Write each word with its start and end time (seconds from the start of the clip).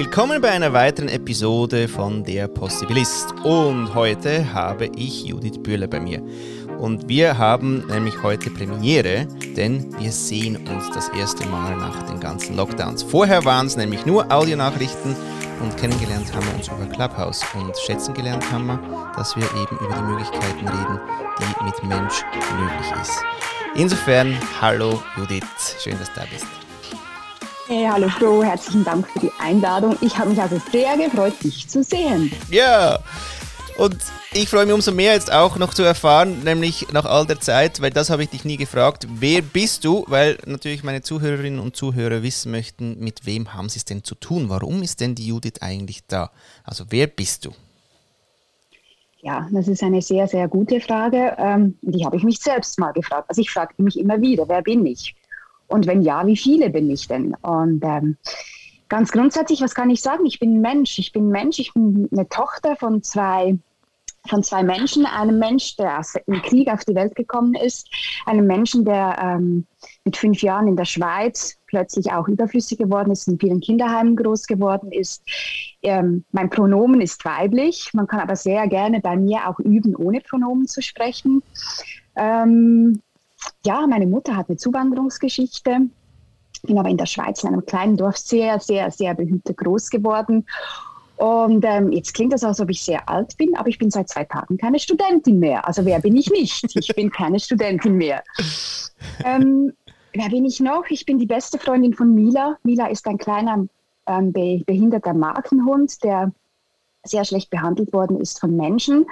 Willkommen 0.00 0.40
bei 0.40 0.48
einer 0.50 0.72
weiteren 0.72 1.10
Episode 1.10 1.86
von 1.86 2.24
Der 2.24 2.48
Possibilist. 2.48 3.34
Und 3.44 3.94
heute 3.94 4.50
habe 4.54 4.86
ich 4.96 5.24
Judith 5.26 5.62
Bühler 5.62 5.88
bei 5.88 6.00
mir. 6.00 6.22
Und 6.78 7.06
wir 7.06 7.36
haben 7.36 7.86
nämlich 7.86 8.22
heute 8.22 8.48
Premiere, 8.48 9.26
denn 9.58 9.94
wir 10.00 10.10
sehen 10.10 10.56
uns 10.56 10.88
das 10.94 11.10
erste 11.10 11.46
Mal 11.48 11.76
nach 11.76 12.02
den 12.04 12.18
ganzen 12.18 12.56
Lockdowns. 12.56 13.02
Vorher 13.02 13.44
waren 13.44 13.66
es 13.66 13.76
nämlich 13.76 14.06
nur 14.06 14.32
Audionachrichten 14.32 15.14
und 15.60 15.76
kennengelernt 15.76 16.32
haben 16.32 16.46
wir 16.46 16.54
uns 16.54 16.68
über 16.68 16.86
Clubhouse 16.86 17.44
und 17.52 17.76
schätzen 17.76 18.14
gelernt 18.14 18.50
haben 18.50 18.68
wir, 18.68 19.12
dass 19.18 19.36
wir 19.36 19.44
eben 19.44 19.76
über 19.84 19.94
die 19.94 20.02
Möglichkeiten 20.02 20.66
reden, 20.66 20.98
die 21.38 21.64
mit 21.64 21.84
Mensch 21.84 22.24
möglich 22.58 23.02
ist. 23.02 23.22
Insofern, 23.74 24.34
hallo 24.62 25.02
Judith, 25.18 25.76
schön, 25.78 25.98
dass 25.98 26.08
du 26.14 26.20
da 26.20 26.26
bist. 26.32 26.69
Hey, 27.72 27.86
hallo 27.88 28.08
Flo, 28.08 28.42
herzlichen 28.42 28.82
Dank 28.82 29.06
für 29.06 29.20
die 29.20 29.30
Einladung. 29.38 29.96
Ich 30.00 30.18
habe 30.18 30.30
mich 30.30 30.42
also 30.42 30.60
sehr 30.72 30.96
gefreut, 30.96 31.34
dich 31.40 31.68
zu 31.68 31.84
sehen. 31.84 32.32
Ja, 32.50 32.98
und 33.78 33.96
ich 34.32 34.48
freue 34.48 34.66
mich 34.66 34.74
umso 34.74 34.90
mehr 34.90 35.12
jetzt 35.12 35.32
auch 35.32 35.56
noch 35.56 35.72
zu 35.72 35.84
erfahren, 35.84 36.42
nämlich 36.42 36.88
nach 36.92 37.04
all 37.04 37.26
der 37.26 37.38
Zeit, 37.38 37.80
weil 37.80 37.92
das 37.92 38.10
habe 38.10 38.24
ich 38.24 38.30
dich 38.30 38.44
nie 38.44 38.56
gefragt. 38.56 39.06
Wer 39.08 39.42
bist 39.42 39.84
du? 39.84 40.04
Weil 40.08 40.36
natürlich 40.46 40.82
meine 40.82 41.02
Zuhörerinnen 41.02 41.60
und 41.60 41.76
Zuhörer 41.76 42.24
wissen 42.24 42.50
möchten, 42.50 42.98
mit 42.98 43.24
wem 43.24 43.54
haben 43.54 43.68
sie 43.68 43.78
es 43.78 43.84
denn 43.84 44.02
zu 44.02 44.16
tun? 44.16 44.48
Warum 44.48 44.82
ist 44.82 45.00
denn 45.00 45.14
die 45.14 45.28
Judith 45.28 45.60
eigentlich 45.60 46.04
da? 46.08 46.32
Also 46.64 46.86
wer 46.88 47.06
bist 47.06 47.44
du? 47.44 47.50
Ja, 49.20 49.48
das 49.52 49.68
ist 49.68 49.84
eine 49.84 50.02
sehr, 50.02 50.26
sehr 50.26 50.48
gute 50.48 50.80
Frage. 50.80 51.36
Ähm, 51.38 51.78
die 51.82 52.04
habe 52.04 52.16
ich 52.16 52.24
mich 52.24 52.40
selbst 52.40 52.80
mal 52.80 52.90
gefragt. 52.90 53.26
Also 53.28 53.40
ich 53.40 53.50
frage 53.52 53.80
mich 53.80 53.96
immer 53.96 54.20
wieder, 54.20 54.48
wer 54.48 54.60
bin 54.60 54.84
ich? 54.86 55.14
Und 55.70 55.86
wenn 55.86 56.02
ja, 56.02 56.26
wie 56.26 56.36
viele 56.36 56.70
bin 56.70 56.90
ich 56.90 57.08
denn? 57.08 57.34
Und 57.42 57.82
ähm, 57.84 58.16
ganz 58.88 59.12
grundsätzlich, 59.12 59.60
was 59.60 59.74
kann 59.74 59.90
ich 59.90 60.02
sagen? 60.02 60.26
Ich 60.26 60.38
bin 60.38 60.60
Mensch. 60.60 60.98
Ich 60.98 61.12
bin 61.12 61.28
Mensch. 61.28 61.58
Ich 61.58 61.72
bin 61.72 62.08
eine 62.12 62.28
Tochter 62.28 62.76
von 62.76 63.02
zwei 63.02 63.58
von 64.28 64.42
zwei 64.42 64.62
Menschen, 64.62 65.06
einem 65.06 65.38
Mensch, 65.38 65.76
der 65.76 65.98
aus 65.98 66.12
dem 66.12 66.42
Krieg 66.42 66.70
auf 66.70 66.84
die 66.84 66.94
Welt 66.94 67.14
gekommen 67.14 67.54
ist, 67.54 67.88
einem 68.26 68.46
Menschen, 68.46 68.84
der 68.84 69.16
ähm, 69.18 69.66
mit 70.04 70.16
fünf 70.16 70.42
Jahren 70.42 70.68
in 70.68 70.76
der 70.76 70.84
Schweiz 70.84 71.56
plötzlich 71.66 72.12
auch 72.12 72.28
überflüssig 72.28 72.78
geworden 72.78 73.12
ist, 73.12 73.28
in 73.28 73.38
vielen 73.38 73.60
Kinderheimen 73.60 74.16
groß 74.16 74.46
geworden 74.46 74.92
ist. 74.92 75.22
Ähm, 75.82 76.24
mein 76.32 76.50
Pronomen 76.50 77.00
ist 77.00 77.24
weiblich, 77.24 77.90
man 77.94 78.06
kann 78.06 78.20
aber 78.20 78.36
sehr 78.36 78.66
gerne 78.68 79.00
bei 79.00 79.16
mir 79.16 79.48
auch 79.48 79.58
üben, 79.58 79.96
ohne 79.96 80.20
Pronomen 80.20 80.66
zu 80.66 80.82
sprechen. 80.82 81.42
Ähm, 82.16 83.00
ja, 83.64 83.86
meine 83.86 84.06
Mutter 84.06 84.36
hat 84.36 84.48
eine 84.48 84.56
Zuwanderungsgeschichte. 84.56 85.88
Bin 86.62 86.78
aber 86.78 86.88
in 86.88 86.96
der 86.96 87.06
Schweiz 87.06 87.42
in 87.42 87.48
einem 87.48 87.64
kleinen 87.64 87.96
Dorf 87.96 88.16
sehr, 88.16 88.60
sehr, 88.60 88.90
sehr 88.90 89.14
behütet 89.14 89.56
groß 89.56 89.90
geworden. 89.90 90.46
Und 91.16 91.64
ähm, 91.66 91.92
jetzt 91.92 92.14
klingt 92.14 92.32
das, 92.32 92.44
als 92.44 92.60
ob 92.60 92.70
ich 92.70 92.82
sehr 92.82 93.06
alt 93.08 93.36
bin, 93.36 93.54
aber 93.56 93.68
ich 93.68 93.78
bin 93.78 93.90
seit 93.90 94.08
zwei 94.08 94.24
Tagen 94.24 94.56
keine 94.56 94.78
Studentin 94.78 95.38
mehr. 95.38 95.66
Also 95.66 95.84
wer 95.84 96.00
bin 96.00 96.16
ich 96.16 96.30
nicht? 96.30 96.64
Ich 96.74 96.94
bin 96.94 97.10
keine 97.10 97.38
Studentin 97.40 97.96
mehr. 97.96 98.22
Ähm, 99.24 99.72
wer 100.12 100.28
bin 100.28 100.44
ich 100.44 100.60
noch? 100.60 100.84
Ich 100.90 101.06
bin 101.06 101.18
die 101.18 101.24
beste 101.24 101.58
Freundin 101.58 101.94
von 101.94 102.14
Mila. 102.14 102.58
Mila 102.64 102.88
ist 102.88 103.06
ein 103.06 103.16
kleiner 103.16 103.66
ähm, 104.06 104.30
behinderter 104.30 105.14
Markenhund, 105.14 106.04
der 106.04 106.32
sehr 107.02 107.24
schlecht 107.24 107.48
behandelt 107.48 107.94
worden 107.94 108.20
ist 108.20 108.38
von 108.38 108.54
Menschen 108.54 109.06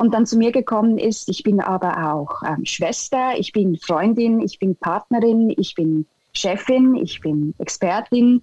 und 0.00 0.14
dann 0.14 0.24
zu 0.24 0.38
mir 0.38 0.50
gekommen 0.50 0.98
ist. 0.98 1.28
Ich 1.28 1.42
bin 1.42 1.60
aber 1.60 2.14
auch 2.14 2.42
ähm, 2.42 2.64
Schwester, 2.64 3.34
ich 3.36 3.52
bin 3.52 3.78
Freundin, 3.78 4.40
ich 4.40 4.58
bin 4.58 4.74
Partnerin, 4.74 5.52
ich 5.58 5.74
bin 5.74 6.06
Chefin, 6.32 6.94
ich 6.96 7.20
bin 7.20 7.54
Expertin. 7.58 8.42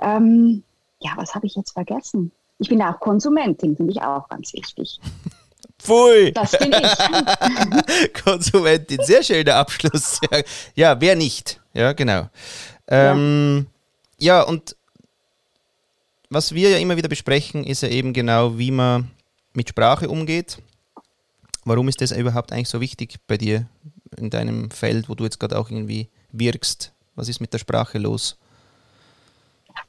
Ähm, 0.00 0.62
ja, 1.00 1.10
was 1.16 1.34
habe 1.34 1.46
ich 1.46 1.56
jetzt 1.56 1.72
vergessen? 1.72 2.30
Ich 2.60 2.68
bin 2.68 2.80
auch 2.80 3.00
Konsumentin, 3.00 3.76
finde 3.76 3.90
ich 3.90 4.00
auch 4.00 4.28
ganz 4.28 4.52
wichtig. 4.52 5.00
Pfui! 5.80 6.30
Das 6.32 6.52
bin 6.52 6.72
ich. 6.72 8.12
Konsumentin, 8.24 9.00
sehr 9.02 9.24
schöner 9.24 9.56
Abschluss. 9.56 10.20
Ja, 10.76 11.00
wer 11.00 11.16
nicht? 11.16 11.60
Ja, 11.72 11.92
genau. 11.92 12.28
Ähm, 12.86 13.66
ja. 14.18 14.38
ja, 14.38 14.42
und 14.42 14.76
was 16.30 16.54
wir 16.54 16.70
ja 16.70 16.78
immer 16.78 16.96
wieder 16.96 17.08
besprechen, 17.08 17.64
ist 17.64 17.82
ja 17.82 17.88
eben 17.88 18.12
genau, 18.12 18.58
wie 18.58 18.70
man 18.70 19.10
mit 19.54 19.68
Sprache 19.68 20.08
umgeht. 20.08 20.58
Warum 21.64 21.88
ist 21.88 22.00
das 22.00 22.12
überhaupt 22.12 22.52
eigentlich 22.52 22.68
so 22.68 22.80
wichtig 22.80 23.16
bei 23.26 23.36
dir 23.36 23.66
in 24.16 24.30
deinem 24.30 24.70
Feld, 24.70 25.08
wo 25.08 25.14
du 25.14 25.24
jetzt 25.24 25.40
gerade 25.40 25.58
auch 25.58 25.70
irgendwie 25.70 26.08
wirkst? 26.32 26.92
Was 27.14 27.28
ist 27.28 27.40
mit 27.40 27.52
der 27.52 27.58
Sprache 27.58 27.98
los? 27.98 28.38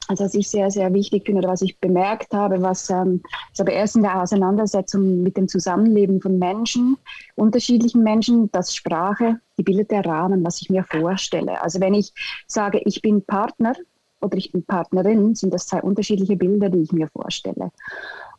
Also 0.08 0.24
was 0.24 0.34
ich 0.34 0.48
sehr, 0.48 0.70
sehr 0.70 0.92
wichtig 0.94 1.24
finde 1.26 1.40
oder 1.40 1.50
was 1.50 1.62
ich 1.62 1.78
bemerkt 1.78 2.32
habe, 2.32 2.62
was 2.62 2.90
ähm, 2.90 3.22
ist 3.52 3.60
aber 3.60 3.72
erst 3.72 3.96
in 3.96 4.02
der 4.02 4.20
Auseinandersetzung 4.20 5.22
mit 5.22 5.36
dem 5.36 5.48
Zusammenleben 5.48 6.20
von 6.20 6.38
Menschen, 6.38 6.96
unterschiedlichen 7.34 8.02
Menschen, 8.02 8.50
dass 8.52 8.74
Sprache, 8.74 9.40
die 9.58 9.62
bildet 9.62 9.90
der 9.90 10.04
Rahmen, 10.04 10.44
was 10.44 10.60
ich 10.60 10.70
mir 10.70 10.84
vorstelle. 10.84 11.60
Also 11.60 11.80
wenn 11.80 11.94
ich 11.94 12.12
sage, 12.46 12.80
ich 12.84 13.02
bin 13.02 13.24
Partner 13.24 13.74
oder 14.20 14.36
ich 14.36 14.52
bin 14.52 14.64
Partnerin, 14.64 15.34
sind 15.34 15.52
das 15.52 15.66
zwei 15.66 15.82
unterschiedliche 15.82 16.36
Bilder, 16.36 16.68
die 16.68 16.82
ich 16.82 16.92
mir 16.92 17.08
vorstelle. 17.08 17.70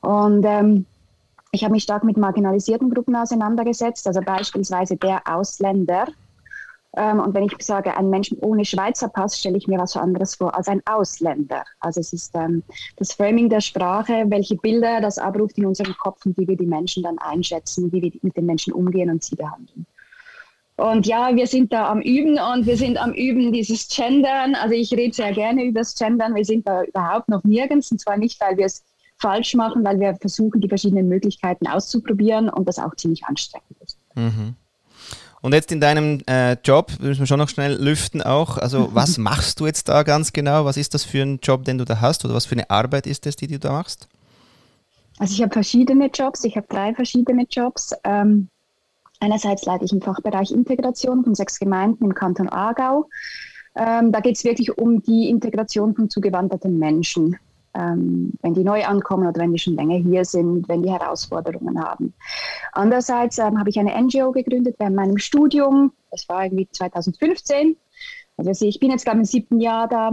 Und 0.02 0.44
ähm, 0.46 0.86
ich 1.52 1.64
habe 1.64 1.74
mich 1.74 1.84
stark 1.84 2.04
mit 2.04 2.18
marginalisierten 2.18 2.90
Gruppen 2.90 3.16
auseinandergesetzt, 3.16 4.08
also 4.08 4.22
beispielsweise 4.22 4.98
der 4.98 5.22
Ausländer. 5.26 6.08
Ähm, 6.96 7.20
und 7.20 7.34
wenn 7.34 7.44
ich 7.44 7.54
sage, 7.60 7.96
ein 7.96 8.10
Mensch 8.10 8.34
ohne 8.42 8.66
Schweizer 8.66 9.10
Pass, 9.10 9.40
stelle 9.40 9.58
ich 9.58 9.68
mir 9.68 9.78
was 9.78 9.96
anderes 9.96 10.36
vor 10.36 10.56
als 10.56 10.68
ein 10.68 10.82
Ausländer. 10.86 11.64
Also 11.80 12.00
es 12.00 12.14
ist 12.14 12.36
ähm, 12.36 12.64
das 12.98 13.14
Framing 13.14 13.50
der 13.50 13.62
Sprache, 13.62 14.26
welche 14.28 14.56
Bilder 14.56 15.02
das 15.02 15.18
abruft 15.18 15.58
in 15.58 15.66
unserem 15.66 15.96
Kopf 15.98 16.26
und 16.26 16.38
wie 16.38 16.48
wir 16.48 16.58
die 16.58 16.66
Menschen 16.66 17.04
dann 17.04 17.20
einschätzen, 17.20 17.92
wie 17.92 18.02
wir 18.02 18.12
mit 18.22 18.36
den 18.36 18.46
Menschen 18.46 18.74
umgehen 18.74 19.10
und 19.10 19.24
sie 19.24 19.36
behandeln. 19.36 19.86
Und 20.78 21.08
ja, 21.08 21.36
wir 21.36 21.48
sind 21.48 21.74
da 21.74 21.90
am 21.90 22.02
Üben 22.02 22.38
und 22.40 22.68
wir 22.68 22.78
sind 22.78 22.98
am 22.98 23.12
Üben 23.12 23.52
dieses 23.52 23.88
Gendern. 23.88 24.54
Also 24.54 24.76
ich 24.76 24.92
rede 24.92 25.14
sehr 25.14 25.34
gerne 25.34 25.66
über 25.66 25.80
das 25.80 25.96
Gendern. 25.96 26.36
Wir 26.36 26.46
sind 26.46 26.68
da 26.68 26.84
überhaupt 26.84 27.30
noch 27.30 27.44
nirgends 27.44 27.92
und 27.92 28.00
zwar 28.00 28.18
nicht, 28.18 28.40
weil 28.40 28.58
wir 28.58 28.66
es 28.66 28.84
falsch 29.20 29.56
machen, 29.56 29.84
weil 29.84 30.00
wir 30.00 30.16
versuchen, 30.16 30.62
die 30.62 30.70
verschiedenen 30.70 31.08
Möglichkeiten 31.08 31.68
auszuprobieren 31.68 32.50
und 32.50 32.68
das 32.68 32.80
auch 32.80 32.96
ziemlich 32.96 33.26
anstrengend 33.26 33.78
ist. 33.84 33.98
Mhm. 34.16 34.56
Und 35.42 35.54
jetzt 35.54 35.72
in 35.72 35.80
deinem 35.80 36.22
äh, 36.28 36.54
Job, 36.64 36.92
müssen 37.00 37.20
wir 37.20 37.28
schon 37.28 37.40
noch 37.40 37.50
schnell 37.50 37.82
lüften 37.82 38.22
auch. 38.22 38.58
Also 38.58 38.90
was 38.94 39.18
machst 39.18 39.60
du 39.60 39.66
jetzt 39.66 39.88
da 39.88 40.04
ganz 40.04 40.34
genau? 40.34 40.66
Was 40.66 40.78
ist 40.78 40.94
das 40.94 41.04
für 41.04 41.22
ein 41.22 41.40
Job, 41.42 41.66
den 41.66 41.78
du 41.78 41.86
da 41.86 42.02
hast 42.02 42.26
oder 42.26 42.34
was 42.34 42.46
für 42.46 42.56
eine 42.56 42.70
Arbeit 42.70 43.08
ist 43.08 43.26
das, 43.26 43.36
die 43.36 43.48
du 43.48 43.60
da 43.60 43.72
machst? 43.72 44.08
Also 45.20 45.34
ich 45.34 45.42
habe 45.42 45.52
verschiedene 45.52 46.10
Jobs, 46.14 46.44
ich 46.44 46.56
habe 46.56 46.68
drei 46.70 46.94
verschiedene 46.94 47.46
Jobs. 47.50 47.94
Ähm, 48.04 48.50
einerseits 49.20 49.66
leite 49.66 49.86
ich 49.86 49.92
im 49.92 50.02
Fachbereich 50.02 50.52
Integration 50.52 51.24
von 51.24 51.34
sechs 51.34 51.60
Gemeinden 51.60 52.06
im 52.06 52.14
Kanton 52.14 52.50
Aargau. 52.50 53.10
Ähm, 53.76 54.12
da 54.12 54.20
geht 54.20 54.36
es 54.36 54.44
wirklich 54.44 54.78
um 54.78 55.02
die 55.02 55.30
Integration 55.30 55.96
von 55.96 56.10
zugewanderten 56.10 56.78
Menschen 56.78 57.38
ähm, 57.78 58.34
wenn 58.42 58.54
die 58.54 58.64
neu 58.64 58.84
ankommen 58.84 59.28
oder 59.28 59.40
wenn 59.40 59.54
die 59.54 59.60
schon 59.60 59.76
länger 59.76 59.98
hier 59.98 60.26
sind, 60.26 60.68
wenn 60.68 60.82
die 60.82 60.92
Herausforderungen 60.92 61.82
haben. 61.82 62.14
Andererseits 62.74 63.38
ähm, 63.38 63.60
habe 63.60 63.70
ich 63.70 63.80
eine 63.80 63.94
NGO 64.02 64.32
gegründet 64.32 64.76
während 64.80 64.96
meinem 64.96 65.18
Studium. 65.18 65.92
Das 66.12 66.28
war 66.28 66.46
irgendwie 66.46 66.68
2015. 66.72 67.78
Also 68.38 68.66
ich 68.66 68.80
bin 68.80 68.92
jetzt 68.92 69.06
gerade 69.06 69.20
im 69.20 69.26
siebten 69.26 69.60
Jahr 69.60 69.88
da, 69.88 70.12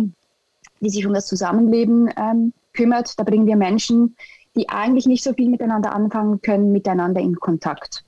die 0.81 0.91
sich 0.91 1.07
um 1.07 1.15
das 1.15 1.27
Zusammenleben 1.27 2.11
ähm, 2.17 2.53
kümmert. 2.73 3.19
Da 3.19 3.25
bringen 3.25 3.47
wir 3.47 3.57
Menschen, 3.57 4.17
die 4.57 4.69
eigentlich 4.69 5.07
nicht 5.07 5.25
so 5.25 5.33
viel 5.33 5.49
miteinander 5.49 5.95
anfangen 5.95 6.41
können, 6.43 6.73
miteinander 6.73 7.21
in 7.21 7.35
Kontakt. 7.37 8.05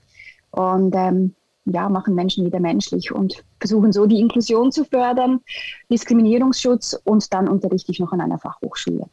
Und 0.51 0.95
ähm, 0.95 1.35
ja, 1.65 1.89
machen 1.89 2.15
Menschen 2.15 2.45
wieder 2.45 2.61
menschlich 2.61 3.13
und 3.13 3.45
versuchen 3.59 3.93
so 3.93 4.07
die 4.07 4.21
Inklusion 4.21 4.71
zu 4.71 4.85
fördern, 4.85 5.41
Diskriminierungsschutz 5.91 6.99
und 7.05 7.33
dann 7.33 7.49
unterrichte 7.49 7.91
ich 7.91 7.99
noch 7.99 8.13
an 8.13 8.21
einer 8.21 8.39
Fachhochschule 8.39 9.09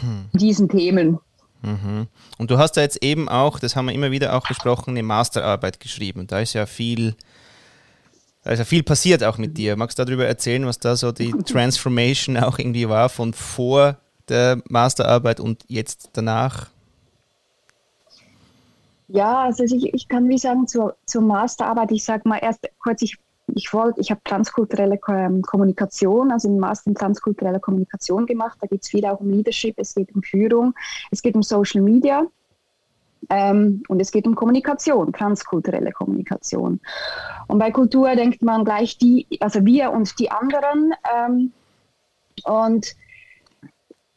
hm. 0.00 0.26
diesen 0.32 0.68
Themen. 0.68 1.18
Mhm. 1.62 2.06
Und 2.38 2.50
du 2.50 2.58
hast 2.58 2.72
da 2.72 2.82
jetzt 2.82 3.02
eben 3.02 3.28
auch, 3.28 3.58
das 3.58 3.74
haben 3.74 3.86
wir 3.86 3.94
immer 3.94 4.10
wieder 4.10 4.36
auch 4.36 4.46
besprochen, 4.46 4.90
eine 4.90 5.02
Masterarbeit 5.02 5.80
geschrieben. 5.80 6.26
Da 6.26 6.40
ist 6.40 6.52
ja 6.52 6.66
viel, 6.66 7.16
da 8.44 8.50
ist 8.50 8.60
ja 8.60 8.64
viel 8.64 8.82
passiert 8.82 9.24
auch 9.24 9.38
mit 9.38 9.58
dir. 9.58 9.76
Magst 9.76 9.98
du 9.98 10.04
darüber 10.04 10.26
erzählen, 10.26 10.66
was 10.66 10.78
da 10.78 10.96
so 10.96 11.12
die 11.12 11.32
Transformation 11.46 12.36
auch 12.36 12.58
irgendwie 12.58 12.88
war 12.88 13.08
von 13.08 13.34
vor 13.34 13.98
der 14.28 14.62
Masterarbeit 14.68 15.40
und 15.40 15.64
jetzt 15.68 16.10
danach? 16.12 16.68
Ja, 19.08 19.44
also 19.44 19.64
ich, 19.64 19.94
ich 19.94 20.06
kann 20.06 20.28
wie 20.28 20.38
sagen 20.38 20.68
zur, 20.68 20.96
zur 21.06 21.22
Masterarbeit, 21.22 21.90
ich 21.92 22.04
sage 22.04 22.28
mal 22.28 22.38
erst 22.38 22.68
kurz, 22.78 23.00
ich 23.02 23.16
ich 23.54 23.72
wollte, 23.72 24.00
ich 24.00 24.10
habe 24.10 24.20
transkulturelle 24.24 24.98
Kommunikation, 24.98 26.30
also 26.30 26.48
einen 26.48 26.58
Master 26.58 26.88
in 26.88 26.94
transkulturelle 26.94 27.60
Kommunikation 27.60 28.26
gemacht. 28.26 28.58
Da 28.60 28.66
geht 28.66 28.82
es 28.82 28.88
viel 28.88 29.04
auch 29.06 29.20
um 29.20 29.30
Leadership, 29.30 29.74
es 29.78 29.94
geht 29.94 30.14
um 30.14 30.22
Führung, 30.22 30.74
es 31.10 31.22
geht 31.22 31.34
um 31.34 31.42
Social 31.42 31.82
Media 31.82 32.26
ähm, 33.30 33.82
und 33.88 34.00
es 34.00 34.10
geht 34.10 34.26
um 34.26 34.34
Kommunikation, 34.34 35.12
transkulturelle 35.12 35.92
Kommunikation. 35.92 36.80
Und 37.46 37.58
bei 37.58 37.70
Kultur 37.70 38.14
denkt 38.14 38.42
man 38.42 38.64
gleich 38.64 38.98
die, 38.98 39.26
also 39.40 39.64
wir 39.64 39.92
und 39.92 40.18
die 40.18 40.30
anderen. 40.30 40.94
Ähm, 41.16 41.52
und 42.44 42.94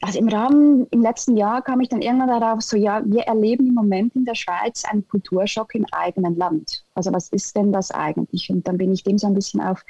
also 0.01 0.17
im 0.17 0.27
Rahmen, 0.27 0.87
im 0.89 1.01
letzten 1.01 1.37
Jahr 1.37 1.61
kam 1.61 1.79
ich 1.79 1.89
dann 1.89 2.01
irgendwann 2.01 2.39
darauf, 2.39 2.61
so 2.61 2.75
ja, 2.75 3.01
wir 3.05 3.21
erleben 3.21 3.67
im 3.67 3.75
Moment 3.75 4.15
in 4.15 4.25
der 4.25 4.35
Schweiz 4.35 4.83
einen 4.83 5.07
Kulturschock 5.07 5.75
im 5.75 5.85
eigenen 5.91 6.35
Land. 6.35 6.83
Also 6.95 7.13
was 7.13 7.29
ist 7.29 7.55
denn 7.55 7.71
das 7.71 7.91
eigentlich? 7.91 8.49
Und 8.49 8.67
dann 8.67 8.77
bin 8.77 8.91
ich 8.91 9.03
dem 9.03 9.19
so 9.19 9.27
ein 9.27 9.35
bisschen 9.35 9.61
auf 9.61 9.85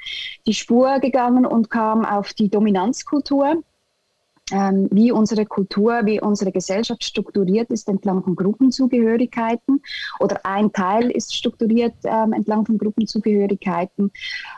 die 0.46 0.54
Spur 0.54 0.98
gegangen 1.00 1.46
und 1.46 1.70
kam 1.70 2.04
auf 2.04 2.34
die 2.34 2.50
Dominanzkultur, 2.50 3.62
ähm, 4.52 4.88
wie 4.90 5.12
unsere 5.12 5.46
Kultur, 5.46 6.02
wie 6.04 6.20
unsere 6.20 6.52
Gesellschaft 6.52 7.02
strukturiert 7.02 7.70
ist 7.70 7.88
entlang 7.88 8.22
von 8.22 8.36
Gruppenzugehörigkeiten 8.36 9.80
oder 10.20 10.44
ein 10.44 10.72
Teil 10.72 11.10
ist 11.10 11.34
strukturiert 11.34 11.94
ähm, 12.04 12.34
entlang 12.34 12.66
von 12.66 12.76
Gruppenzugehörigkeiten. 12.76 14.10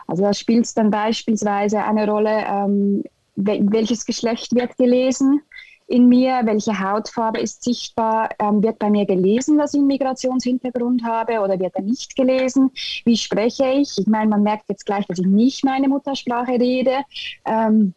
Also 0.09 0.25
da 0.25 0.35
spielt 0.35 0.65
es 0.65 0.75
dann 0.75 0.91
beispielsweise 0.91 1.85
eine 1.85 2.09
Rolle, 2.09 2.45
ähm, 2.45 3.05
welches 3.37 4.07
Geschlecht 4.07 4.55
wird 4.55 4.77
gelesen 4.77 5.43
in 5.87 6.09
mir, 6.09 6.41
welche 6.45 6.81
Hautfarbe 6.81 7.41
ist 7.41 7.63
sichtbar, 7.63 8.31
ähm, 8.39 8.63
wird 8.63 8.79
bei 8.79 8.89
mir 8.89 9.05
gelesen, 9.05 9.59
dass 9.59 9.75
ich 9.75 9.81
einen 9.81 9.89
Migrationshintergrund 9.89 11.05
habe 11.05 11.41
oder 11.41 11.59
wird 11.59 11.75
er 11.75 11.83
nicht 11.83 12.17
gelesen, 12.17 12.71
wie 13.05 13.17
spreche 13.17 13.67
ich, 13.67 13.99
ich 13.99 14.07
meine, 14.07 14.31
man 14.31 14.43
merkt 14.43 14.69
jetzt 14.69 14.87
gleich, 14.87 15.07
dass 15.07 15.19
ich 15.19 15.27
nicht 15.27 15.65
meine 15.65 15.89
Muttersprache 15.89 16.53
rede, 16.53 17.03
ähm, 17.45 17.95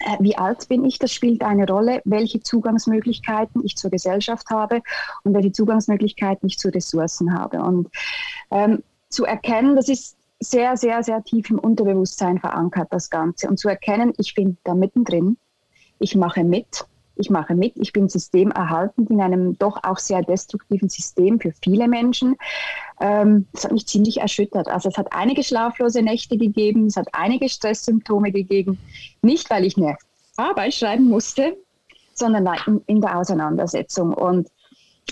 äh, 0.00 0.16
wie 0.20 0.38
alt 0.38 0.68
bin 0.68 0.84
ich, 0.84 0.98
das 0.98 1.12
spielt 1.12 1.42
eine 1.42 1.66
Rolle, 1.66 2.00
welche 2.04 2.40
Zugangsmöglichkeiten 2.40 3.64
ich 3.64 3.76
zur 3.76 3.90
Gesellschaft 3.90 4.48
habe 4.50 4.80
und 5.24 5.34
welche 5.34 5.52
Zugangsmöglichkeiten 5.52 6.48
ich 6.48 6.58
zu 6.58 6.68
Ressourcen 6.68 7.36
habe. 7.36 7.60
Und 7.60 7.88
ähm, 8.50 8.82
zu 9.08 9.24
erkennen, 9.24 9.74
das 9.74 9.88
ist 9.88 10.16
sehr, 10.40 10.76
sehr, 10.76 11.02
sehr 11.02 11.22
tief 11.22 11.50
im 11.50 11.58
Unterbewusstsein 11.58 12.38
verankert, 12.38 12.88
das 12.90 13.10
Ganze. 13.10 13.48
Und 13.48 13.58
zu 13.58 13.68
erkennen, 13.68 14.14
ich 14.16 14.34
bin 14.34 14.56
da 14.64 14.74
mittendrin, 14.74 15.36
ich 15.98 16.16
mache 16.16 16.44
mit, 16.44 16.86
ich 17.14 17.28
mache 17.28 17.54
mit, 17.54 17.74
ich 17.76 17.92
bin 17.92 18.08
systemerhaltend 18.08 19.10
in 19.10 19.20
einem 19.20 19.58
doch 19.58 19.84
auch 19.84 19.98
sehr 19.98 20.22
destruktiven 20.22 20.88
System 20.88 21.38
für 21.38 21.52
viele 21.62 21.86
Menschen. 21.86 22.36
Ähm, 23.00 23.46
das 23.52 23.64
hat 23.64 23.72
mich 23.72 23.86
ziemlich 23.86 24.20
erschüttert. 24.22 24.68
Also 24.68 24.88
es 24.88 24.96
hat 24.96 25.12
einige 25.12 25.42
schlaflose 25.42 26.00
Nächte 26.00 26.38
gegeben, 26.38 26.86
es 26.86 26.96
hat 26.96 27.08
einige 27.12 27.50
Stresssymptome 27.50 28.32
gegeben. 28.32 28.78
Nicht, 29.20 29.50
weil 29.50 29.66
ich 29.66 29.76
eine 29.76 29.96
Arbeit 30.38 30.72
schreiben 30.72 31.04
musste, 31.04 31.56
sondern 32.14 32.48
in, 32.66 32.80
in 32.86 33.00
der 33.02 33.18
Auseinandersetzung. 33.18 34.14
Und 34.14 34.48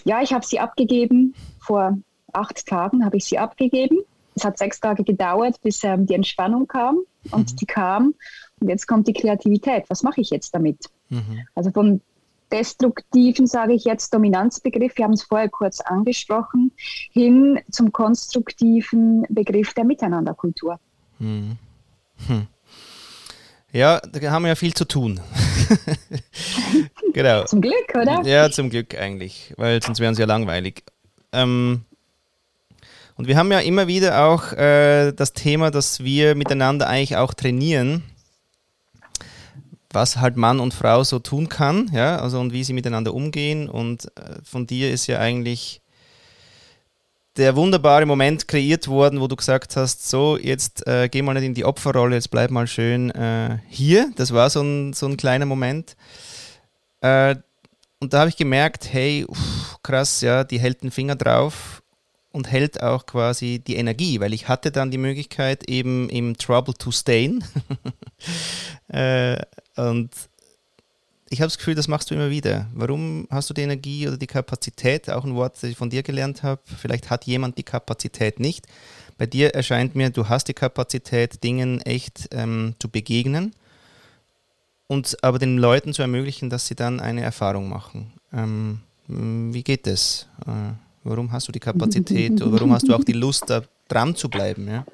ja, 0.05 0.23
ich 0.23 0.33
habe 0.33 0.47
sie 0.47 0.61
abgegeben. 0.61 1.35
Vor 1.61 1.99
acht 2.33 2.67
Tagen 2.67 3.05
habe 3.05 3.19
ich 3.19 3.27
sie 3.27 3.39
abgegeben. 3.39 3.99
Es 4.39 4.45
hat 4.45 4.57
sechs 4.57 4.79
Tage 4.79 5.03
gedauert, 5.03 5.61
bis 5.63 5.83
ähm, 5.83 6.07
die 6.07 6.15
Entspannung 6.15 6.69
kam 6.69 6.99
und 7.33 7.53
mhm. 7.53 7.57
die 7.57 7.67
kam. 7.67 8.15
Und 8.61 8.69
jetzt 8.69 8.87
kommt 8.87 9.09
die 9.09 9.13
Kreativität. 9.13 9.85
Was 9.89 10.05
mache 10.05 10.21
ich 10.21 10.31
jetzt 10.31 10.55
damit? 10.55 10.87
Mhm. 11.09 11.41
Also 11.57 11.73
vom 11.73 12.01
destruktiven, 12.53 13.49
sage 13.49 13.75
ich 13.75 13.85
jetzt, 13.85 14.15
Dominanzbegriff, 14.15 14.97
wir 14.97 15.05
haben 15.05 15.13
es 15.13 15.25
vorher 15.25 15.49
kurz 15.49 15.81
angesprochen, 15.81 16.71
hin 17.11 17.59
zum 17.69 17.91
konstruktiven 17.91 19.27
Begriff 19.29 19.75
der 19.75 19.85
Miteinanderkultur. 19.85 20.79
Mhm. 21.19 21.59
Hm. 22.29 22.47
Ja, 23.73 24.01
da 24.01 24.31
haben 24.31 24.43
wir 24.43 24.51
ja 24.51 24.55
viel 24.55 24.73
zu 24.73 24.85
tun. 24.87 25.21
genau. 27.13 27.45
Zum 27.45 27.61
Glück, 27.61 27.93
oder? 27.95 28.23
Ja, 28.23 28.51
zum 28.51 28.71
Glück 28.71 28.97
eigentlich, 28.97 29.53
weil 29.57 29.83
sonst 29.83 29.99
wären 29.99 30.15
sie 30.15 30.23
ja 30.23 30.27
langweilig. 30.27 30.85
Ähm, 31.33 31.83
und 33.19 33.27
wir 33.27 33.37
haben 33.37 33.51
ja 33.51 33.59
immer 33.59 33.89
wieder 33.89 34.25
auch 34.25 34.53
äh, 34.53 35.11
das 35.11 35.33
Thema, 35.33 35.73
dass 35.73 36.05
wir 36.05 36.37
miteinander 36.37 36.87
eigentlich 36.87 37.17
auch 37.17 37.35
trainieren, 37.35 38.05
was 39.91 40.19
halt 40.19 40.37
Mann 40.37 40.61
und 40.61 40.73
Frau 40.73 41.03
so 41.03 41.19
tun 41.19 41.49
kann, 41.49 41.91
ja, 41.93 42.21
also 42.21 42.39
und 42.39 42.53
wie 42.53 42.63
sie 42.63 42.73
miteinander 42.73 43.13
umgehen. 43.13 43.69
Und 43.69 44.05
äh, 44.17 44.37
von 44.45 44.69
dir 44.69 44.93
ist 44.93 45.09
ja 45.09 45.19
eigentlich 45.19 45.81
der 47.37 47.57
wunderbare 47.57 48.07
Moment 48.07 48.47
kreiert 48.47 48.87
worden, 48.87 49.21
wo 49.21 49.27
du 49.27 49.35
gesagt 49.35 49.75
hast, 49.75 50.09
so, 50.09 50.39
jetzt 50.39 50.87
äh, 50.87 51.09
geh 51.09 51.21
mal 51.21 51.35
nicht 51.35 51.43
in 51.43 51.55
die 51.55 51.65
Opferrolle, 51.65 52.15
jetzt 52.15 52.31
bleib 52.31 52.53
mal 52.53 52.69
schön 52.69 53.11
äh, 53.11 53.59
hier. 53.67 54.13
Das 54.15 54.33
war 54.33 54.49
so 54.49 54.63
ein, 54.63 54.93
so 54.93 55.07
ein 55.07 55.17
kleiner 55.17 55.47
Moment. 55.47 55.97
Äh, 57.01 57.35
und 57.99 58.13
da 58.13 58.21
habe 58.21 58.29
ich 58.29 58.37
gemerkt, 58.37 58.93
hey, 58.93 59.25
uff, 59.27 59.79
krass, 59.83 60.21
ja, 60.21 60.45
die 60.45 60.61
hält 60.61 60.85
den 60.85 60.93
Finger 60.93 61.17
drauf 61.17 61.83
und 62.33 62.51
hält 62.51 62.83
auch 62.83 63.07
quasi 63.07 63.59
die 63.59 63.77
Energie, 63.77 64.21
weil 64.21 64.33
ich 64.33 64.49
hatte 64.49 64.71
dann 64.71 64.91
die 64.91 64.99
Möglichkeit 64.99 65.69
eben 65.69 66.09
im 66.11 66.37
Trouble 66.37 66.75
to 66.75 66.91
Stain. 66.91 67.43
äh, 68.89 69.41
und 69.77 70.11
ich 71.31 71.41
habe 71.41 71.49
das 71.49 71.59
Gefühl, 71.59 71.75
das 71.75 71.89
machst 71.89 72.11
du 72.11 72.15
immer 72.15 72.31
wieder. 72.31 72.67
Warum 72.75 73.27
hast 73.31 73.51
du 73.51 73.55
die 73.55 73.63
Energie 73.63 74.09
oder 74.09 74.17
die 74.17 74.27
Kapazität? 74.27 75.11
Auch 75.11 75.25
ein 75.25 75.35
Wort, 75.35 75.57
das 75.57 75.65
ich 75.65 75.77
von 75.77 75.91
dir 75.91 76.03
gelernt 76.03 76.43
habe. 76.43 76.61
Vielleicht 76.65 77.11
hat 77.11 77.25
jemand 77.25 77.59
die 77.59 77.65
Kapazität 77.65 78.41
nicht. 78.41 78.67
Bei 79.19 79.27
dir 79.27 79.55
erscheint 79.55 79.95
mir, 79.95 80.11
du 80.11 80.29
hast 80.29 80.49
die 80.49 80.55
Kapazität, 80.55 81.43
Dingen 81.43 81.81
echt 81.83 82.29
ähm, 82.31 82.75
zu 82.79 82.89
begegnen 82.89 83.55
und 84.87 85.23
aber 85.23 85.39
den 85.39 85.59
Leuten 85.59 85.93
zu 85.93 86.03
ermöglichen, 86.03 86.51
dass 86.51 86.67
sie 86.67 86.77
dann 86.77 87.01
eine 87.01 87.23
Erfahrung 87.23 87.69
machen. 87.69 88.13
Ähm, 88.33 88.81
wie 89.07 89.63
geht 89.63 89.87
das? 89.87 90.29
Äh, 90.47 90.73
Warum 91.05 91.33
hast 91.33 91.49
du 91.49 91.53
die 91.53 91.61
Kapazität 91.61 92.41
warum 92.45 92.73
hast 92.73 92.89
du 92.89 92.95
auch 92.95 93.05
die 93.05 93.13
Lust, 93.13 93.49
da 93.49 93.63
dran 93.89 94.15
zu 94.15 94.29
bleiben? 94.29 94.69
Ja? 94.69 94.85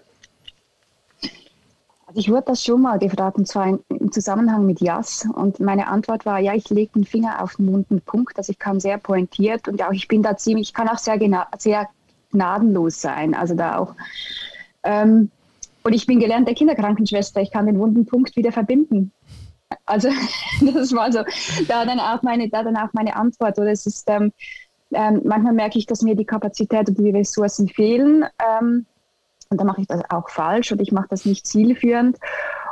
Also 2.06 2.20
ich 2.20 2.30
wurde 2.30 2.44
das 2.46 2.62
schon 2.62 2.82
mal 2.82 2.98
gefragt, 2.98 3.38
und 3.38 3.48
zwar 3.48 3.78
im 3.88 4.12
Zusammenhang 4.12 4.66
mit 4.66 4.80
Jas. 4.80 5.26
Und 5.34 5.58
meine 5.58 5.88
Antwort 5.88 6.24
war, 6.24 6.38
ja, 6.38 6.54
ich 6.54 6.70
lege 6.70 6.92
den 6.94 7.04
Finger 7.04 7.42
auf 7.42 7.56
den 7.56 7.72
wunden 7.72 8.00
Punkt. 8.00 8.38
Also 8.38 8.52
ich 8.52 8.58
kann 8.60 8.78
sehr 8.78 8.98
pointiert 8.98 9.66
und 9.66 9.82
auch 9.82 9.92
ich 9.92 10.06
bin 10.06 10.22
da 10.22 10.36
ziemlich, 10.36 10.68
ich 10.68 10.74
kann 10.74 10.88
auch 10.88 10.98
sehr, 10.98 11.18
sehr 11.58 11.88
gnadenlos 12.30 13.00
sein. 13.00 13.34
Also 13.34 13.56
da 13.56 13.78
auch. 13.78 13.94
Ähm, 14.84 15.30
und 15.82 15.92
ich 15.92 16.06
bin 16.06 16.20
gelernte 16.20 16.54
Kinderkrankenschwester. 16.54 17.40
Ich 17.40 17.50
kann 17.50 17.66
den 17.66 17.80
wunden 17.80 18.06
Punkt 18.06 18.36
wieder 18.36 18.52
verbinden. 18.52 19.10
Also 19.84 20.08
das 20.74 20.92
war 20.92 21.10
so, 21.10 21.24
da 21.66 21.84
dann 21.84 21.98
auch 21.98 22.22
meine, 22.22 22.48
da 22.48 22.62
dann 22.62 22.76
auch 22.76 22.92
meine 22.92 23.16
Antwort. 23.16 23.58
Oder 23.58 23.72
es 23.72 23.86
ist, 23.86 24.08
ähm, 24.08 24.32
ähm, 24.92 25.22
manchmal 25.24 25.52
merke 25.52 25.78
ich, 25.78 25.86
dass 25.86 26.02
mir 26.02 26.14
die 26.14 26.24
Kapazität 26.24 26.88
und 26.88 26.98
die 26.98 27.10
Ressourcen 27.10 27.68
fehlen. 27.68 28.24
Ähm, 28.38 28.86
und 29.50 29.58
dann 29.58 29.66
mache 29.66 29.82
ich 29.82 29.86
das 29.86 30.02
auch 30.10 30.28
falsch 30.30 30.72
und 30.72 30.80
ich 30.80 30.92
mache 30.92 31.08
das 31.10 31.24
nicht 31.24 31.46
zielführend. 31.46 32.18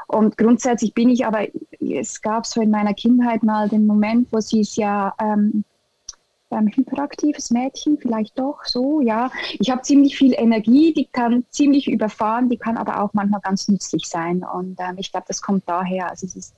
Und 0.06 0.36
grundsätzlich 0.36 0.94
bin 0.94 1.08
ich 1.08 1.26
aber, 1.26 1.46
es 1.80 2.20
gab 2.20 2.46
so 2.46 2.60
in 2.60 2.70
meiner 2.70 2.94
Kindheit 2.94 3.42
mal 3.42 3.68
den 3.68 3.86
Moment, 3.86 4.28
wo 4.30 4.40
sie 4.40 4.60
es 4.60 4.76
ja 4.76 5.14
ähm, 5.18 5.64
ein 6.52 6.68
hyperaktives 6.68 7.50
Mädchen, 7.50 7.98
vielleicht 7.98 8.38
doch 8.38 8.64
so, 8.64 9.00
ja. 9.00 9.30
Ich 9.58 9.70
habe 9.70 9.82
ziemlich 9.82 10.16
viel 10.16 10.34
Energie, 10.34 10.92
die 10.92 11.06
kann 11.06 11.44
ziemlich 11.50 11.90
überfahren, 11.90 12.48
die 12.48 12.58
kann 12.58 12.76
aber 12.76 13.02
auch 13.02 13.12
manchmal 13.12 13.40
ganz 13.40 13.68
nützlich 13.68 14.06
sein. 14.06 14.44
Und 14.44 14.78
ähm, 14.80 14.96
ich 14.98 15.10
glaube, 15.10 15.26
das 15.28 15.42
kommt 15.42 15.68
daher. 15.68 16.10
Also 16.10 16.26
es 16.26 16.36
ist, 16.36 16.54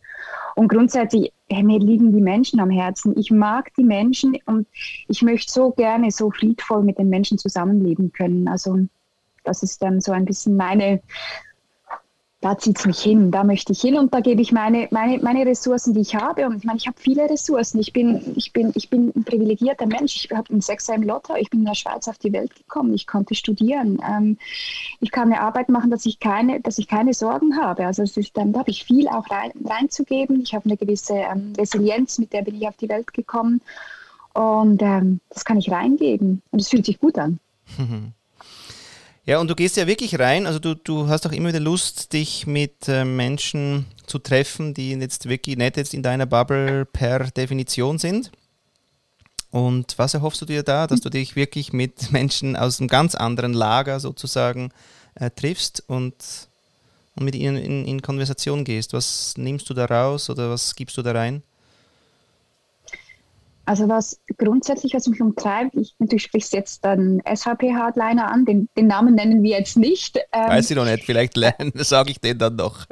und 0.54 0.68
grundsätzlich, 0.68 1.32
hey, 1.48 1.62
mir 1.62 1.78
liegen 1.78 2.12
die 2.12 2.22
Menschen 2.22 2.60
am 2.60 2.70
Herzen. 2.70 3.18
Ich 3.18 3.30
mag 3.30 3.72
die 3.74 3.84
Menschen 3.84 4.36
und 4.46 4.66
ich 5.08 5.22
möchte 5.22 5.52
so 5.52 5.70
gerne 5.70 6.10
so 6.10 6.30
friedvoll 6.30 6.82
mit 6.82 6.98
den 6.98 7.08
Menschen 7.08 7.38
zusammenleben 7.38 8.12
können. 8.12 8.48
Also 8.48 8.78
das 9.44 9.62
ist 9.62 9.82
dann 9.82 10.00
so 10.00 10.12
ein 10.12 10.24
bisschen 10.24 10.56
meine 10.56 11.02
da 12.44 12.58
zieht 12.58 12.78
es 12.78 12.84
mich 12.84 13.00
hin, 13.00 13.30
da 13.30 13.42
möchte 13.42 13.72
ich 13.72 13.80
hin 13.80 13.96
und 13.96 14.12
da 14.12 14.20
gebe 14.20 14.42
ich 14.42 14.52
meine, 14.52 14.86
meine, 14.90 15.18
meine 15.20 15.46
Ressourcen, 15.46 15.94
die 15.94 16.02
ich 16.02 16.14
habe. 16.14 16.44
Und 16.44 16.58
ich 16.58 16.64
meine, 16.64 16.76
ich 16.76 16.86
habe 16.86 16.98
viele 17.00 17.22
Ressourcen. 17.22 17.80
Ich 17.80 17.94
bin, 17.94 18.34
ich 18.36 18.52
bin, 18.52 18.70
ich 18.74 18.90
bin 18.90 19.12
ein 19.16 19.24
privilegierter 19.24 19.86
Mensch. 19.86 20.26
Ich 20.26 20.30
habe 20.30 20.50
einen 20.50 20.60
Sechser 20.60 20.94
im 20.94 21.04
Lotto. 21.04 21.34
Ich 21.36 21.48
bin 21.48 21.60
in 21.60 21.66
der 21.66 21.74
Schweiz 21.74 22.06
auf 22.06 22.18
die 22.18 22.34
Welt 22.34 22.54
gekommen. 22.54 22.92
Ich 22.92 23.06
konnte 23.06 23.34
studieren. 23.34 23.98
Ähm, 24.06 24.36
ich 25.00 25.10
kann 25.10 25.32
eine 25.32 25.40
Arbeit 25.40 25.70
machen, 25.70 25.90
dass 25.90 26.04
ich 26.04 26.20
keine, 26.20 26.60
dass 26.60 26.76
ich 26.76 26.86
keine 26.86 27.14
Sorgen 27.14 27.56
habe. 27.56 27.86
Also 27.86 28.02
es 28.02 28.14
ist, 28.18 28.36
ähm, 28.36 28.52
da 28.52 28.58
habe 28.58 28.70
ich 28.70 28.84
viel 28.84 29.08
auch 29.08 29.30
rein, 29.30 29.52
reinzugeben. 29.64 30.42
Ich 30.42 30.54
habe 30.54 30.66
eine 30.66 30.76
gewisse 30.76 31.14
ähm, 31.14 31.54
Resilienz, 31.56 32.18
mit 32.18 32.34
der 32.34 32.42
bin 32.42 32.56
ich 32.56 32.68
auf 32.68 32.76
die 32.76 32.90
Welt 32.90 33.14
gekommen. 33.14 33.62
Und 34.34 34.82
ähm, 34.82 35.20
das 35.30 35.46
kann 35.46 35.56
ich 35.56 35.70
reingeben. 35.70 36.42
Und 36.50 36.60
es 36.60 36.68
fühlt 36.68 36.84
sich 36.84 37.00
gut 37.00 37.16
an. 37.18 37.38
Ja, 39.26 39.38
und 39.38 39.48
du 39.48 39.54
gehst 39.54 39.78
ja 39.78 39.86
wirklich 39.86 40.18
rein, 40.18 40.46
also 40.46 40.58
du, 40.58 40.74
du 40.74 41.08
hast 41.08 41.26
auch 41.26 41.32
immer 41.32 41.48
wieder 41.48 41.60
Lust, 41.60 42.12
dich 42.12 42.46
mit 42.46 42.88
äh, 42.88 43.06
Menschen 43.06 43.86
zu 44.06 44.18
treffen, 44.18 44.74
die 44.74 44.90
jetzt 44.90 45.26
wirklich 45.30 45.56
nicht 45.56 45.78
jetzt 45.78 45.94
in 45.94 46.02
deiner 46.02 46.26
Bubble 46.26 46.84
per 46.84 47.30
Definition 47.30 47.98
sind. 47.98 48.30
Und 49.50 49.98
was 49.98 50.12
erhoffst 50.12 50.42
du 50.42 50.46
dir 50.46 50.62
da, 50.62 50.86
dass 50.86 51.00
du 51.00 51.08
dich 51.08 51.36
wirklich 51.36 51.72
mit 51.72 52.12
Menschen 52.12 52.54
aus 52.54 52.80
einem 52.80 52.88
ganz 52.88 53.14
anderen 53.14 53.54
Lager 53.54 53.98
sozusagen 53.98 54.72
äh, 55.14 55.30
triffst 55.30 55.82
und, 55.86 56.14
und 57.14 57.24
mit 57.24 57.34
ihnen 57.34 57.56
in, 57.56 57.86
in 57.86 58.02
Konversation 58.02 58.62
gehst? 58.62 58.92
Was 58.92 59.38
nimmst 59.38 59.70
du 59.70 59.74
da 59.74 59.86
raus 59.86 60.28
oder 60.28 60.50
was 60.50 60.74
gibst 60.74 60.98
du 60.98 61.02
da 61.02 61.12
rein? 61.12 61.42
Also 63.66 63.88
was 63.88 64.20
grundsätzlich, 64.36 64.94
was 64.94 65.06
mich 65.06 65.20
umtreibt, 65.20 65.74
ich 65.74 65.94
natürlich 65.98 66.24
sprichst 66.24 66.52
jetzt 66.52 66.84
dann 66.84 67.22
SVP-Hardliner 67.24 68.30
an, 68.30 68.44
den, 68.44 68.68
den, 68.76 68.86
Namen 68.86 69.14
nennen 69.14 69.42
wir 69.42 69.58
jetzt 69.58 69.76
nicht. 69.76 70.18
Ähm, 70.32 70.48
Weiß 70.48 70.70
ich 70.70 70.76
noch 70.76 70.84
nicht, 70.84 71.04
vielleicht 71.04 71.34
sage 71.74 72.10
ich 72.10 72.20
den 72.20 72.38
dann 72.38 72.56
noch. 72.56 72.84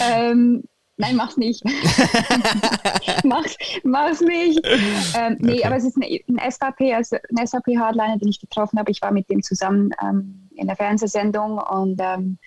ähm, 0.00 0.64
Nein, 1.00 1.14
mach's 1.14 1.36
nicht. 1.36 1.62
mach's, 3.24 3.56
mach's 3.84 4.20
nicht. 4.20 4.60
Ähm, 5.16 5.36
nee, 5.38 5.52
okay. 5.52 5.64
aber 5.64 5.76
es 5.76 5.84
ist 5.84 5.96
ein, 5.96 6.02
ein 6.02 6.50
SVP, 6.50 6.92
also 6.92 7.16
ein 7.30 7.46
SVP-Hardliner, 7.46 8.18
den 8.18 8.28
ich 8.28 8.40
getroffen 8.40 8.80
habe. 8.80 8.90
Ich 8.90 9.00
war 9.00 9.12
mit 9.12 9.30
dem 9.30 9.40
zusammen 9.44 9.92
ähm, 10.02 10.48
in 10.56 10.66
der 10.66 10.74
Fernsehsendung 10.74 11.58
und 11.58 12.00
ähm, 12.02 12.38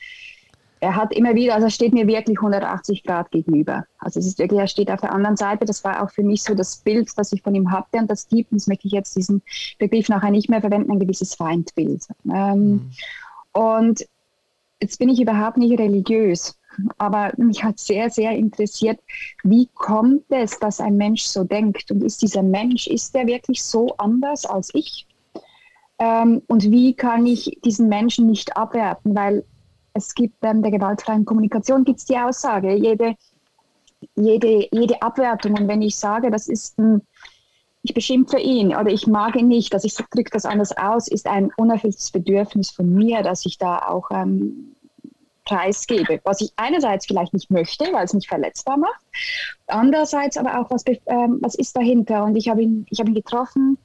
er 0.81 0.95
hat 0.95 1.13
immer 1.13 1.35
wieder, 1.35 1.53
also 1.53 1.67
er 1.67 1.71
steht 1.71 1.93
mir 1.93 2.07
wirklich 2.07 2.39
180 2.39 3.03
Grad 3.03 3.29
gegenüber. 3.29 3.85
Also 3.99 4.19
es 4.19 4.25
ist 4.25 4.39
wirklich, 4.39 4.59
er 4.59 4.67
steht 4.67 4.89
auf 4.89 4.99
der 4.99 5.13
anderen 5.13 5.37
Seite. 5.37 5.65
Das 5.65 5.83
war 5.83 6.03
auch 6.03 6.09
für 6.09 6.23
mich 6.23 6.41
so 6.41 6.55
das 6.55 6.77
Bild, 6.77 7.07
das 7.15 7.31
ich 7.31 7.43
von 7.43 7.53
ihm 7.53 7.71
hatte. 7.71 7.99
Und 7.99 8.09
das 8.09 8.27
gibt, 8.27 8.51
das 8.51 8.65
möchte 8.65 8.87
ich 8.87 8.93
jetzt 8.93 9.15
diesen 9.15 9.43
Begriff 9.77 10.09
nachher 10.09 10.31
nicht 10.31 10.49
mehr 10.49 10.59
verwenden, 10.59 10.91
ein 10.91 10.99
gewisses 10.99 11.35
Feindbild. 11.35 12.07
Ähm, 12.25 12.71
mhm. 12.71 12.91
Und 13.53 14.07
jetzt 14.81 14.97
bin 14.97 15.09
ich 15.09 15.21
überhaupt 15.21 15.57
nicht 15.57 15.79
religiös. 15.79 16.57
Aber 16.97 17.31
mich 17.37 17.63
hat 17.63 17.77
sehr, 17.77 18.09
sehr 18.09 18.31
interessiert, 18.31 18.99
wie 19.43 19.69
kommt 19.75 20.23
es, 20.29 20.57
dass 20.57 20.79
ein 20.79 20.97
Mensch 20.97 21.23
so 21.23 21.43
denkt? 21.43 21.91
Und 21.91 22.03
ist 22.03 22.23
dieser 22.23 22.41
Mensch, 22.41 22.87
ist 22.87 23.13
der 23.13 23.27
wirklich 23.27 23.61
so 23.61 23.93
anders 23.97 24.47
als 24.47 24.71
ich? 24.73 25.05
Ähm, 25.99 26.41
und 26.47 26.71
wie 26.71 26.95
kann 26.95 27.27
ich 27.27 27.59
diesen 27.63 27.87
Menschen 27.87 28.25
nicht 28.25 28.57
abwerten? 28.57 29.13
Weil 29.13 29.43
es 29.93 30.13
gibt 30.13 30.35
ähm, 30.43 30.61
der 30.61 30.71
gewaltfreien 30.71 31.25
Kommunikation 31.25 31.83
gibt 31.83 31.99
es 31.99 32.05
die 32.05 32.17
Aussage, 32.17 32.73
jede, 32.73 33.15
jede, 34.15 34.67
jede 34.71 35.01
Abwertung. 35.01 35.57
Und 35.57 35.67
wenn 35.67 35.81
ich 35.81 35.95
sage, 35.95 36.31
das 36.31 36.47
ist 36.47 36.77
ein, 36.79 37.01
ich 37.83 37.93
beschimpfe 37.93 38.39
ihn 38.39 38.75
oder 38.75 38.91
ich 38.91 39.07
mag 39.07 39.35
ihn 39.35 39.47
nicht, 39.47 39.73
dass 39.73 39.83
ich 39.83 39.95
drücke 39.95 40.31
das 40.31 40.45
anders 40.45 40.75
aus, 40.77 41.07
ist 41.07 41.27
ein 41.27 41.51
unerfülltes 41.57 42.11
Bedürfnis 42.11 42.71
von 42.71 42.93
mir, 42.93 43.23
dass 43.23 43.45
ich 43.45 43.57
da 43.57 43.79
auch 43.87 44.09
ähm, 44.11 44.75
preisgebe, 45.45 46.21
was 46.23 46.41
ich 46.41 46.53
einerseits 46.55 47.07
vielleicht 47.07 47.33
nicht 47.33 47.49
möchte, 47.49 47.85
weil 47.91 48.05
es 48.05 48.13
mich 48.13 48.27
verletzbar 48.27 48.77
macht, 48.77 49.01
andererseits 49.67 50.37
aber 50.37 50.59
auch, 50.59 50.69
was, 50.69 50.83
ähm, 50.87 51.39
was 51.41 51.55
ist 51.55 51.75
dahinter. 51.75 52.23
Und 52.23 52.35
ich 52.35 52.47
habe 52.49 52.61
ihn, 52.61 52.85
hab 52.97 53.07
ihn 53.07 53.15
getroffen, 53.15 53.77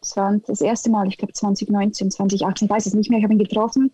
das 0.00 0.16
war 0.16 0.38
das 0.46 0.60
erste 0.60 0.90
Mal, 0.90 1.08
ich 1.08 1.18
glaube 1.18 1.32
2019, 1.32 2.10
2018, 2.10 2.66
ich 2.66 2.70
weiß 2.70 2.86
es 2.86 2.94
nicht 2.94 3.10
mehr, 3.10 3.18
ich 3.18 3.24
habe 3.24 3.34
ihn 3.34 3.38
getroffen. 3.38 3.90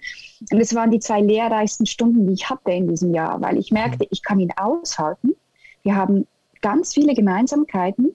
Und 0.52 0.60
es 0.60 0.74
waren 0.74 0.90
die 0.90 0.98
zwei 0.98 1.20
lehrreichsten 1.20 1.86
Stunden, 1.86 2.26
die 2.26 2.34
ich 2.34 2.50
hatte 2.50 2.72
in 2.72 2.88
diesem 2.88 3.14
Jahr, 3.14 3.40
weil 3.40 3.58
ich 3.58 3.70
merkte, 3.70 4.06
ich 4.10 4.22
kann 4.22 4.40
ihn 4.40 4.52
aushalten. 4.56 5.34
Wir 5.82 5.96
haben 5.96 6.26
ganz 6.60 6.94
viele 6.94 7.14
Gemeinsamkeiten. 7.14 8.14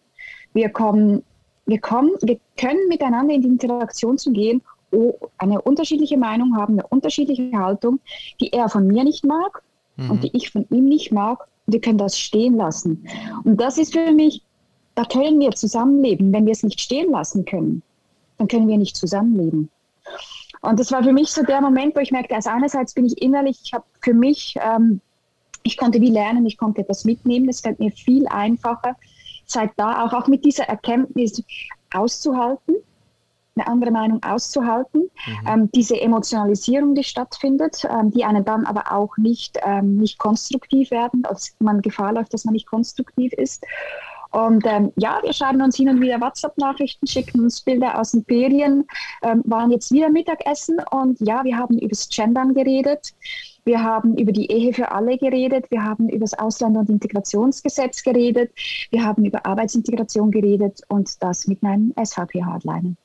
Wir 0.54 0.70
kommen, 0.70 1.24
wir 1.66 1.80
kommen, 1.80 2.12
wir 2.22 2.40
können 2.58 2.88
miteinander 2.90 3.34
in 3.34 3.42
die 3.42 3.48
Interaktion 3.48 4.18
zu 4.18 4.32
gehen 4.32 4.62
eine 5.38 5.62
unterschiedliche 5.62 6.18
Meinung 6.18 6.56
haben, 6.56 6.74
eine 6.74 6.88
unterschiedliche 6.88 7.52
Haltung, 7.58 8.00
die 8.40 8.52
er 8.52 8.70
von 8.70 8.88
mir 8.88 9.04
nicht 9.04 9.26
mag 9.26 9.62
mhm. 9.98 10.12
und 10.12 10.24
die 10.24 10.36
ich 10.36 10.52
von 10.52 10.66
ihm 10.70 10.86
nicht 10.86 11.12
mag. 11.12 11.48
Wir 11.68 11.82
können 11.82 12.00
das 12.00 12.18
stehen 12.18 12.58
lassen. 12.58 13.08
Und 13.44 13.62
das 13.62 13.78
ist 13.78 13.94
für 13.94 14.12
mich, 14.12 14.44
da 15.00 15.06
können 15.06 15.40
wir 15.40 15.52
zusammenleben. 15.52 16.34
Wenn 16.34 16.46
wir 16.46 16.52
es 16.52 16.62
nicht 16.62 16.82
stehen 16.82 17.12
lassen 17.12 17.46
können, 17.46 17.84
dann 18.38 18.50
können 18.50 18.68
wir 18.68 18.78
nicht 18.78 18.98
zusammenleben. 18.98 19.70
Und 20.60 20.78
das 20.78 20.92
war 20.92 21.02
für 21.02 21.14
mich 21.14 21.30
so 21.30 21.42
der 21.42 21.62
Moment, 21.62 21.96
wo 21.96 22.02
ich 22.02 22.12
merkte, 22.12 22.36
also 22.36 22.50
einerseits 22.50 22.94
bin 22.94 23.06
ich 23.06 23.22
innerlich, 23.22 23.62
ich 23.64 23.74
habe 23.74 23.86
für 24.02 24.14
mich, 24.14 24.56
ähm, 24.60 25.00
ich 25.64 25.78
konnte 25.78 26.02
wie 26.02 26.10
lernen, 26.10 26.46
ich 26.46 26.58
konnte 26.58 26.82
etwas 26.82 27.06
mitnehmen, 27.06 27.48
es 27.48 27.62
fällt 27.62 27.80
mir 27.80 27.92
viel 27.92 28.28
einfacher, 28.28 28.98
seit 29.46 29.72
da 29.78 30.04
auch, 30.04 30.12
auch 30.12 30.28
mit 30.28 30.44
dieser 30.44 30.66
Erkenntnis 30.66 31.42
auszuhalten 31.94 32.76
eine 33.56 33.68
andere 33.68 33.92
Meinung 33.92 34.24
auszuhalten. 34.24 35.10
Mhm. 35.26 35.48
Ähm, 35.48 35.72
diese 35.74 36.00
Emotionalisierung, 36.00 36.96
die 36.96 37.04
stattfindet, 37.04 37.86
ähm, 37.90 38.12
die 38.12 38.24
einen 38.24 38.46
dann 38.46 38.66
aber 38.66 38.92
auch 38.92 39.18
nicht, 39.18 39.60
ähm, 39.64 39.98
nicht 39.98 40.18
konstruktiv 40.18 40.92
werden, 40.92 41.26
als 41.26 41.56
man 41.60 41.82
Gefahr 41.82 42.14
läuft, 42.14 42.34
dass 42.34 42.46
man 42.46 42.54
nicht 42.54 42.68
konstruktiv 42.68 43.34
ist. 43.34 43.66
Und 44.32 44.66
ähm, 44.68 44.92
ja, 44.96 45.20
wir 45.24 45.34
schreiben 45.34 45.62
uns 45.62 45.76
hin 45.76 45.90
und 45.90 46.02
wieder 46.02 46.22
WhatsApp-Nachrichten, 46.22 47.08
schicken 47.08 47.42
uns 47.42 47.62
Bilder 47.62 48.00
aus 48.00 48.12
den 48.12 48.24
Ferien, 48.26 48.86
ähm, 49.24 49.42
waren 49.46 49.72
jetzt 49.72 49.92
wieder 49.92 50.10
Mittagessen 50.10 50.80
und 50.92 51.20
ja, 51.20 51.44
wir 51.44 51.58
haben 51.58 51.80
über 51.80 51.90
das 51.90 52.10
Gendern 52.10 52.54
geredet. 52.54 53.14
Wir 53.66 53.84
haben 53.84 54.18
über 54.18 54.32
die 54.32 54.52
Ehe 54.52 54.74
für 54.74 54.92
alle 54.92 55.18
geredet. 55.18 55.66
Wir 55.70 55.84
haben 55.84 56.10
über 56.10 56.22
das 56.22 56.34
Ausländer- 56.34 56.80
und 56.80 56.90
Integrationsgesetz 56.90 58.04
geredet. 58.04 58.52
Wir 58.90 59.04
haben 59.04 59.26
über 59.26 59.46
Arbeitsintegration 59.46 60.32
geredet 60.32 60.82
und 60.88 61.22
das 61.22 61.48
mit 61.48 61.64
einem 61.64 61.94
SVP-Hardliner. 62.02 62.96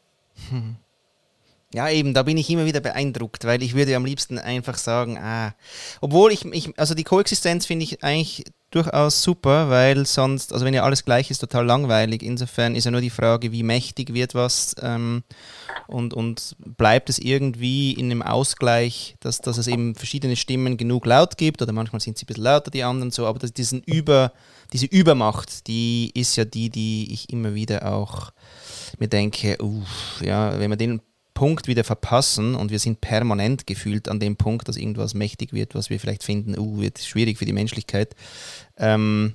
Hm. 0.50 0.76
Ja, 1.75 1.90
eben, 1.90 2.14
da 2.14 2.23
bin 2.23 2.38
ich 2.38 2.49
immer 2.50 2.66
wieder 2.66 2.81
beeindruckt, 2.81 3.45
weil 3.45 3.61
ich 3.62 3.75
würde 3.75 3.97
am 3.97 4.04
liebsten 4.04 4.38
einfach 4.38 4.78
sagen, 4.78 5.19
ah, 5.19 5.54
obwohl 6.00 6.31
ich, 6.31 6.45
ich 6.45 6.78
also 6.78 6.95
die 6.95 7.02
Koexistenz 7.02 7.66
finde 7.66 7.83
ich 7.83 8.04
eigentlich 8.04 8.45
durchaus 8.75 9.23
super, 9.23 9.71
weil 9.71 10.07
sonst, 10.07 10.52
also 10.52 10.64
wenn 10.64 10.75
ja 10.75 10.83
alles 10.83 11.04
gleich 11.04 11.31
ist, 11.31 11.38
total 11.38 11.64
langweilig. 11.64 12.23
Insofern 12.23 12.75
ist 12.75 12.85
ja 12.85 12.90
nur 12.90 13.00
die 13.00 13.11
Frage, 13.11 13.52
wie 13.52 13.62
mächtig 13.62 14.14
wird 14.14 14.35
was 14.35 14.75
ähm, 14.83 15.23
und, 15.87 16.14
und 16.14 16.57
bleibt 16.59 17.11
es 17.11 17.19
irgendwie 17.19 17.93
in 17.93 18.11
einem 18.11 18.23
Ausgleich, 18.23 19.16
dass, 19.21 19.40
dass 19.40 19.59
es 19.59 19.66
eben 19.66 19.95
verschiedene 19.95 20.37
Stimmen 20.37 20.76
genug 20.76 21.07
laut 21.07 21.37
gibt 21.37 21.62
oder 21.62 21.73
manchmal 21.73 22.00
sind 22.00 22.19
sie 22.19 22.25
ein 22.25 22.28
bisschen 22.28 22.45
lauter, 22.45 22.71
die 22.71 22.83
anderen 22.83 23.11
so, 23.11 23.26
aber 23.26 23.38
das, 23.38 23.52
diesen 23.52 23.83
Über, 23.83 24.33
diese 24.73 24.87
Übermacht, 24.87 25.66
die 25.69 26.11
ist 26.14 26.37
ja 26.37 26.45
die, 26.45 26.71
die 26.71 27.12
ich 27.12 27.31
immer 27.31 27.54
wieder 27.54 27.93
auch 27.93 28.33
mir 28.99 29.09
denke, 29.09 29.57
uff, 29.62 30.21
ja, 30.23 30.59
wenn 30.59 30.71
wir 30.71 30.76
den 30.76 31.00
Punkt 31.35 31.67
wieder 31.67 31.85
verpassen 31.85 32.55
und 32.55 32.71
wir 32.71 32.79
sind 32.79 33.00
permanent 33.00 33.67
gefühlt 33.67 34.09
an 34.09 34.21
dem 34.21 34.37
Punkt, 34.37 34.69
dass 34.69 34.76
irgendwas 34.76 35.14
mächtig 35.14 35.53
wird, 35.53 35.75
was 35.75 35.91
wir 35.91 36.00
vielleicht 36.00 36.23
finden, 36.23 36.59
uh, 36.59 36.81
wird 36.81 37.00
schwierig 37.00 37.38
für 37.38 37.45
die 37.45 37.53
Menschlichkeit. 37.53 38.14
Ähm, 38.79 39.35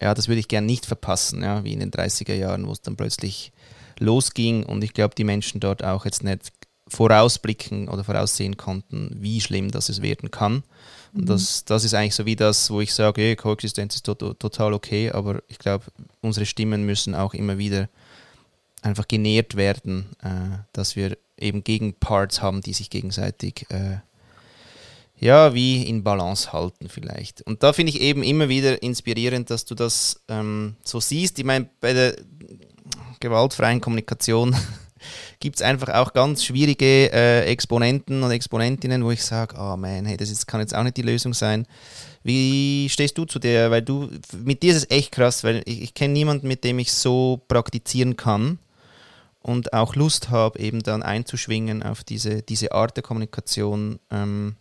ja, 0.00 0.12
das 0.12 0.28
würde 0.28 0.40
ich 0.40 0.48
gern 0.48 0.66
nicht 0.66 0.86
verpassen, 0.86 1.42
ja, 1.42 1.64
wie 1.64 1.72
in 1.72 1.80
den 1.80 1.90
30er 1.90 2.34
Jahren, 2.34 2.66
wo 2.66 2.72
es 2.72 2.82
dann 2.82 2.96
plötzlich 2.96 3.52
losging 3.98 4.64
und 4.64 4.84
ich 4.84 4.92
glaube, 4.92 5.14
die 5.14 5.24
Menschen 5.24 5.60
dort 5.60 5.82
auch 5.82 6.04
jetzt 6.04 6.24
nicht 6.24 6.52
vorausblicken 6.88 7.88
oder 7.88 8.04
voraussehen 8.04 8.56
konnten, 8.56 9.10
wie 9.18 9.40
schlimm 9.40 9.70
das 9.70 9.88
es 9.88 10.02
werden 10.02 10.30
kann. 10.30 10.62
Und 11.14 11.22
mhm. 11.22 11.26
das, 11.26 11.64
das 11.64 11.84
ist 11.84 11.94
eigentlich 11.94 12.14
so 12.14 12.26
wie 12.26 12.36
das, 12.36 12.70
wo 12.70 12.80
ich 12.80 12.92
sage, 12.92 13.22
hey, 13.22 13.36
Koexistenz 13.36 13.94
ist 13.94 14.04
to 14.04 14.14
total 14.14 14.74
okay, 14.74 15.10
aber 15.10 15.42
ich 15.48 15.58
glaube, 15.58 15.86
unsere 16.20 16.44
Stimmen 16.44 16.84
müssen 16.84 17.14
auch 17.14 17.32
immer 17.32 17.56
wieder 17.56 17.88
einfach 18.84 19.08
genährt 19.08 19.56
werden, 19.56 20.10
äh, 20.22 20.58
dass 20.72 20.96
wir 20.96 21.16
eben 21.38 21.64
Gegenparts 21.64 22.42
haben, 22.42 22.60
die 22.60 22.72
sich 22.72 22.90
gegenseitig 22.90 23.66
äh, 23.70 23.98
ja, 25.18 25.54
wie 25.54 25.82
in 25.84 26.02
Balance 26.04 26.52
halten 26.52 26.88
vielleicht. 26.88 27.42
Und 27.42 27.62
da 27.62 27.72
finde 27.72 27.90
ich 27.90 28.00
eben 28.00 28.22
immer 28.22 28.48
wieder 28.48 28.82
inspirierend, 28.82 29.48
dass 29.50 29.64
du 29.64 29.74
das 29.74 30.20
ähm, 30.28 30.76
so 30.84 31.00
siehst. 31.00 31.38
Ich 31.38 31.44
meine, 31.44 31.68
bei 31.80 31.92
der 31.92 32.16
gewaltfreien 33.20 33.80
Kommunikation 33.80 34.54
gibt 35.40 35.56
es 35.56 35.62
einfach 35.62 35.88
auch 35.94 36.12
ganz 36.12 36.44
schwierige 36.44 37.12
äh, 37.12 37.44
Exponenten 37.46 38.22
und 38.22 38.30
Exponentinnen, 38.32 39.04
wo 39.04 39.12
ich 39.12 39.22
sage, 39.22 39.56
oh 39.58 39.76
man, 39.76 40.04
hey, 40.04 40.16
das 40.16 40.30
ist, 40.30 40.46
kann 40.46 40.60
jetzt 40.60 40.74
auch 40.74 40.82
nicht 40.82 40.96
die 40.96 41.02
Lösung 41.02 41.32
sein. 41.32 41.66
Wie 42.22 42.88
stehst 42.90 43.16
du 43.16 43.24
zu 43.24 43.38
der? 43.38 43.70
Weil 43.70 43.82
du, 43.82 44.10
mit 44.42 44.62
dir 44.62 44.72
ist 44.72 44.78
es 44.78 44.90
echt 44.90 45.12
krass, 45.12 45.44
weil 45.44 45.62
ich, 45.64 45.82
ich 45.82 45.94
kenne 45.94 46.12
niemanden, 46.12 46.48
mit 46.48 46.64
dem 46.64 46.78
ich 46.78 46.92
so 46.92 47.40
praktizieren 47.48 48.16
kann 48.16 48.58
und 49.44 49.74
auch 49.74 49.94
Lust 49.94 50.30
habe, 50.30 50.58
eben 50.58 50.82
dann 50.82 51.02
einzuschwingen 51.02 51.82
auf 51.82 52.02
diese, 52.02 52.42
diese 52.42 52.72
Art 52.72 52.96
der 52.96 53.02
Kommunikation. 53.02 53.98
Ähm, 54.10 54.56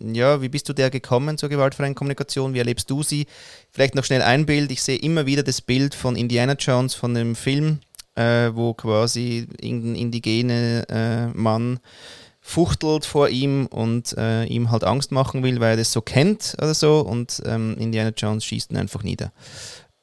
ja, 0.00 0.42
wie 0.42 0.50
bist 0.50 0.68
du 0.68 0.74
der 0.74 0.90
gekommen 0.90 1.38
zur 1.38 1.48
gewaltfreien 1.48 1.94
Kommunikation? 1.94 2.52
Wie 2.52 2.58
erlebst 2.58 2.90
du 2.90 3.02
sie? 3.02 3.26
Vielleicht 3.70 3.94
noch 3.94 4.04
schnell 4.04 4.22
ein 4.22 4.44
Bild. 4.44 4.70
Ich 4.70 4.82
sehe 4.82 4.98
immer 4.98 5.24
wieder 5.24 5.42
das 5.42 5.62
Bild 5.62 5.94
von 5.94 6.14
Indiana 6.14 6.52
Jones, 6.52 6.94
von 6.94 7.14
dem 7.14 7.34
Film, 7.34 7.80
äh, 8.16 8.50
wo 8.52 8.74
quasi 8.74 9.48
irgendein 9.60 9.94
indigene 9.94 10.86
äh, 10.88 11.26
Mann 11.28 11.80
fuchtelt 12.40 13.06
vor 13.06 13.30
ihm 13.30 13.66
und 13.66 14.14
äh, 14.18 14.44
ihm 14.44 14.70
halt 14.70 14.84
Angst 14.84 15.10
machen 15.10 15.42
will, 15.42 15.58
weil 15.60 15.70
er 15.70 15.76
das 15.78 15.92
so 15.92 16.02
kennt 16.02 16.54
oder 16.58 16.74
so 16.74 17.00
und 17.00 17.42
ähm, 17.46 17.76
Indiana 17.78 18.12
Jones 18.16 18.44
schießt 18.44 18.70
ihn 18.70 18.76
einfach 18.76 19.02
nieder. 19.02 19.32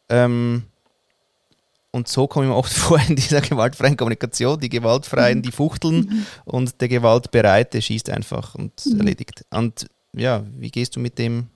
Ähm, 0.09 0.63
und 1.95 2.09
so 2.09 2.27
komme 2.27 2.45
ich 2.45 2.51
mir 2.51 2.57
oft 2.57 2.73
vor 2.73 2.99
in 3.07 3.15
dieser 3.15 3.39
gewaltfreien 3.39 3.95
Kommunikation. 3.95 4.59
Die 4.59 4.67
Gewaltfreien, 4.67 5.41
die 5.41 5.51
fuchteln 5.51 5.95
mhm. 5.95 6.25
und 6.43 6.81
der 6.81 6.89
Gewaltbereite 6.89 7.81
schießt 7.81 8.09
einfach 8.09 8.53
und 8.53 8.85
mhm. 8.85 8.99
erledigt. 8.99 9.45
Und 9.49 9.87
ja, 10.11 10.43
wie 10.57 10.71
gehst 10.71 10.97
du 10.97 10.99
mit 10.99 11.17
dem? 11.17 11.47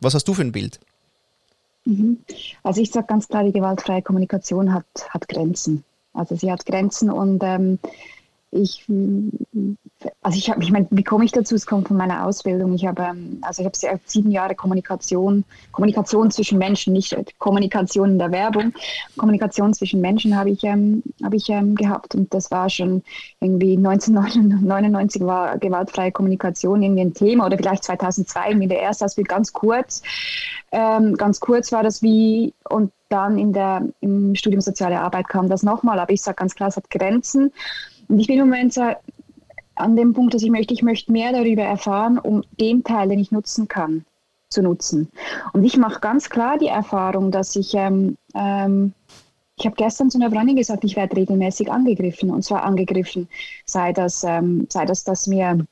Was 0.00 0.14
hast 0.14 0.26
du 0.26 0.32
für 0.32 0.40
ein 0.40 0.52
Bild? 0.52 0.80
Mhm. 1.84 2.18
Also 2.62 2.80
ich 2.80 2.90
sage 2.90 3.06
ganz 3.06 3.28
klar, 3.28 3.44
die 3.44 3.52
gewaltfreie 3.52 4.00
Kommunikation 4.00 4.72
hat, 4.72 4.86
hat 5.10 5.28
Grenzen. 5.28 5.84
Also 6.14 6.34
sie 6.34 6.50
hat 6.50 6.64
Grenzen 6.64 7.10
und 7.10 7.42
ähm, 7.42 7.78
ich, 8.54 8.84
also 10.20 10.38
ich 10.38 10.50
habe, 10.50 10.62
ich 10.62 10.70
meine, 10.70 10.86
wie 10.90 11.02
komme 11.02 11.24
ich 11.24 11.32
dazu? 11.32 11.54
Es 11.54 11.66
kommt 11.66 11.88
von 11.88 11.96
meiner 11.96 12.26
Ausbildung. 12.26 12.74
Ich 12.74 12.84
habe, 12.84 13.02
ähm, 13.02 13.38
also 13.40 13.62
ich 13.62 13.86
habe 13.88 14.00
sieben 14.04 14.30
Jahre 14.30 14.54
Kommunikation, 14.54 15.44
Kommunikation 15.72 16.30
zwischen 16.30 16.58
Menschen, 16.58 16.92
nicht 16.92 17.16
Kommunikation 17.38 18.10
in 18.10 18.18
der 18.18 18.30
Werbung, 18.30 18.74
Kommunikation 19.16 19.72
zwischen 19.72 20.02
Menschen 20.02 20.36
habe 20.36 20.50
ich, 20.50 20.62
ähm, 20.64 21.02
habe 21.24 21.36
ich 21.36 21.48
ähm, 21.48 21.74
gehabt 21.74 22.14
und 22.14 22.32
das 22.34 22.50
war 22.50 22.68
schon 22.68 23.02
irgendwie 23.40 23.78
1999 23.78 25.22
war 25.22 25.56
gewaltfreie 25.56 26.12
Kommunikation 26.12 26.82
irgendwie 26.82 27.02
ein 27.02 27.14
Thema 27.14 27.46
oder 27.46 27.56
vielleicht 27.56 27.84
2002 27.84 28.48
irgendwie 28.50 28.68
der 28.68 28.88
Aspekt 28.88 29.28
ganz 29.28 29.52
kurz, 29.52 30.02
ganz 30.70 31.40
kurz 31.40 31.72
war 31.72 31.82
das 31.82 32.02
wie 32.02 32.54
und 32.68 32.92
dann 33.08 33.38
in 33.38 33.52
der, 33.52 33.86
im 34.00 34.34
Studium 34.34 34.60
Soziale 34.60 35.00
Arbeit 35.00 35.28
kam 35.28 35.48
das 35.48 35.62
nochmal, 35.62 35.98
aber 35.98 36.12
ich 36.12 36.22
sage 36.22 36.36
ganz 36.36 36.54
klar, 36.54 36.70
es 36.70 36.76
hat 36.76 36.90
Grenzen. 36.90 37.52
Und 38.12 38.18
ich 38.18 38.26
bin 38.26 38.38
im 38.38 38.50
Moment 38.50 38.74
so 38.74 38.82
an 39.74 39.96
dem 39.96 40.12
Punkt, 40.12 40.34
dass 40.34 40.42
ich 40.42 40.50
möchte, 40.50 40.74
ich 40.74 40.82
möchte 40.82 41.10
mehr 41.10 41.32
darüber 41.32 41.62
erfahren, 41.62 42.18
um 42.18 42.44
den 42.60 42.84
Teil, 42.84 43.08
den 43.08 43.18
ich 43.18 43.32
nutzen 43.32 43.68
kann, 43.68 44.04
zu 44.50 44.60
nutzen. 44.60 45.08
Und 45.54 45.64
ich 45.64 45.78
mache 45.78 45.98
ganz 46.00 46.28
klar 46.28 46.58
die 46.58 46.66
Erfahrung, 46.66 47.30
dass 47.30 47.56
ich, 47.56 47.72
ähm, 47.72 48.18
ähm, 48.34 48.92
ich 49.56 49.64
habe 49.64 49.76
gestern 49.76 50.10
zu 50.10 50.18
einer 50.18 50.30
Freundin 50.30 50.56
gesagt, 50.56 50.84
ich 50.84 50.94
werde 50.94 51.16
regelmäßig 51.16 51.72
angegriffen. 51.72 52.30
Und 52.30 52.42
zwar 52.44 52.64
angegriffen, 52.64 53.30
sei 53.64 53.94
das, 53.94 54.24
ähm, 54.24 54.66
sei 54.68 54.84
das, 54.84 55.04
dass 55.04 55.26
mir 55.26 55.66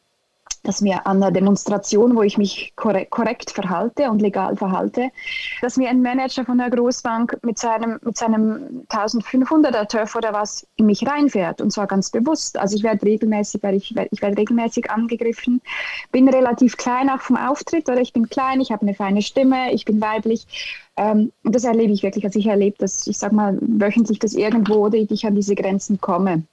dass 0.62 0.80
mir 0.80 1.06
an 1.06 1.22
einer 1.22 1.30
Demonstration, 1.30 2.16
wo 2.16 2.22
ich 2.22 2.38
mich 2.38 2.72
korrekt, 2.76 3.10
korrekt 3.10 3.50
verhalte 3.50 4.10
und 4.10 4.20
legal 4.20 4.56
verhalte, 4.56 5.10
dass 5.62 5.76
mir 5.76 5.88
ein 5.88 6.02
Manager 6.02 6.44
von 6.44 6.60
einer 6.60 6.70
Großbank 6.70 7.38
mit 7.42 7.58
seinem, 7.58 7.98
mit 8.02 8.16
seinem 8.16 8.84
1500er 8.88 9.88
Turf 9.88 10.16
oder 10.16 10.32
was 10.32 10.66
in 10.76 10.86
mich 10.86 11.06
reinfährt 11.06 11.60
und 11.60 11.72
zwar 11.72 11.86
ganz 11.86 12.10
bewusst. 12.10 12.58
Also 12.58 12.76
ich 12.76 12.82
werde 12.82 13.04
regelmäßig, 13.06 13.62
ich, 13.64 13.94
ich 14.10 14.22
werde 14.22 14.36
regelmäßig 14.36 14.90
angegriffen, 14.90 15.60
bin 16.12 16.28
relativ 16.28 16.76
klein 16.76 17.10
auch 17.10 17.20
vom 17.20 17.36
Auftritt 17.36 17.88
oder 17.88 18.00
ich 18.00 18.12
bin 18.12 18.28
klein, 18.28 18.60
ich 18.60 18.72
habe 18.72 18.82
eine 18.82 18.94
feine 18.94 19.22
Stimme, 19.22 19.72
ich 19.72 19.84
bin 19.84 20.00
weiblich. 20.00 20.46
Ähm, 20.96 21.32
und 21.44 21.54
das 21.54 21.64
erlebe 21.64 21.92
ich 21.92 22.02
wirklich. 22.02 22.24
Also 22.24 22.38
ich 22.38 22.46
erlebe 22.46 22.76
das, 22.78 23.06
ich 23.06 23.16
sage 23.16 23.34
mal, 23.34 23.58
wöchentlich, 23.60 24.18
dass 24.18 24.34
irgendwo 24.34 24.88
ich 24.88 25.24
an 25.24 25.34
diese 25.34 25.54
Grenzen 25.54 26.00
komme. 26.00 26.44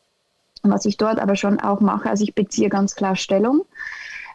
Was 0.63 0.85
ich 0.85 0.97
dort 0.97 1.19
aber 1.19 1.35
schon 1.35 1.59
auch 1.59 1.79
mache, 1.79 2.09
also 2.09 2.23
ich 2.23 2.35
beziehe 2.35 2.69
ganz 2.69 2.95
klar 2.95 3.15
Stellung. 3.15 3.65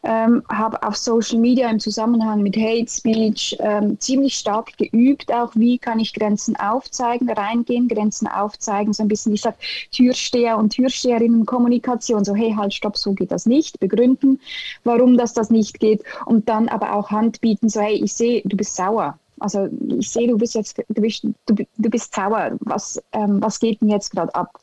Ähm, 0.04 0.42
habe 0.48 0.82
auf 0.82 0.96
Social 0.96 1.38
Media 1.38 1.70
im 1.70 1.78
Zusammenhang 1.78 2.42
mit 2.42 2.56
Hate 2.56 2.90
Speech 2.90 3.56
ähm, 3.60 4.00
ziemlich 4.00 4.34
stark 4.34 4.76
geübt, 4.76 5.32
auch 5.32 5.52
wie 5.54 5.78
kann 5.78 6.00
ich 6.00 6.12
Grenzen 6.12 6.56
aufzeigen, 6.56 7.30
reingehen, 7.30 7.86
Grenzen 7.86 8.26
aufzeigen, 8.26 8.92
so 8.92 9.04
ein 9.04 9.08
bisschen, 9.08 9.32
ich 9.32 9.42
sage, 9.42 9.58
Türsteher 9.92 10.58
und 10.58 10.70
Türsteherinnen 10.70 11.46
Kommunikation, 11.46 12.24
so 12.24 12.34
hey, 12.34 12.52
halt, 12.52 12.74
stopp, 12.74 12.96
so 12.96 13.12
geht 13.12 13.30
das 13.30 13.46
nicht, 13.46 13.78
begründen, 13.78 14.40
warum 14.82 15.16
das 15.16 15.34
das 15.34 15.50
nicht 15.50 15.78
geht 15.78 16.02
und 16.26 16.48
dann 16.48 16.68
aber 16.68 16.94
auch 16.94 17.12
Hand 17.12 17.40
bieten, 17.40 17.68
so 17.68 17.80
hey, 17.80 18.02
ich 18.02 18.12
sehe, 18.12 18.42
du 18.44 18.56
bist 18.56 18.74
sauer, 18.74 19.16
also 19.42 19.68
ich 19.98 20.08
sehe, 20.08 20.28
du 20.28 20.38
bist 20.38 20.54
jetzt, 20.54 20.78
du 20.88 21.02
bist, 21.02 21.24
du, 21.46 21.54
du 21.54 21.90
bist 21.90 22.14
sauer. 22.14 22.52
Was, 22.60 23.02
ähm, 23.12 23.42
was 23.42 23.58
geht 23.58 23.80
denn 23.80 23.88
jetzt 23.88 24.10
gerade 24.10 24.32
ab? 24.34 24.60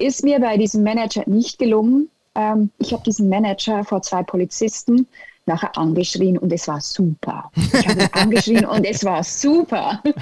Ist 0.00 0.24
mir 0.24 0.40
bei 0.40 0.56
diesem 0.56 0.82
Manager 0.82 1.24
nicht 1.26 1.58
gelungen. 1.58 2.08
Ähm, 2.34 2.70
ich 2.78 2.94
habe 2.94 3.02
diesen 3.02 3.28
Manager 3.28 3.84
vor 3.84 4.00
zwei 4.00 4.22
Polizisten 4.22 5.06
nachher 5.44 5.76
angeschrien 5.76 6.38
und 6.38 6.50
es 6.52 6.66
war 6.68 6.80
super. 6.80 7.50
Ich 7.54 7.86
habe 7.86 8.00
ihn 8.00 8.08
angeschrien 8.12 8.64
und 8.64 8.84
es 8.86 9.04
war 9.04 9.22
super. 9.22 10.02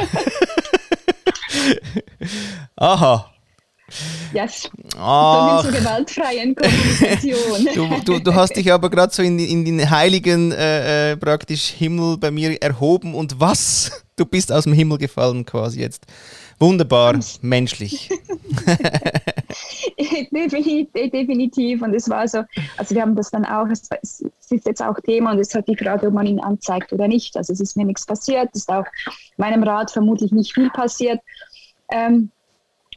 Aha. 2.77 3.31
Yes. 4.35 4.69
Ach. 4.99 5.63
zur 5.63 5.73
gewaltfreien 5.73 6.57
Kommunikation. 6.57 7.69
Du, 7.75 7.89
du, 8.05 8.19
du 8.19 8.35
hast 8.35 8.57
dich 8.57 8.73
aber 8.73 8.91
gerade 8.91 9.15
so 9.15 9.23
in, 9.23 9.39
in 9.39 9.65
den 9.65 9.89
heiligen 9.89 10.51
äh, 10.51 11.13
äh, 11.13 11.17
praktisch 11.17 11.69
Himmel 11.69 12.19
bei 12.19 12.33
mir 12.33 12.61
erhoben 12.61 13.15
und 13.15 13.39
was? 13.39 14.05
Du 14.17 14.27
bist 14.27 14.51
aus 14.51 14.65
dem 14.65 14.73
Himmel 14.73 14.99
gefallen 14.99 15.47
quasi 15.47 15.81
jetzt. 15.81 16.05
Wunderbar, 16.59 17.21
menschlich. 17.41 18.11
Definitiv. 20.33 21.83
Und 21.83 21.95
es 21.95 22.09
war 22.09 22.27
so, 22.29 22.45
also 22.77 22.95
wir 22.95 23.03
haben 23.03 23.17
das 23.17 23.31
dann 23.31 23.45
auch, 23.45 23.67
es 23.69 23.89
ist 24.51 24.67
jetzt 24.67 24.83
auch 24.83 24.99
Thema 25.01 25.33
und 25.33 25.39
es 25.39 25.55
hat 25.55 25.67
die 25.67 25.77
Frage, 25.77 26.09
ob 26.09 26.15
man 26.15 26.27
ihn 26.27 26.41
anzeigt 26.41 26.93
oder 26.93 27.09
nicht. 27.09 27.37
Also 27.37 27.53
es 27.53 27.61
ist 27.61 27.77
mir 27.77 27.85
nichts 27.85 28.07
passiert, 28.07 28.51
ist 28.55 28.71
auch 28.71 28.87
meinem 29.37 29.63
Rat 29.63 29.91
vermutlich 29.91 30.31
nicht 30.31 30.55
viel 30.55 30.71
passiert. 30.71 31.21
Ähm, 31.91 32.31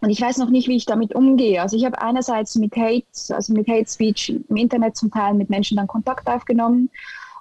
und 0.02 0.10
ich 0.10 0.22
weiß 0.22 0.38
noch 0.38 0.50
nicht, 0.50 0.68
wie 0.68 0.78
ich 0.78 0.86
damit 0.86 1.14
umgehe. 1.14 1.62
Also 1.62 1.78
ich 1.78 1.86
habe 1.86 2.02
einerseits 2.02 2.56
mit 2.56 2.76
Hate, 2.76 3.06
also 3.30 3.54
mit 3.54 3.68
Hate 3.68 3.90
Speech 3.90 4.30
im 4.50 4.56
Internet 4.56 4.98
zum 4.98 5.12
Teil 5.12 5.34
mit 5.36 5.50
Menschen 5.50 5.78
dann 5.78 5.88
Kontakt 5.88 6.28
aufgenommen. 6.28 6.90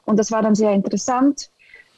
Und 0.05 0.19
das 0.19 0.31
war 0.31 0.43
dann 0.43 0.55
sehr 0.55 0.73
interessant. 0.73 1.51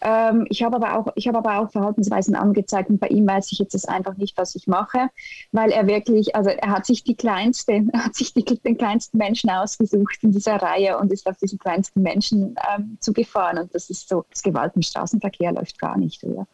Ähm, 0.05 0.47
ich 0.49 0.63
habe 0.63 0.77
aber, 0.77 0.99
auch, 0.99 1.07
hab 1.07 1.37
aber 1.37 1.59
auch 1.59 1.71
Verhaltensweisen 1.71 2.35
angezeigt 2.35 2.91
und 2.91 2.99
bei 2.99 3.09
ihm 3.09 3.27
weiß 3.27 3.53
ich 3.53 3.59
jetzt 3.59 3.75
das 3.75 3.85
einfach 3.85 4.17
nicht, 4.17 4.37
was 4.37 4.55
ich 4.57 4.67
mache, 4.67 5.09
weil 5.53 5.71
er 5.71 5.87
wirklich, 5.87 6.35
also 6.35 6.51
er 6.51 6.71
hat 6.71 6.87
sich 6.87 7.05
die 7.05 7.15
kleinste, 7.15 7.85
hat 7.95 8.15
sich 8.15 8.35
die, 8.35 8.45
den 8.45 8.77
kleinsten 8.77 9.19
Menschen 9.19 9.51
ausgesucht 9.51 10.19
in 10.23 10.33
dieser 10.33 10.57
Reihe 10.57 10.99
und 10.99 11.13
ist 11.13 11.27
auf 11.27 11.39
diesen 11.39 11.59
kleinsten 11.59 12.03
Menschen 12.03 12.57
ähm, 12.75 12.99
zugefahren. 13.01 13.59
Und 13.59 13.75
das 13.75 13.91
ist 13.91 14.09
so, 14.09 14.25
das 14.31 14.43
Gewalt 14.43 14.73
im 14.75 14.83
Straßenverkehr 14.83 15.53
läuft 15.53 15.79
gar 15.79 15.97
nicht, 15.97 16.25
oder? 16.25 16.47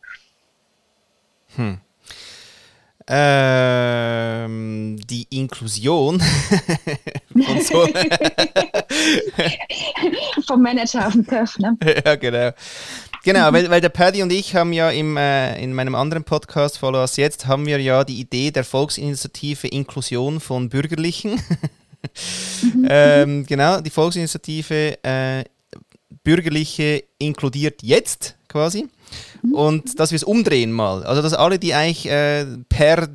Hm. 1.57 1.79
Ähm, 3.11 4.99
die 5.09 5.27
Inklusion 5.31 6.21
von 7.33 7.61
so 7.63 7.87
vom 10.47 10.61
Manager 10.61 11.07
auf 11.07 11.15
dem 11.15 11.27
Turf, 11.27 11.59
ne? 11.59 11.79
Ja, 12.05 12.17
genau. 12.17 12.51
Genau, 13.29 13.53
weil, 13.53 13.69
weil 13.69 13.83
der 13.83 13.91
Paddy 13.91 14.23
und 14.23 14.33
ich 14.33 14.55
haben 14.55 14.73
ja 14.73 14.89
im, 14.89 15.19
äh, 15.19 15.63
in 15.63 15.75
meinem 15.75 15.95
anderen 15.95 16.25
Podcast, 16.25 16.79
Follow 16.79 17.01
Us 17.01 17.19
Jetzt, 17.19 17.47
haben 17.47 17.67
wir 17.67 17.79
ja 17.79 18.03
die 18.03 18.19
Idee 18.19 18.51
der 18.51 18.65
Volksinitiative 18.65 19.69
Inklusion 19.69 20.41
von 20.41 20.71
Bürgerlichen. 20.71 21.39
Mhm. 22.63 22.87
ähm, 22.89 23.45
genau, 23.45 23.83
die 23.83 23.91
Volksinitiative 23.91 25.05
äh, 25.05 25.45
Bürgerliche 26.25 27.05
inkludiert 27.19 27.83
jetzt 27.83 28.35
quasi. 28.49 28.89
Mhm. 29.43 29.53
Und 29.53 30.01
dass 30.01 30.11
wir 30.11 30.17
es 30.17 30.25
umdrehen 30.25 30.73
mal. 30.73 31.05
Also, 31.05 31.21
dass 31.21 31.35
alle, 31.35 31.59
die 31.59 31.75
eigentlich 31.75 32.09
äh, 32.09 32.47
per 32.71 33.11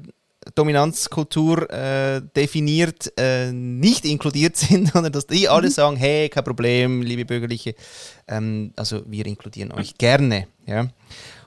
Dominanzkultur 0.55 1.69
äh, 1.69 2.21
definiert 2.35 3.11
äh, 3.17 3.51
nicht 3.51 4.05
inkludiert 4.05 4.55
sind, 4.57 4.91
sondern 4.91 5.11
dass 5.11 5.27
die 5.27 5.49
alle 5.49 5.67
mhm. 5.67 5.73
sagen, 5.73 5.95
hey, 5.95 6.29
kein 6.29 6.43
Problem, 6.43 7.01
liebe 7.01 7.25
Bürgerliche, 7.25 7.75
ähm, 8.27 8.73
also 8.75 9.03
wir 9.05 9.25
inkludieren 9.25 9.71
euch 9.71 9.97
gerne. 9.97 10.47
Ja? 10.65 10.87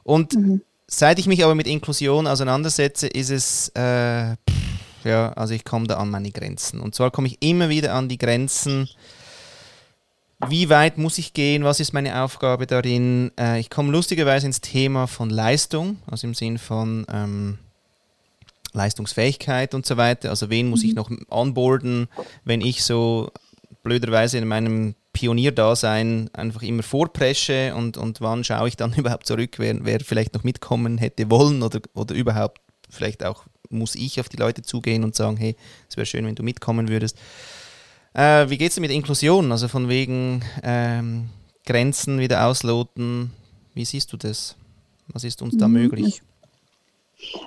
Und 0.03 0.35
mhm. 0.35 0.63
seit 0.87 1.19
ich 1.19 1.27
mich 1.27 1.45
aber 1.45 1.55
mit 1.55 1.67
Inklusion 1.67 2.27
auseinandersetze, 2.27 3.07
ist 3.07 3.31
es, 3.31 3.69
äh, 3.71 4.37
pff, 4.49 5.05
ja, 5.05 5.33
also 5.33 5.55
ich 5.55 5.65
komme 5.65 5.87
da 5.87 5.97
an 5.97 6.11
meine 6.11 6.31
Grenzen. 6.31 6.81
Und 6.81 6.95
zwar 6.95 7.11
komme 7.11 7.29
ich 7.29 7.39
immer 7.41 7.69
wieder 7.69 7.95
an 7.95 8.09
die 8.09 8.19
Grenzen, 8.19 8.89
wie 10.49 10.69
weit 10.69 10.99
muss 10.99 11.17
ich 11.17 11.33
gehen, 11.33 11.65
was 11.65 11.81
ist 11.81 11.95
meine 11.95 12.23
Aufgabe 12.23 12.67
darin. 12.67 13.33
Äh, 13.39 13.59
ich 13.59 13.71
komme 13.71 13.91
lustigerweise 13.91 14.47
ins 14.47 14.61
Thema 14.61 15.07
von 15.07 15.31
Leistung, 15.31 15.99
also 16.11 16.27
im 16.27 16.35
Sinn 16.35 16.59
von... 16.59 17.07
Ähm, 17.13 17.59
Leistungsfähigkeit 18.77 19.75
und 19.75 19.87
so 19.87 19.97
weiter. 19.97 20.31
Also 20.31 20.51
wen 20.51 20.69
muss 20.69 20.85
ich 20.85 20.91
mhm. 20.91 20.97
noch 20.97 21.11
onboarden, 21.31 22.09
wenn 22.45 22.61
ich 22.61 22.85
so 22.85 23.31
blöderweise 23.83 24.39
in 24.39 24.47
meinem 24.47 24.95
Pionierdasein 25.13 26.29
einfach 26.33 26.63
immer 26.63 26.83
vorpresche 26.83 27.75
und, 27.75 27.97
und 27.97 28.21
wann 28.21 28.45
schaue 28.45 28.69
ich 28.69 28.77
dann 28.77 28.93
überhaupt 28.97 29.27
zurück, 29.27 29.59
wer, 29.59 29.85
wer 29.85 30.01
vielleicht 30.01 30.35
noch 30.35 30.45
mitkommen 30.45 30.99
hätte 30.99 31.31
wollen 31.31 31.63
oder, 31.63 31.81
oder 31.95 32.15
überhaupt 32.15 32.61
vielleicht 32.91 33.25
auch 33.25 33.45
muss 33.71 33.95
ich 33.95 34.21
auf 34.21 34.29
die 34.29 34.37
Leute 34.37 34.63
zugehen 34.63 35.05
und 35.05 35.15
sagen, 35.15 35.37
hey, 35.37 35.57
es 35.89 35.97
wäre 35.97 36.07
schön, 36.07 36.25
wenn 36.27 36.35
du 36.35 36.43
mitkommen 36.43 36.89
würdest. 36.89 37.19
Äh, 38.15 38.49
wie 38.49 38.59
geht 38.59 38.71
es 38.71 38.81
mit 38.81 38.91
Inklusion? 38.91 39.51
Also 39.53 39.69
von 39.69 39.89
wegen 39.89 40.43
ähm, 40.63 41.31
Grenzen 41.65 42.19
wieder 42.19 42.47
ausloten. 42.47 43.33
Wie 43.75 43.85
siehst 43.85 44.13
du 44.13 44.17
das? 44.17 44.57
Was 45.09 45.25
ist 45.25 45.43
uns 45.43 45.57
da 45.57 45.69
mhm. 45.69 45.75
möglich? 45.75 46.23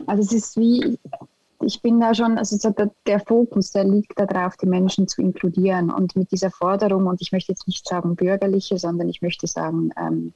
Also 0.08 0.24
es 0.24 0.32
ist 0.32 0.58
wie, 0.58 0.98
ich 1.62 1.82
bin 1.82 2.00
da 2.00 2.14
schon, 2.14 2.38
also 2.38 2.58
der, 3.06 3.20
Fokus, 3.20 3.72
der 3.72 3.84
liegt 3.84 4.18
darauf, 4.18 4.56
die 4.58 4.66
Menschen 4.66 5.08
zu 5.08 5.22
inkludieren. 5.22 5.92
Und 5.92 6.16
mit 6.16 6.32
dieser 6.32 6.52
Forderung, 6.52 7.08
und 7.08 7.22
ich 7.22 7.32
möchte 7.32 7.52
jetzt 7.52 7.68
nicht 7.68 7.88
sagen 7.88 8.16
bürgerliche, 8.16 8.78
sondern 8.78 9.10
ich 9.10 9.22
möchte 9.22 9.48
sagen, 9.48 9.92
ähm, 9.98 10.34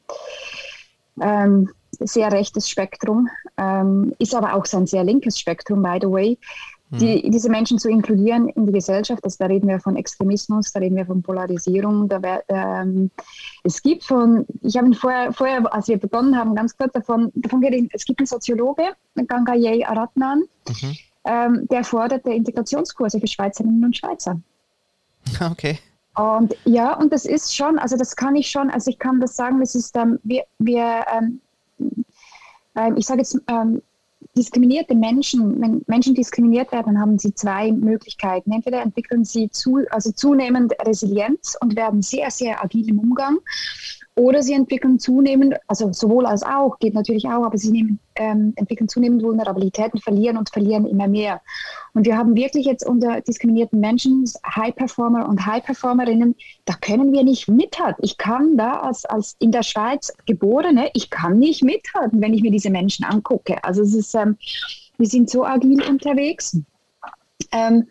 ähm, 1.21 1.69
sehr 1.99 2.31
rechtes 2.31 2.69
Spektrum, 2.69 3.29
ähm, 3.57 4.13
ist 4.19 4.35
aber 4.35 4.55
auch 4.55 4.65
so 4.65 4.77
ein 4.77 4.87
sehr 4.87 5.03
linkes 5.03 5.39
Spektrum, 5.39 5.81
by 5.81 5.99
the 6.01 6.09
way, 6.09 6.37
die, 6.99 7.23
mhm. 7.23 7.31
diese 7.31 7.49
Menschen 7.49 7.79
zu 7.79 7.89
inkludieren 7.89 8.49
in 8.49 8.67
die 8.67 8.71
Gesellschaft. 8.71 9.23
Also 9.23 9.37
da 9.39 9.45
reden 9.47 9.67
wir 9.67 9.79
von 9.79 9.95
Extremismus, 9.95 10.71
da 10.71 10.79
reden 10.79 10.95
wir 10.95 11.05
von 11.05 11.21
Polarisierung. 11.21 12.07
Da 12.07 12.19
ähm, 12.47 13.09
es 13.63 13.81
gibt 13.81 14.03
von, 14.03 14.45
ich 14.61 14.77
habe 14.77 14.93
vorher, 14.93 15.33
vorher, 15.33 15.73
als 15.73 15.87
wir 15.87 15.97
begonnen 15.97 16.37
haben, 16.37 16.55
ganz 16.55 16.77
kurz 16.77 16.93
davon, 16.93 17.31
davon 17.35 17.61
geredet, 17.61 17.91
es 17.93 18.05
gibt 18.05 18.19
einen 18.19 18.27
Soziologe, 18.27 18.83
Gangaye 19.27 19.83
Aratnan, 19.85 20.43
mhm. 20.67 20.97
ähm, 21.25 21.67
der 21.71 21.83
forderte 21.83 22.31
Integrationskurse 22.31 23.19
für 23.19 23.27
Schweizerinnen 23.27 23.83
und 23.83 23.97
Schweizer. 23.97 24.39
Okay. 25.51 25.79
Und 26.15 26.53
ja, 26.65 26.93
und 26.93 27.11
das 27.11 27.25
ist 27.25 27.55
schon, 27.55 27.79
also 27.79 27.97
das 27.97 28.15
kann 28.15 28.35
ich 28.35 28.49
schon, 28.51 28.69
also 28.69 28.91
ich 28.91 28.99
kann 28.99 29.19
das 29.19 29.35
sagen, 29.35 29.59
das 29.61 29.73
ist, 29.73 29.95
ähm, 29.95 30.19
wir, 30.23 30.43
wir 30.59 31.05
ähm, 31.17 31.41
ähm 32.75 32.97
ich 32.97 33.07
sage 33.07 33.21
jetzt, 33.21 33.39
ähm, 33.47 33.81
diskriminierte 34.35 34.95
Menschen, 34.95 35.61
wenn 35.61 35.81
Menschen 35.87 36.15
diskriminiert 36.15 36.71
werden, 36.71 36.99
haben 36.99 37.17
sie 37.17 37.33
zwei 37.33 37.71
Möglichkeiten. 37.71 38.51
Entweder 38.51 38.81
entwickeln 38.81 39.23
sie 39.23 39.49
zu, 39.49 39.81
also 39.89 40.11
zunehmend 40.11 40.73
Resilienz 40.85 41.55
und 41.59 41.75
werden 41.75 42.01
sehr, 42.01 42.31
sehr 42.31 42.63
agil 42.63 42.89
im 42.89 42.99
Umgang 42.99 43.39
oder 44.15 44.43
sie 44.43 44.53
entwickeln 44.53 44.99
zunehmend, 44.99 45.55
also 45.67 45.91
sowohl 45.91 46.25
als 46.27 46.43
auch, 46.43 46.77
geht 46.77 46.93
natürlich 46.93 47.25
auch, 47.25 47.45
aber 47.45 47.57
sie 47.57 47.71
nehmen, 47.71 47.99
ähm, 48.15 48.53
entwickeln 48.57 48.87
zunehmend 48.87 49.23
Vulnerabilitäten, 49.23 49.99
verlieren 49.99 50.37
und 50.37 50.51
verlieren 50.51 50.85
immer 50.85 51.07
mehr. 51.07 51.41
Und 51.93 52.05
wir 52.05 52.15
haben 52.15 52.35
wirklich 52.35 52.65
jetzt 52.65 52.85
unter 52.85 53.21
diskriminierten 53.21 53.79
Menschen, 53.79 54.25
High 54.55 54.75
Performer 54.75 55.27
und 55.27 55.43
High 55.45 55.63
Performerinnen, 55.63 56.35
da 56.65 56.75
können 56.75 57.11
wir 57.11 57.23
nicht 57.23 57.47
mithalten. 57.47 58.03
Ich 58.03 58.17
kann 58.17 58.55
da 58.55 58.81
als, 58.81 59.05
als 59.05 59.35
in 59.39 59.51
der 59.51 59.63
Schweiz 59.63 60.13
Geborene, 60.27 60.91
ich 60.93 61.09
kann 61.09 61.39
nicht 61.39 61.63
mithalten, 61.63 62.21
wenn 62.21 62.35
ich 62.35 62.43
mir 62.43 62.51
diese 62.51 62.69
Menschen 62.69 63.05
angucke. 63.05 63.63
Also 63.63 63.81
es 63.81 63.95
ist, 63.95 64.13
ähm, 64.13 64.37
wir 64.97 65.07
sind 65.07 65.29
so 65.29 65.43
agil 65.43 65.81
unterwegs. 65.83 66.55
Ähm, 67.51 67.87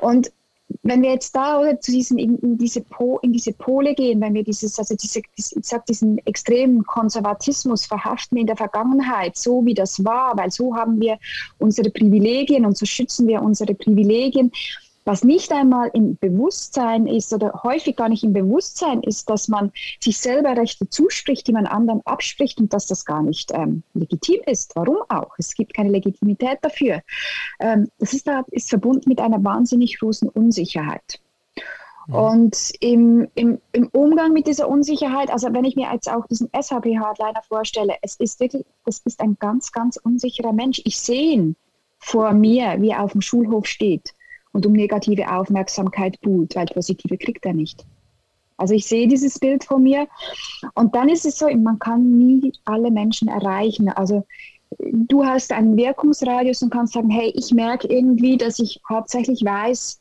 und 0.00 0.32
wenn 0.90 1.02
wir 1.02 1.10
jetzt 1.10 1.36
da 1.36 1.60
oder 1.60 1.78
zu 1.78 1.92
diesen 1.92 2.18
in, 2.18 2.36
in, 2.40 2.58
diese 2.58 2.80
po, 2.80 3.20
in 3.22 3.32
diese 3.32 3.52
Pole 3.52 3.94
gehen, 3.94 4.20
wenn 4.20 4.34
wir 4.34 4.42
dieses 4.42 4.76
also 4.76 4.96
diese, 4.96 5.20
ich 5.36 5.44
sag, 5.62 5.86
diesen 5.86 6.18
extremen 6.26 6.84
Konservatismus 6.84 7.86
verhaften 7.86 8.36
in 8.36 8.48
der 8.48 8.56
Vergangenheit, 8.56 9.36
so 9.36 9.64
wie 9.64 9.74
das 9.74 10.04
war, 10.04 10.36
weil 10.36 10.50
so 10.50 10.74
haben 10.74 11.00
wir 11.00 11.20
unsere 11.58 11.90
Privilegien 11.90 12.66
und 12.66 12.76
so 12.76 12.86
schützen 12.86 13.28
wir 13.28 13.40
unsere 13.40 13.72
Privilegien, 13.74 14.50
was 15.10 15.24
nicht 15.24 15.50
einmal 15.50 15.90
im 15.92 16.16
Bewusstsein 16.18 17.08
ist 17.08 17.32
oder 17.32 17.62
häufig 17.64 17.96
gar 17.96 18.08
nicht 18.08 18.22
im 18.22 18.32
Bewusstsein 18.32 19.02
ist, 19.02 19.28
dass 19.28 19.48
man 19.48 19.72
sich 19.98 20.18
selber 20.18 20.56
Rechte 20.56 20.88
zuspricht, 20.88 21.48
die 21.48 21.52
man 21.52 21.66
anderen 21.66 22.00
abspricht 22.04 22.60
und 22.60 22.72
dass 22.72 22.86
das 22.86 23.04
gar 23.04 23.20
nicht 23.20 23.50
ähm, 23.52 23.82
legitim 23.92 24.40
ist. 24.46 24.70
Warum 24.76 24.98
auch? 25.08 25.34
Es 25.36 25.54
gibt 25.54 25.74
keine 25.74 25.90
Legitimität 25.90 26.58
dafür. 26.62 27.02
Ähm, 27.58 27.88
das 27.98 28.12
ist, 28.12 28.28
da, 28.28 28.44
ist 28.52 28.70
verbunden 28.70 29.08
mit 29.08 29.20
einer 29.20 29.42
wahnsinnig 29.42 29.98
großen 29.98 30.28
Unsicherheit. 30.28 31.18
Und 32.06 32.72
im, 32.78 33.26
im, 33.34 33.58
im, 33.72 33.88
Umgang 33.88 34.32
mit 34.32 34.46
dieser 34.46 34.68
Unsicherheit, 34.68 35.30
also 35.30 35.52
wenn 35.52 35.64
ich 35.64 35.74
mir 35.74 35.92
jetzt 35.92 36.08
auch 36.08 36.24
diesen 36.28 36.48
SHP-Hardliner 36.52 37.42
vorstelle, 37.48 37.96
es 38.02 38.14
ist 38.14 38.38
wirklich, 38.38 38.64
das 38.84 39.00
ist 39.04 39.20
ein 39.20 39.36
ganz, 39.40 39.72
ganz 39.72 39.96
unsicherer 39.96 40.52
Mensch. 40.52 40.80
Ich 40.84 41.00
sehe 41.00 41.32
ihn 41.32 41.56
vor 41.98 42.32
mir, 42.32 42.76
wie 42.78 42.90
er 42.90 43.02
auf 43.02 43.10
dem 43.12 43.22
Schulhof 43.22 43.66
steht 43.66 44.14
und 44.52 44.66
um 44.66 44.72
negative 44.72 45.30
Aufmerksamkeit 45.30 46.20
buhlt, 46.20 46.56
weil 46.56 46.66
positive 46.66 47.16
kriegt 47.16 47.46
er 47.46 47.54
nicht. 47.54 47.84
Also 48.56 48.74
ich 48.74 48.86
sehe 48.86 49.08
dieses 49.08 49.38
Bild 49.38 49.64
vor 49.64 49.78
mir 49.78 50.06
und 50.74 50.94
dann 50.94 51.08
ist 51.08 51.24
es 51.24 51.38
so, 51.38 51.48
man 51.56 51.78
kann 51.78 52.18
nie 52.18 52.52
alle 52.66 52.90
Menschen 52.90 53.28
erreichen. 53.28 53.88
Also 53.88 54.26
du 54.78 55.24
hast 55.24 55.52
einen 55.52 55.76
Wirkungsradius 55.76 56.62
und 56.62 56.70
kannst 56.70 56.92
sagen, 56.92 57.10
hey, 57.10 57.32
ich 57.34 57.52
merke 57.52 57.88
irgendwie, 57.88 58.36
dass 58.36 58.58
ich 58.58 58.80
hauptsächlich 58.88 59.42
weiß, 59.44 60.00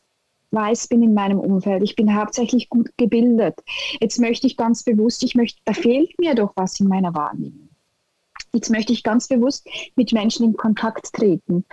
weiß 0.51 0.88
bin 0.88 1.03
in 1.03 1.13
meinem 1.13 1.39
Umfeld. 1.39 1.83
Ich 1.83 1.95
bin 1.95 2.13
hauptsächlich 2.13 2.69
gut 2.69 2.89
gebildet. 2.97 3.55
Jetzt 4.01 4.19
möchte 4.19 4.47
ich 4.47 4.57
ganz 4.57 4.83
bewusst, 4.83 5.23
ich 5.23 5.35
möchte, 5.35 5.62
da 5.65 5.73
fehlt 5.73 6.19
mir 6.19 6.35
doch 6.35 6.51
was 6.55 6.79
in 6.79 6.88
meiner 6.88 7.13
Wahrnehmung. 7.13 7.69
Jetzt 8.51 8.71
möchte 8.71 8.93
ich 8.93 9.03
ganz 9.03 9.27
bewusst 9.27 9.69
mit 9.95 10.12
Menschen 10.12 10.43
in 10.43 10.57
Kontakt 10.57 11.13
treten. 11.13 11.65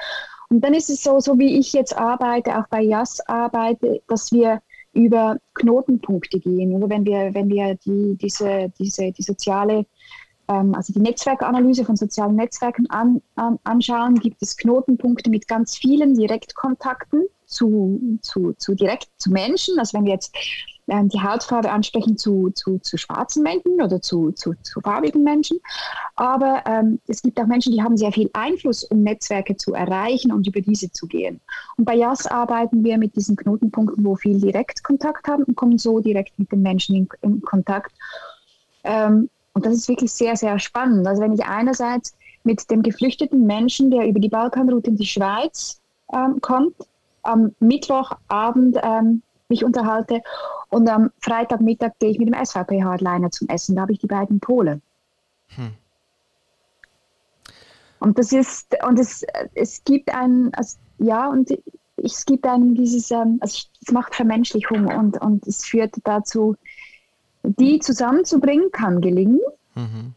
Und 0.48 0.62
dann 0.62 0.74
ist 0.74 0.90
es 0.90 1.02
so, 1.02 1.20
so 1.20 1.38
wie 1.38 1.58
ich 1.58 1.72
jetzt 1.72 1.96
arbeite, 1.96 2.58
auch 2.58 2.68
bei 2.68 2.82
JAS 2.82 3.20
arbeite, 3.28 4.02
dass 4.06 4.32
wir 4.32 4.60
über 4.92 5.36
Knotenpunkte 5.54 6.40
gehen. 6.40 6.72
Oder 6.72 6.88
wenn 6.88 7.04
wir, 7.04 7.34
wenn 7.34 7.48
wir 7.48 7.74
die, 7.84 8.16
diese, 8.16 8.72
diese, 8.78 9.12
die 9.12 9.22
soziale, 9.22 9.86
ähm, 10.48 10.74
also 10.74 10.92
die 10.92 11.00
Netzwerkanalyse 11.00 11.84
von 11.84 11.96
sozialen 11.96 12.36
Netzwerken 12.36 12.88
an, 12.90 13.20
an, 13.34 13.58
anschauen, 13.64 14.14
gibt 14.14 14.42
es 14.42 14.56
Knotenpunkte 14.56 15.28
mit 15.30 15.48
ganz 15.48 15.76
vielen 15.76 16.14
Direktkontakten 16.14 17.26
zu, 17.44 18.18
zu, 18.22 18.54
zu 18.54 18.74
direkt 18.74 19.08
zu 19.18 19.30
Menschen. 19.30 19.78
Also 19.78 19.98
wenn 19.98 20.06
wir 20.06 20.12
jetzt 20.12 20.34
ähm, 20.88 21.08
die 21.08 21.20
Hautfarbe 21.20 21.70
ansprechen 21.70 22.16
zu, 22.16 22.50
zu, 22.50 22.78
zu 22.78 22.96
schwarzen 22.96 23.42
Menschen 23.42 23.80
oder 23.80 24.00
zu, 24.00 24.32
zu, 24.32 24.54
zu 24.62 24.80
farbigen 24.80 25.22
Menschen. 25.22 25.58
Aber 26.14 26.62
ähm, 26.66 27.00
es 27.06 27.22
gibt 27.22 27.40
auch 27.40 27.46
Menschen, 27.46 27.72
die 27.72 27.82
haben 27.82 27.96
sehr 27.96 28.12
viel 28.12 28.30
Einfluss, 28.32 28.84
um 28.84 29.02
Netzwerke 29.02 29.56
zu 29.56 29.74
erreichen 29.74 30.32
und 30.32 30.46
über 30.46 30.60
diese 30.60 30.90
zu 30.92 31.06
gehen. 31.06 31.40
Und 31.76 31.84
bei 31.84 31.94
JAS 31.94 32.26
arbeiten 32.26 32.84
wir 32.84 32.98
mit 32.98 33.16
diesen 33.16 33.36
Knotenpunkten, 33.36 34.04
wo 34.04 34.16
viel 34.16 34.40
Direktkontakt 34.40 35.26
haben 35.28 35.44
und 35.44 35.56
kommen 35.56 35.78
so 35.78 36.00
direkt 36.00 36.38
mit 36.38 36.52
den 36.52 36.62
Menschen 36.62 36.96
in, 36.96 37.08
in 37.22 37.42
Kontakt. 37.42 37.92
Ähm, 38.84 39.28
und 39.54 39.64
das 39.64 39.74
ist 39.74 39.88
wirklich 39.88 40.12
sehr, 40.12 40.36
sehr 40.36 40.58
spannend. 40.58 41.06
Also 41.06 41.22
wenn 41.22 41.32
ich 41.32 41.44
einerseits 41.44 42.14
mit 42.44 42.70
dem 42.70 42.82
geflüchteten 42.82 43.44
Menschen, 43.46 43.90
der 43.90 44.06
über 44.06 44.20
die 44.20 44.28
Balkanroute 44.28 44.90
in 44.90 44.96
die 44.96 45.06
Schweiz 45.06 45.80
ähm, 46.12 46.40
kommt, 46.40 46.74
am 47.22 47.54
Mittwochabend 47.58 48.78
ähm, 48.82 49.22
mich 49.48 49.64
unterhalte. 49.64 50.22
Und 50.68 50.88
am 50.88 51.10
Freitagmittag 51.20 51.92
gehe 51.98 52.10
ich 52.10 52.18
mit 52.18 52.28
dem 52.28 52.44
SVP-Hardliner 52.44 53.30
zum 53.30 53.48
Essen. 53.48 53.76
Da 53.76 53.82
habe 53.82 53.92
ich 53.92 53.98
die 53.98 54.06
beiden 54.06 54.40
Pole. 54.40 54.80
Hm. 55.48 55.72
Und 57.98 58.18
das 58.18 58.32
ist, 58.32 58.76
und 58.86 58.98
es, 58.98 59.24
es 59.54 59.82
gibt 59.84 60.14
ein, 60.14 60.52
also, 60.54 60.76
ja, 60.98 61.28
und 61.28 61.50
es 61.96 62.26
gibt 62.26 62.46
einem 62.46 62.74
dieses, 62.74 63.10
ähm, 63.10 63.38
also 63.40 63.66
es 63.80 63.92
macht 63.92 64.14
Vermenschlichung 64.14 64.86
und, 64.86 65.20
und 65.20 65.46
es 65.46 65.64
führt 65.64 65.94
dazu, 66.04 66.56
die 67.42 67.78
zusammenzubringen, 67.78 68.70
kann 68.70 69.00
gelingen. 69.00 69.40
Mhm. 69.74 70.14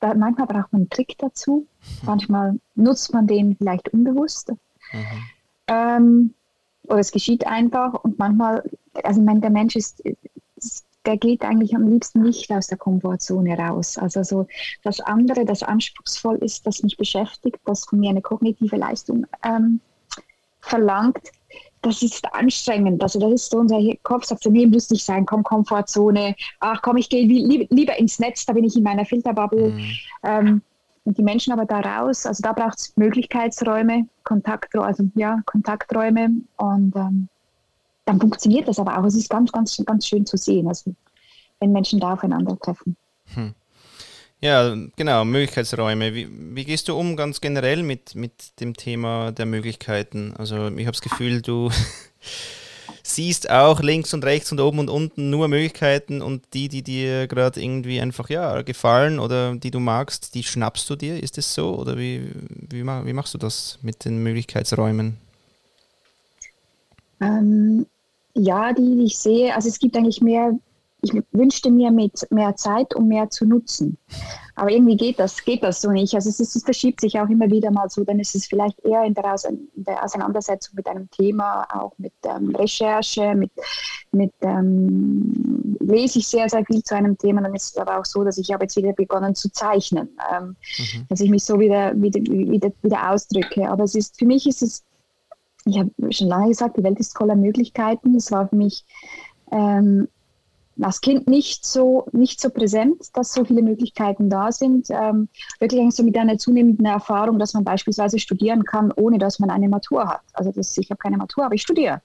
Da, 0.00 0.14
manchmal 0.14 0.46
braucht 0.46 0.72
man 0.72 0.82
einen 0.82 0.90
Trick 0.90 1.16
dazu, 1.18 1.66
manchmal 2.02 2.58
nutzt 2.74 3.14
man 3.14 3.26
den 3.26 3.56
vielleicht 3.56 3.88
unbewusst. 3.88 4.52
Mhm. 4.92 5.04
Ähm, 5.68 6.34
oder 6.88 6.98
es 6.98 7.12
geschieht 7.12 7.46
einfach 7.46 7.94
und 8.04 8.18
manchmal, 8.18 8.62
also 9.02 9.20
ich 9.20 9.26
meine, 9.26 9.40
der 9.40 9.50
Mensch 9.50 9.76
ist, 9.76 10.02
der 11.04 11.16
geht 11.16 11.42
eigentlich 11.42 11.74
am 11.74 11.88
liebsten 11.88 12.22
nicht 12.22 12.50
aus 12.50 12.66
der 12.66 12.78
Komfortzone 12.78 13.56
raus. 13.56 13.96
Also 13.96 14.22
so 14.22 14.46
das 14.82 15.00
andere, 15.00 15.44
das 15.44 15.62
anspruchsvoll 15.62 16.36
ist, 16.38 16.66
das 16.66 16.82
mich 16.82 16.96
beschäftigt, 16.96 17.58
das 17.64 17.84
von 17.84 18.00
mir 18.00 18.10
eine 18.10 18.22
kognitive 18.22 18.76
Leistung 18.76 19.26
ähm, 19.44 19.80
verlangt, 20.60 21.30
das 21.82 22.02
ist 22.02 22.24
anstrengend. 22.34 23.02
Also 23.02 23.20
das 23.20 23.32
ist 23.32 23.50
so, 23.50 23.58
unser 23.58 23.80
Kopf 24.02 24.24
sagt 24.24 24.42
so, 24.42 24.50
nee, 24.50 24.66
muss 24.66 24.90
nicht 24.90 25.04
sein, 25.04 25.24
komm, 25.24 25.44
Komfortzone, 25.44 26.34
ach 26.58 26.82
komm, 26.82 26.96
ich 26.96 27.08
gehe 27.08 27.26
lieber 27.26 27.96
ins 27.96 28.18
Netz, 28.18 28.44
da 28.44 28.52
bin 28.52 28.64
ich 28.64 28.76
in 28.76 28.82
meiner 28.82 29.04
Filterbubble. 29.04 29.70
Mhm. 29.70 29.90
Ähm, 30.24 30.62
die 31.14 31.22
Menschen 31.22 31.52
aber 31.52 31.64
da 31.64 31.80
raus, 31.80 32.26
also 32.26 32.42
da 32.42 32.52
braucht 32.52 32.78
es 32.78 32.96
Möglichkeitsräume, 32.96 34.08
Kontakträume, 34.24 34.86
also 34.86 35.04
ja, 35.14 35.40
Kontakträume 35.46 36.30
und 36.56 36.96
ähm, 36.96 37.28
dann 38.04 38.20
funktioniert 38.20 38.68
das 38.68 38.78
aber 38.78 38.98
auch. 38.98 39.04
Es 39.04 39.14
ist 39.14 39.28
ganz, 39.28 39.52
ganz, 39.52 39.76
ganz 39.84 40.06
schön 40.06 40.26
zu 40.26 40.36
sehen, 40.36 40.68
also 40.68 40.94
wenn 41.60 41.72
Menschen 41.72 42.00
da 42.00 42.14
aufeinandertreffen. 42.14 42.96
Hm. 43.34 43.54
Ja, 44.40 44.76
genau, 44.96 45.24
Möglichkeitsräume. 45.24 46.14
Wie, 46.14 46.28
wie, 46.30 46.64
gehst 46.64 46.88
du 46.88 46.96
um 46.96 47.16
ganz 47.16 47.40
generell 47.40 47.82
mit, 47.82 48.14
mit 48.14 48.60
dem 48.60 48.74
Thema 48.76 49.32
der 49.32 49.46
Möglichkeiten? 49.46 50.34
Also 50.36 50.68
ich 50.68 50.86
habe 50.86 50.92
das 50.92 51.00
Gefühl, 51.00 51.40
du 51.40 51.70
siehst 53.06 53.50
auch 53.50 53.80
links 53.80 54.12
und 54.14 54.24
rechts 54.24 54.50
und 54.52 54.60
oben 54.60 54.78
und 54.80 54.90
unten 54.90 55.30
nur 55.30 55.48
Möglichkeiten 55.48 56.22
und 56.22 56.42
die, 56.54 56.68
die 56.68 56.82
dir 56.82 57.26
gerade 57.26 57.62
irgendwie 57.62 58.00
einfach 58.00 58.28
ja, 58.28 58.62
gefallen 58.62 59.18
oder 59.18 59.54
die 59.54 59.70
du 59.70 59.80
magst, 59.80 60.34
die 60.34 60.42
schnappst 60.42 60.88
du 60.90 60.96
dir. 60.96 61.22
Ist 61.22 61.38
es 61.38 61.54
so 61.54 61.76
oder 61.76 61.96
wie, 61.96 62.30
wie, 62.70 62.84
wie 62.84 63.12
machst 63.12 63.34
du 63.34 63.38
das 63.38 63.78
mit 63.82 64.04
den 64.04 64.22
Möglichkeitsräumen? 64.22 65.16
Ähm, 67.20 67.86
ja, 68.34 68.72
die, 68.72 68.96
die 68.96 69.04
ich 69.04 69.18
sehe, 69.18 69.54
also 69.54 69.68
es 69.68 69.78
gibt 69.78 69.96
eigentlich 69.96 70.20
mehr 70.20 70.52
ich 71.06 71.22
wünschte 71.32 71.70
mir 71.70 71.90
mit 71.90 72.26
mehr 72.30 72.56
Zeit, 72.56 72.94
um 72.94 73.08
mehr 73.08 73.30
zu 73.30 73.44
nutzen. 73.44 73.96
Aber 74.54 74.70
irgendwie 74.70 74.96
geht 74.96 75.18
das, 75.18 75.44
geht 75.44 75.62
das 75.62 75.82
so 75.82 75.90
nicht. 75.90 76.14
Also 76.14 76.30
es, 76.30 76.40
ist, 76.40 76.56
es 76.56 76.64
verschiebt 76.64 77.02
sich 77.02 77.20
auch 77.20 77.28
immer 77.28 77.50
wieder 77.50 77.70
mal 77.70 77.90
so, 77.90 78.04
dann 78.04 78.18
ist 78.18 78.34
es 78.34 78.46
vielleicht 78.46 78.80
eher 78.80 79.04
in 79.04 79.12
der, 79.12 79.36
in 79.48 79.68
der 79.84 80.02
Auseinandersetzung 80.02 80.76
mit 80.76 80.86
einem 80.86 81.10
Thema, 81.10 81.66
auch 81.70 81.92
mit 81.98 82.14
ähm, 82.24 82.56
Recherche, 82.56 83.34
mit, 83.34 83.50
mit 84.12 84.32
ähm, 84.40 85.76
lese 85.80 86.20
ich 86.20 86.26
sehr, 86.26 86.48
sehr 86.48 86.64
viel 86.64 86.82
zu 86.82 86.96
einem 86.96 87.18
Thema. 87.18 87.42
Dann 87.42 87.54
ist 87.54 87.70
es 87.70 87.76
aber 87.76 87.98
auch 87.98 88.06
so, 88.06 88.24
dass 88.24 88.38
ich 88.38 88.50
habe 88.50 88.64
jetzt 88.64 88.76
wieder 88.76 88.94
begonnen 88.94 89.34
zu 89.34 89.52
zeichnen, 89.52 90.08
ähm, 90.34 90.56
mhm. 90.78 91.06
dass 91.08 91.20
ich 91.20 91.28
mich 91.28 91.44
so 91.44 91.60
wieder, 91.60 91.92
wieder, 92.00 92.20
wieder, 92.20 92.72
wieder 92.80 93.10
ausdrücke. 93.10 93.68
Aber 93.68 93.84
es 93.84 93.94
ist, 93.94 94.18
für 94.18 94.26
mich 94.26 94.46
ist 94.46 94.62
es, 94.62 94.82
ich 95.66 95.78
habe 95.78 95.90
schon 96.10 96.28
lange 96.28 96.48
gesagt, 96.48 96.78
die 96.78 96.82
Welt 96.82 96.98
ist 96.98 97.16
voller 97.16 97.36
Möglichkeiten. 97.36 98.14
Es 98.14 98.32
war 98.32 98.48
für 98.48 98.56
mich 98.56 98.84
ähm, 99.52 100.08
als 100.80 101.00
Kind 101.00 101.26
nicht 101.28 101.64
so, 101.64 102.06
nicht 102.12 102.40
so 102.40 102.50
präsent, 102.50 103.02
dass 103.14 103.32
so 103.32 103.44
viele 103.44 103.62
Möglichkeiten 103.62 104.28
da 104.28 104.52
sind. 104.52 104.88
Ähm, 104.90 105.28
wirklich 105.58 105.94
so 105.94 106.02
mit 106.02 106.16
einer 106.18 106.38
zunehmenden 106.38 106.86
Erfahrung, 106.86 107.38
dass 107.38 107.54
man 107.54 107.64
beispielsweise 107.64 108.18
studieren 108.18 108.64
kann, 108.64 108.92
ohne 108.92 109.18
dass 109.18 109.38
man 109.38 109.50
eine 109.50 109.68
Matur 109.68 110.06
hat. 110.06 110.22
Also 110.34 110.52
das, 110.52 110.76
ich 110.76 110.90
habe 110.90 110.98
keine 110.98 111.16
Matur, 111.16 111.44
aber 111.44 111.54
ich 111.54 111.62
studiere. 111.62 112.02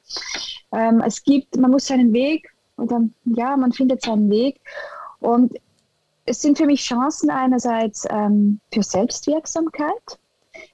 Ähm, 0.71 1.01
es 1.05 1.23
gibt, 1.23 1.57
man 1.57 1.71
muss 1.71 1.87
seinen 1.87 2.13
Weg, 2.13 2.49
oder 2.77 3.01
ja, 3.25 3.57
man 3.57 3.71
findet 3.71 4.03
seinen 4.03 4.29
Weg. 4.29 4.59
Und 5.19 5.53
es 6.25 6.41
sind 6.41 6.57
für 6.57 6.65
mich 6.65 6.81
Chancen 6.81 7.29
einerseits 7.29 8.05
ähm, 8.09 8.59
für 8.73 8.83
Selbstwirksamkeit. 8.83 10.19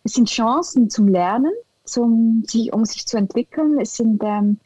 Es 0.03 0.13
sind 0.13 0.29
Chancen 0.29 0.89
zum 0.89 1.07
Lernen, 1.07 1.53
zum, 1.83 2.43
um 2.71 2.85
sich 2.85 3.05
zu 3.05 3.17
entwickeln. 3.17 3.79
Es 3.79 3.95
sind 3.95 4.21
ähm, 4.23 4.59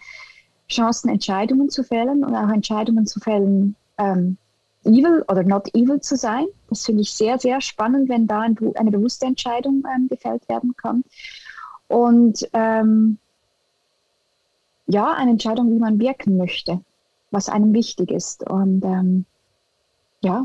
Chancen, 0.71 1.10
Entscheidungen 1.10 1.69
zu 1.69 1.84
fällen 1.84 2.23
und 2.23 2.36
auch 2.36 2.49
Entscheidungen 2.49 3.05
zu 3.05 3.19
fällen, 3.19 3.75
ähm, 3.97 4.38
evil 4.84 5.23
oder 5.27 5.43
not 5.43 5.73
evil 5.75 5.99
zu 6.01 6.15
sein. 6.15 6.45
Das 6.69 6.86
finde 6.86 7.01
ich 7.01 7.12
sehr, 7.12 7.38
sehr 7.39 7.62
spannend, 7.62 8.10
wenn 8.10 8.27
da 8.27 8.41
ein, 8.41 8.57
eine 8.75 8.91
bewusste 8.91 9.25
Entscheidung 9.25 9.84
ähm, 9.95 10.07
gefällt 10.07 10.47
werden 10.49 10.75
kann. 10.75 11.03
Und 11.88 12.47
ähm, 12.53 13.17
ja, 14.88 15.13
eine 15.13 15.31
Entscheidung, 15.31 15.71
wie 15.71 15.79
man 15.79 15.99
wirken 15.99 16.38
möchte, 16.38 16.81
was 17.31 17.49
einem 17.49 17.73
wichtig 17.73 18.12
ist. 18.12 18.49
Und 18.49 18.84
ähm, 18.84 19.25
ja, 20.21 20.43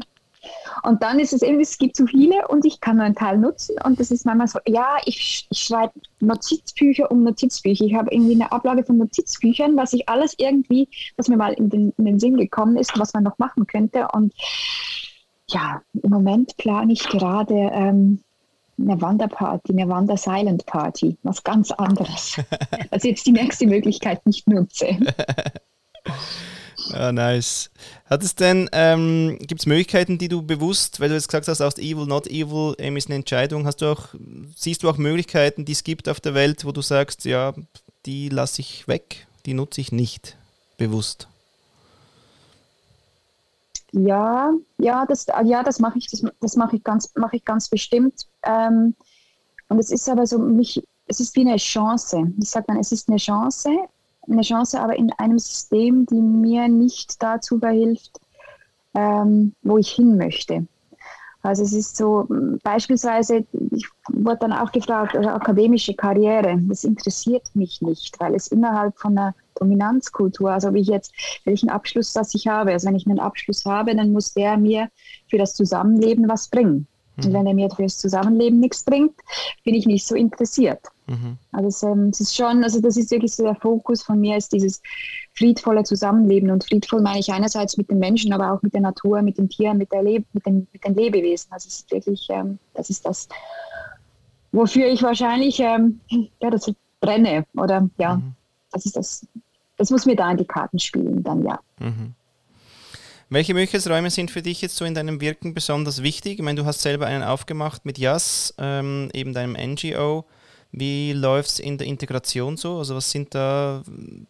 und 0.82 1.02
dann 1.02 1.18
ist 1.18 1.32
es 1.32 1.42
eben, 1.42 1.60
es 1.60 1.78
gibt 1.78 1.96
zu 1.96 2.06
viele 2.06 2.46
und 2.48 2.64
ich 2.64 2.80
kann 2.80 2.96
nur 2.96 3.04
einen 3.04 3.14
Teil 3.14 3.38
nutzen. 3.38 3.76
Und 3.84 3.98
das 3.98 4.10
ist 4.10 4.26
manchmal 4.26 4.48
so, 4.48 4.58
ja, 4.66 4.96
ich, 5.04 5.46
ich 5.50 5.58
schreibe 5.58 5.92
Notizbücher 6.20 7.10
um 7.10 7.22
Notizbücher. 7.24 7.84
Ich 7.84 7.94
habe 7.94 8.12
irgendwie 8.12 8.34
eine 8.34 8.52
Ablage 8.52 8.84
von 8.84 8.98
Notizbüchern, 8.98 9.76
was 9.76 9.92
ich 9.92 10.08
alles 10.08 10.34
irgendwie, 10.38 10.88
was 11.16 11.28
mir 11.28 11.36
mal 11.36 11.52
in 11.54 11.70
den, 11.70 11.92
in 11.98 12.04
den 12.04 12.20
Sinn 12.20 12.36
gekommen 12.36 12.76
ist, 12.76 12.98
was 12.98 13.14
man 13.14 13.24
noch 13.24 13.38
machen 13.38 13.66
könnte. 13.66 14.08
Und 14.12 14.32
ja, 15.48 15.82
im 16.02 16.10
Moment 16.10 16.56
plane 16.56 16.92
ich 16.92 17.08
gerade 17.08 17.54
ähm, 17.54 18.22
eine 18.78 19.00
Wanderparty, 19.00 19.72
eine 19.72 19.88
Wander-Silent 19.88 20.66
Party, 20.66 21.16
was 21.22 21.42
ganz 21.42 21.70
anderes. 21.70 22.36
also 22.90 23.08
jetzt 23.08 23.26
die 23.26 23.32
nächste 23.32 23.66
Möglichkeit 23.66 24.24
nicht 24.26 24.48
nutze. 24.48 24.98
Ah, 26.92 27.12
nice. 27.12 27.70
Hat 28.04 28.22
es 28.22 28.34
denn, 28.34 28.68
ähm, 28.72 29.38
gibt 29.40 29.60
es 29.60 29.66
Möglichkeiten, 29.66 30.18
die 30.18 30.28
du 30.28 30.42
bewusst, 30.42 31.00
weil 31.00 31.08
du 31.08 31.14
jetzt 31.14 31.28
gesagt 31.28 31.48
hast, 31.48 31.60
aus 31.60 31.78
Evil, 31.78 32.06
not 32.06 32.26
evil, 32.26 32.74
ähm, 32.78 32.96
ist 32.96 33.08
eine 33.08 33.16
Entscheidung, 33.16 33.66
hast 33.66 33.82
du 33.82 33.86
auch, 33.86 34.08
siehst 34.54 34.82
du 34.82 34.88
auch 34.88 34.96
Möglichkeiten, 34.96 35.64
die 35.64 35.72
es 35.72 35.84
gibt 35.84 36.08
auf 36.08 36.20
der 36.20 36.34
Welt, 36.34 36.64
wo 36.64 36.72
du 36.72 36.82
sagst, 36.82 37.24
ja, 37.24 37.54
die 38.04 38.28
lasse 38.28 38.60
ich 38.60 38.86
weg, 38.86 39.26
die 39.46 39.54
nutze 39.54 39.80
ich 39.80 39.90
nicht 39.90 40.36
bewusst? 40.78 41.28
Ja, 43.92 44.52
ja, 44.78 45.06
das, 45.06 45.26
ja, 45.44 45.62
das 45.62 45.78
mache 45.78 45.98
ich, 45.98 46.06
das, 46.08 46.22
das 46.40 46.56
mache 46.56 46.76
ich 46.76 46.84
ganz, 46.84 47.12
mache 47.14 47.36
ich 47.36 47.44
ganz 47.44 47.68
bestimmt. 47.68 48.26
Ähm, 48.42 48.94
und 49.68 49.78
es 49.78 49.90
ist 49.90 50.08
aber 50.08 50.26
so, 50.26 50.38
mich, 50.38 50.82
es 51.06 51.20
ist 51.20 51.34
wie 51.34 51.40
eine 51.40 51.56
Chance. 51.56 52.32
Ich 52.38 52.50
sage 52.50 52.66
dann, 52.68 52.78
es 52.78 52.92
ist 52.92 53.08
eine 53.08 53.18
Chance, 53.18 53.70
eine 54.28 54.42
Chance, 54.42 54.80
aber 54.80 54.96
in 54.96 55.12
einem 55.12 55.38
System, 55.38 56.06
die 56.06 56.20
mir 56.20 56.68
nicht 56.68 57.22
dazu 57.22 57.58
behilft, 57.58 58.20
ähm, 58.94 59.54
wo 59.62 59.78
ich 59.78 59.90
hin 59.90 60.16
möchte. 60.16 60.66
Also 61.42 61.62
es 61.62 61.72
ist 61.72 61.96
so, 61.96 62.26
beispielsweise, 62.64 63.46
ich 63.70 63.86
wurde 64.08 64.38
dann 64.40 64.52
auch 64.52 64.72
gefragt, 64.72 65.14
also 65.14 65.28
akademische 65.28 65.94
Karriere, 65.94 66.58
das 66.62 66.82
interessiert 66.82 67.44
mich 67.54 67.80
nicht, 67.80 68.18
weil 68.18 68.34
es 68.34 68.48
innerhalb 68.48 68.98
von 68.98 69.16
einer 69.16 69.34
Dominanzkultur, 69.54 70.50
also 70.50 70.74
wie 70.74 70.80
ich 70.80 70.88
jetzt, 70.88 71.12
welchen 71.44 71.70
Abschluss 71.70 72.12
das 72.12 72.34
ich 72.34 72.48
habe, 72.48 72.72
also 72.72 72.88
wenn 72.88 72.96
ich 72.96 73.06
einen 73.06 73.20
Abschluss 73.20 73.64
habe, 73.64 73.94
dann 73.94 74.12
muss 74.12 74.34
der 74.34 74.56
mir 74.56 74.88
für 75.30 75.38
das 75.38 75.54
Zusammenleben 75.54 76.28
was 76.28 76.48
bringen. 76.48 76.88
Und 77.16 77.28
mhm. 77.28 77.32
wenn 77.32 77.46
er 77.46 77.54
mir 77.54 77.70
fürs 77.70 77.98
Zusammenleben 77.98 78.58
nichts 78.58 78.82
bringt, 78.82 79.14
bin 79.64 79.74
ich 79.74 79.86
nicht 79.86 80.06
so 80.06 80.16
interessiert. 80.16 80.80
Mhm. 81.06 81.38
Also 81.52 81.68
es, 81.68 81.82
ähm, 81.82 82.08
es, 82.08 82.20
ist 82.20 82.36
schon, 82.36 82.64
also 82.64 82.80
das 82.80 82.96
ist 82.96 83.10
wirklich 83.10 83.34
so 83.34 83.44
der 83.44 83.54
Fokus 83.54 84.02
von 84.02 84.20
mir, 84.20 84.36
ist 84.36 84.52
dieses 84.52 84.82
friedvolle 85.34 85.84
Zusammenleben. 85.84 86.50
Und 86.50 86.64
friedvoll 86.64 87.00
meine 87.00 87.20
ich 87.20 87.32
einerseits 87.32 87.76
mit 87.76 87.90
den 87.90 87.98
Menschen, 87.98 88.32
aber 88.32 88.52
auch 88.52 88.62
mit 88.62 88.74
der 88.74 88.80
Natur, 88.80 89.22
mit 89.22 89.38
den 89.38 89.48
Tieren, 89.48 89.78
mit, 89.78 89.92
der 89.92 90.02
Le 90.02 90.24
mit, 90.32 90.46
den, 90.46 90.66
mit 90.72 90.84
den 90.84 90.94
Lebewesen. 90.94 91.52
Also 91.52 91.68
es 91.68 91.80
ist 91.80 91.92
wirklich, 91.92 92.26
ähm, 92.30 92.58
das 92.74 92.90
ist 92.90 93.06
das, 93.06 93.28
wofür 94.52 94.86
ich 94.86 95.02
wahrscheinlich, 95.02 95.60
ähm, 95.60 96.00
ja, 96.40 96.50
das 96.50 96.70
brenne. 97.00 97.44
Oder 97.56 97.88
ja, 97.98 98.16
mhm. 98.16 98.34
das 98.72 98.86
ist 98.86 98.96
das, 98.96 99.26
das 99.76 99.90
muss 99.90 100.06
mir 100.06 100.16
da 100.16 100.30
in 100.30 100.38
die 100.38 100.44
Karten 100.44 100.78
spielen, 100.78 101.22
dann 101.22 101.44
ja. 101.44 101.60
Mhm. 101.78 102.14
Welche 103.28 103.54
Möglichkeitsräume 103.54 104.10
sind 104.10 104.30
für 104.30 104.40
dich 104.40 104.62
jetzt 104.62 104.76
so 104.76 104.84
in 104.84 104.94
deinem 104.94 105.20
Wirken 105.20 105.52
besonders 105.52 106.02
wichtig? 106.02 106.38
Ich 106.38 106.44
meine, 106.44 106.60
du 106.60 106.66
hast 106.66 106.82
selber 106.82 107.06
einen 107.06 107.24
aufgemacht 107.24 107.84
mit 107.84 107.98
JAS, 107.98 108.54
ähm, 108.58 109.10
eben 109.12 109.32
deinem 109.32 109.54
NGO. 109.54 110.24
Wie 110.72 111.12
läuft 111.12 111.50
es 111.50 111.58
in 111.58 111.78
der 111.78 111.86
Integration 111.86 112.56
so? 112.56 112.78
Also 112.78 112.94
was 112.96 113.10
sind 113.10 113.34
da, 113.34 113.82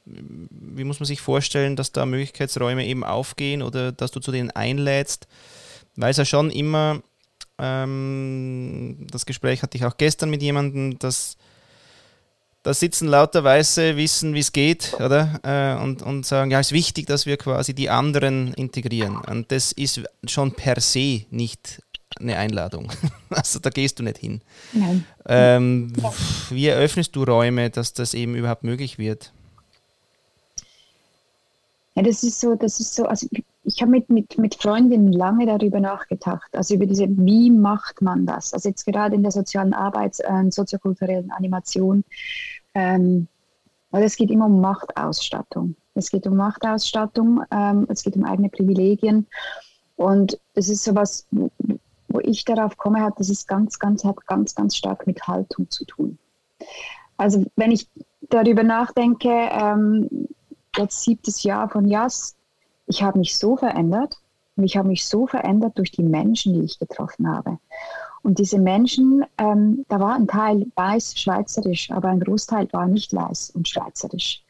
wie 0.05 0.85
muss 0.85 1.01
man 1.01 1.07
sich 1.07 1.21
vorstellen, 1.21 1.77
dass 1.77 1.93
da 1.93 2.07
Möglichkeitsräume 2.07 2.87
eben 2.87 3.05
aufgehen 3.05 3.63
oder 3.63 3.93
dass 3.93 4.11
du 4.11 4.21
zu 4.21 4.33
denen 4.33 4.51
einlädst? 4.51 5.27
Weil 5.97 6.11
es 6.11 6.19
ja 6.19 6.25
schon 6.25 6.51
immer, 6.51 7.03
ähm, 7.59 9.07
das 9.11 9.27
Gespräch 9.27 9.63
hatte 9.63 9.79
ich 9.79 9.85
auch 9.85 9.97
gestern 9.97 10.31
mit 10.31 10.43
jemandem, 10.43 10.99
dass 10.99 11.37
da 12.67 12.75
sitzen 12.75 13.07
lauter 13.07 13.45
Weiße, 13.45 13.97
wissen, 13.97 14.35
wie 14.35 14.41
es 14.41 14.51
geht, 14.51 14.95
oder? 14.95 15.39
Äh, 15.45 15.81
und, 15.81 16.03
und 16.03 16.27
sagen, 16.27 16.51
ja, 16.51 16.59
es 16.59 16.67
ist 16.67 16.73
wichtig, 16.73 17.07
dass 17.07 17.25
wir 17.25 17.37
quasi 17.37 17.75
die 17.75 17.91
anderen 17.91 18.55
integrieren. 18.55 19.19
Und 19.19 19.53
das 19.53 19.71
ist 19.71 20.03
schon 20.27 20.51
per 20.51 20.81
se 20.81 21.27
nicht 21.31 21.81
eine 22.21 22.37
Einladung. 22.37 22.91
Also 23.29 23.59
da 23.59 23.71
gehst 23.71 23.99
du 23.99 24.05
nicht 24.05 24.19
hin. 24.19 24.41
Nein. 24.73 25.05
Ähm, 25.27 25.93
wie 26.51 26.69
eröffnest 26.69 27.15
du 27.17 27.25
Räume, 27.25 27.71
dass 27.71 27.93
das 27.93 28.15
eben 28.15 28.35
überhaupt 28.35 28.63
möglich 28.63 28.99
wird? 28.99 29.33
Ja, 31.97 32.03
das 32.03 32.23
ist 32.23 32.41
so, 32.41 32.55
das 32.55 32.79
ist 32.79 32.95
so, 32.95 33.05
also 33.05 33.27
ich 33.65 33.83
habe 33.83 33.91
mit, 33.91 34.09
mit, 34.09 34.39
mit 34.39 34.55
Freundinnen 34.55 35.13
lange 35.13 35.47
darüber 35.47 35.81
nachgedacht, 35.81 36.55
also 36.55 36.75
über 36.75 36.87
diese, 36.87 37.09
wie 37.09 37.51
macht 37.51 38.01
man 38.01 38.27
das? 38.27 38.55
Also 38.55 38.69
jetzt 38.69 38.85
gerade 38.85 39.17
in 39.17 39.23
der 39.23 39.33
sozialen 39.33 39.75
Arbeit, 39.75 40.19
äh, 40.21 40.51
soziokulturellen 40.51 41.31
Animation, 41.33 42.05
ähm, 42.75 43.27
weil 43.91 44.05
es 44.05 44.17
geht 44.17 44.31
immer 44.31 44.47
um 44.47 44.61
Machtausstattung. 44.61 45.75
Es 45.95 46.11
geht 46.11 46.27
um 46.27 46.37
Machtausstattung, 46.37 47.43
ähm, 47.51 47.87
es 47.89 48.03
geht 48.03 48.15
um 48.17 48.25
eigene 48.25 48.51
Privilegien. 48.51 49.27
Und 49.97 50.39
es 50.55 50.69
ist 50.69 50.85
sowas, 50.85 51.27
wo 52.17 52.21
ich 52.21 52.45
darauf 52.45 52.77
komme, 52.79 53.03
hat, 53.03 53.21
das 53.21 53.29
ist 53.29 53.47
ganz, 53.47 53.79
ganz, 53.79 54.05
hat 54.05 54.27
ganz, 54.27 54.55
ganz 54.55 54.75
stark 54.75 55.07
mit 55.07 55.27
Haltung 55.29 55.69
zu 55.71 55.85
tun. 55.85 56.19
Also 57.19 57.45
wenn 57.57 57.71
ich 57.71 57.89
darüber 58.23 58.63
nachdenke, 58.63 59.29
ähm, 59.29 60.29
jetzt 60.77 61.03
siebtes 61.03 61.43
Jahr 61.43 61.69
von 61.69 61.87
JAS, 61.87 62.35
ich 62.87 63.03
habe 63.03 63.19
mich 63.19 63.37
so 63.37 63.57
verändert 63.57 64.17
und 64.57 64.65
ich 64.65 64.77
habe 64.77 64.89
mich 64.89 65.07
so 65.07 65.27
verändert 65.27 65.77
durch 65.77 65.93
die 65.93 66.03
Menschen, 66.03 66.55
die 66.55 66.65
ich 66.65 66.79
getroffen 66.79 67.29
habe. 67.29 67.59
Und 68.23 68.39
diese 68.39 68.59
Menschen, 68.59 69.25
ähm, 69.37 69.85
da 69.89 70.01
war 70.01 70.15
ein 70.15 70.27
Teil 70.27 70.67
weiß, 70.75 71.19
schweizerisch, 71.19 71.91
aber 71.91 72.09
ein 72.09 72.21
Großteil 72.21 72.69
war 72.73 72.87
nicht 72.87 73.15
weiß 73.15 73.51
und 73.51 73.69
schweizerisch. 73.69 74.43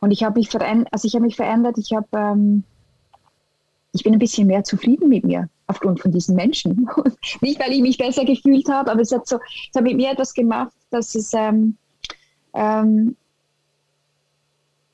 Und 0.00 0.10
ich 0.10 0.22
habe 0.22 0.38
mich 0.38 0.50
verändert, 0.50 0.88
also 0.92 1.08
ich 1.08 1.18
mich 1.18 1.36
verändert, 1.36 1.78
ich 1.78 1.94
habe, 1.94 2.08
ähm, 2.12 2.64
ich 3.92 4.04
bin 4.04 4.12
ein 4.12 4.18
bisschen 4.18 4.46
mehr 4.46 4.64
zufrieden 4.64 5.08
mit 5.08 5.24
mir 5.24 5.48
aufgrund 5.66 6.00
von 6.00 6.12
diesen 6.12 6.36
Menschen. 6.36 6.88
nicht, 7.40 7.60
weil 7.60 7.72
ich 7.72 7.82
mich 7.82 7.98
besser 7.98 8.24
gefühlt 8.24 8.68
habe, 8.68 8.90
aber 8.90 9.00
es 9.00 9.12
hat 9.12 9.26
so, 9.26 9.36
es 9.36 9.76
hat 9.76 9.84
mit 9.84 9.96
mir 9.96 10.12
etwas 10.12 10.32
gemacht, 10.34 10.72
dass 10.90 11.14
es, 11.14 11.32
ähm, 11.34 11.76
ähm, 12.54 13.16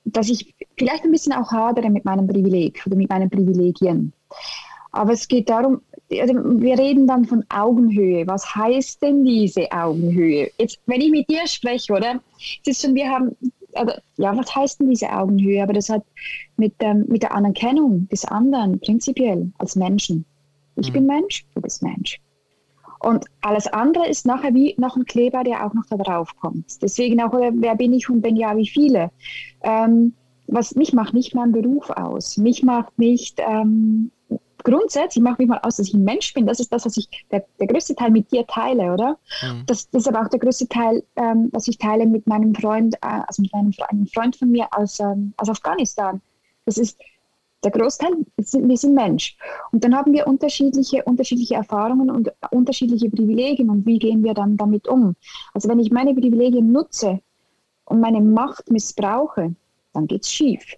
dass 0.05 0.29
ich 0.29 0.55
vielleicht 0.79 1.05
ein 1.05 1.13
bisschen 1.13 1.33
auch 1.33 1.51
hadere 1.53 1.91
mit 1.91 2.05
meinem 2.05 2.27
Privileg 2.27 2.83
oder 2.87 2.97
mit 2.97 3.09
meinen 3.09 3.31
Privilegien. 3.31 4.13
Aber 4.93 5.13
es 5.13 5.27
geht 5.27 5.49
darum, 5.49 5.81
also 6.21 6.35
wir 6.35 6.79
reden 6.79 7.07
dann 7.07 7.25
von 7.25 7.45
Augenhöhe. 7.49 8.27
Was 8.27 8.55
heißt 8.55 9.03
denn 9.03 9.25
diese 9.25 9.71
Augenhöhe? 9.73 10.51
Jetzt, 10.59 10.81
wenn 10.87 11.01
ich 11.01 11.11
mit 11.11 11.31
dir 11.31 11.47
spreche, 11.47 11.95
oder? 11.95 12.21
Es 12.61 12.77
ist 12.77 12.83
schon, 12.83 12.95
wir 12.95 13.09
haben, 13.09 13.35
also, 13.73 13.95
ja, 14.19 14.37
was 14.37 14.55
heißt 14.55 14.81
denn 14.81 14.91
diese 14.91 15.11
Augenhöhe? 15.11 15.63
Aber 15.63 15.73
das 15.73 15.89
hat 15.89 16.05
mit, 16.59 16.75
ähm, 16.81 17.07
mit 17.09 17.23
der 17.23 17.35
Anerkennung 17.35 18.07
des 18.09 18.25
anderen 18.27 18.79
prinzipiell 18.81 19.51
als 19.59 19.77
Menschen. 19.77 20.27
Ich 20.77 20.89
mhm. 20.91 20.93
bin 20.95 21.07
Mensch, 21.07 21.47
du 21.55 21.61
bist 21.61 21.83
Mensch. 21.83 22.21
Und 23.01 23.25
alles 23.41 23.67
andere 23.67 24.09
ist 24.09 24.27
nachher 24.27 24.55
wie 24.55 24.75
noch 24.79 24.97
ein 24.97 25.05
Kleber, 25.05 25.43
der 25.43 25.67
auch 25.67 25.75
noch 25.75 25.87
da 25.91 25.97
drauf 25.97 26.37
kommt. 26.41 26.81
Deswegen 26.83 27.21
auch, 27.21 27.33
wer 27.33 27.75
bin 27.75 27.93
ich 27.93 28.09
und 28.09 28.23
wenn 28.23 28.37
ja, 28.37 28.57
wie 28.57 28.69
viele? 28.69 29.11
Ähm, 29.63 30.15
was 30.47 30.75
mich 30.75 30.93
macht 30.93 31.15
nicht 31.15 31.35
mein 31.35 31.51
Beruf 31.51 31.91
aus. 31.91 32.37
Mich 32.37 32.63
macht 32.63 32.97
nicht 32.99 33.41
ähm, 33.41 34.13
grundsätzlich 34.63 35.23
mache 35.23 35.43
ich 35.43 35.49
mal 35.49 35.61
aus, 35.63 35.77
dass 35.77 35.89
ich 35.89 35.95
ein 35.95 36.05
Mensch 36.05 36.33
bin. 36.35 36.47
Das 36.47 36.61
ist 36.61 36.73
das, 36.73 36.85
was 36.85 36.97
ich, 36.97 37.09
der, 37.31 37.45
der 37.59 37.67
größte 37.67 37.95
Teil 37.95 38.11
mit 38.11 38.31
dir 38.31 38.47
teile, 38.47 38.93
oder? 38.93 39.19
Mhm. 39.43 39.65
Das, 39.67 39.91
das, 39.91 40.03
ist 40.03 40.09
aber 40.09 40.25
auch 40.25 40.29
der 40.29 40.39
größte 40.39 40.69
Teil, 40.69 41.03
ähm, 41.17 41.49
was 41.53 41.69
ich 41.69 41.79
teile 41.79 42.07
mit 42.07 42.27
meinem 42.27 42.55
Freund, 42.55 42.95
äh, 42.97 43.21
also 43.27 43.43
mit 43.43 43.53
meinem 43.53 43.73
einem 43.89 44.07
Freund 44.07 44.37
von 44.37 44.51
mir 44.51 44.69
aus, 44.73 45.01
ähm, 45.01 45.35
aus 45.37 45.49
Afghanistan. 45.49 46.21
Das 46.65 46.79
ist, 46.79 46.99
Der 47.64 47.70
Großteil, 47.70 48.11
sind, 48.38 48.68
wir 48.68 48.77
sind 48.77 48.94
Mensch. 48.94 49.37
Und 49.70 49.85
dann 49.85 49.94
haben 49.94 50.12
wir 50.12 50.27
unterschiedliche, 50.27 51.05
unterschiedliche 51.05 51.55
Erfahrungen 51.55 52.11
und 52.11 52.33
unterschiedliche 52.51 53.09
Privilegien. 53.09 53.70
Und 53.70 53.87
wie 53.87 53.98
gehen 53.98 54.25
wir 54.25 54.35
dann 54.35 54.57
damit 54.57 54.88
um? 54.88 55.14
Also 55.55 55.68
wenn 55.68 55.79
ich 55.79 55.90
meine 55.90 56.12
Privilegien 56.12 56.72
nutze 56.72 57.20
und 57.85 58.01
meine 58.01 58.20
Macht 58.20 58.70
missbrauche, 58.70 59.55
dann 59.92 60.07
geht 60.07 60.25
es 60.25 60.33
schief. 60.33 60.77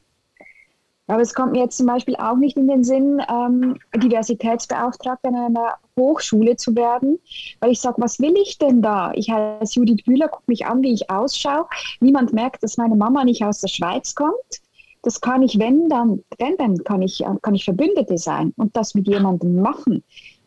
Aber 1.06 1.20
es 1.20 1.34
kommt 1.34 1.52
mir 1.52 1.60
jetzt 1.60 1.76
zum 1.76 1.86
Beispiel 1.86 2.16
auch 2.16 2.36
nicht 2.36 2.56
in 2.56 2.66
den 2.66 2.82
Sinn, 2.82 3.20
ähm, 3.28 3.76
Diversitätsbeauftragte 3.94 5.28
an 5.28 5.34
einer 5.34 5.74
Hochschule 5.98 6.56
zu 6.56 6.74
werden, 6.74 7.18
weil 7.60 7.72
ich 7.72 7.80
sage, 7.80 8.00
was 8.00 8.18
will 8.20 8.34
ich 8.42 8.56
denn 8.56 8.80
da? 8.80 9.12
Ich 9.14 9.30
heiße 9.30 9.80
Judith 9.80 10.04
Bühler, 10.04 10.28
gucke 10.28 10.44
mich 10.46 10.64
an, 10.66 10.82
wie 10.82 10.94
ich 10.94 11.10
ausschaue. 11.10 11.66
Niemand 12.00 12.32
merkt, 12.32 12.62
dass 12.62 12.78
meine 12.78 12.96
Mama 12.96 13.24
nicht 13.24 13.44
aus 13.44 13.60
der 13.60 13.68
Schweiz 13.68 14.14
kommt. 14.14 14.63
Das 15.04 15.20
kann 15.20 15.42
ich, 15.42 15.58
wenn 15.58 15.88
dann, 15.88 16.24
wenn 16.38 16.56
dann 16.56 16.82
kann 16.82 17.02
ich, 17.02 17.22
kann 17.42 17.54
ich 17.54 17.64
Verbündete 17.64 18.18
sein 18.18 18.52
und 18.56 18.74
das 18.74 18.94
mit 18.94 19.06
jemandem 19.06 19.60
machen, 19.60 20.02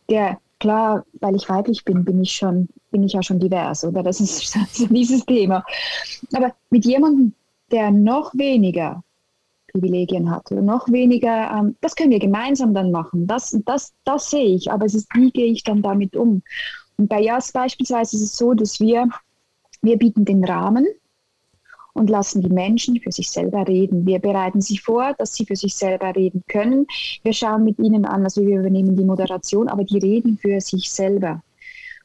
der 0.10 0.39
klar, 0.60 1.06
weil 1.20 1.36
ich 1.36 1.48
weiblich 1.48 1.86
bin, 1.86 2.04
bin 2.04 2.22
ich 2.22 2.32
schon, 2.32 2.67
bin 2.91 3.04
ich 3.04 3.13
ja 3.13 3.22
schon 3.22 3.39
divers, 3.39 3.84
oder? 3.84 4.04
Das 4.04 4.20
ist 4.20 4.52
so 4.74 4.88
dieses 4.88 5.26
Thema. 5.26 5.63
Aber 6.34 6.54
mit 6.70 6.86
jemandem, 6.86 7.34
der 7.72 7.91
noch 7.91 8.34
weniger 8.34 9.04
Privilegien 9.72 10.32
hat 10.32 10.52
oder 10.52 10.62
noch 10.62 10.88
weniger, 10.89 11.52
ähm, 11.52 11.76
das 11.82 11.96
können 11.96 12.12
wir 12.12 12.20
gemeinsam 12.20 12.74
dann 12.74 12.91
machen. 12.91 13.28
Das, 13.28 13.56
das, 13.65 13.93
das 14.06 14.32
sehe 14.32 14.56
ich, 14.56 14.72
aber 14.72 14.86
es 14.86 14.96
ist, 14.96 15.13
wie 15.13 15.32
gehe 15.32 15.52
ich 15.52 15.63
dann 15.63 15.82
damit 15.82 16.15
um? 16.15 16.41
Und 16.98 17.08
bei 17.10 17.22
JAS 17.22 17.52
beispielsweise 17.52 18.15
ist 18.15 18.24
es 18.24 18.38
so, 18.38 18.54
dass 18.54 18.80
wir, 18.80 19.08
wir 19.82 19.98
bieten 19.98 20.26
den 20.26 20.43
Rahmen 20.43 20.88
und 21.98 22.10
lassen 22.10 22.42
die 22.42 22.50
Menschen 22.50 23.00
für 23.02 23.12
sich 23.12 23.30
selber 23.30 23.68
reden. 23.68 24.06
Wir 24.06 24.20
bereiten 24.20 24.62
sie 24.62 24.78
vor, 24.78 25.14
dass 25.18 25.34
sie 25.34 25.46
für 25.46 25.56
sich 25.56 25.76
selber 25.76 26.16
reden 26.16 26.44
können. 26.48 26.88
Wir 27.24 27.34
schauen 27.34 27.64
mit 27.64 27.80
ihnen 27.80 28.06
an, 28.06 28.24
also 28.24 28.42
wir 28.42 28.60
übernehmen 28.60 28.96
die 28.96 29.04
Moderation, 29.04 29.68
aber 29.68 29.84
die 29.84 29.98
reden 29.98 30.38
für 30.38 30.62
sich 30.62 30.90
selber. 30.90 31.42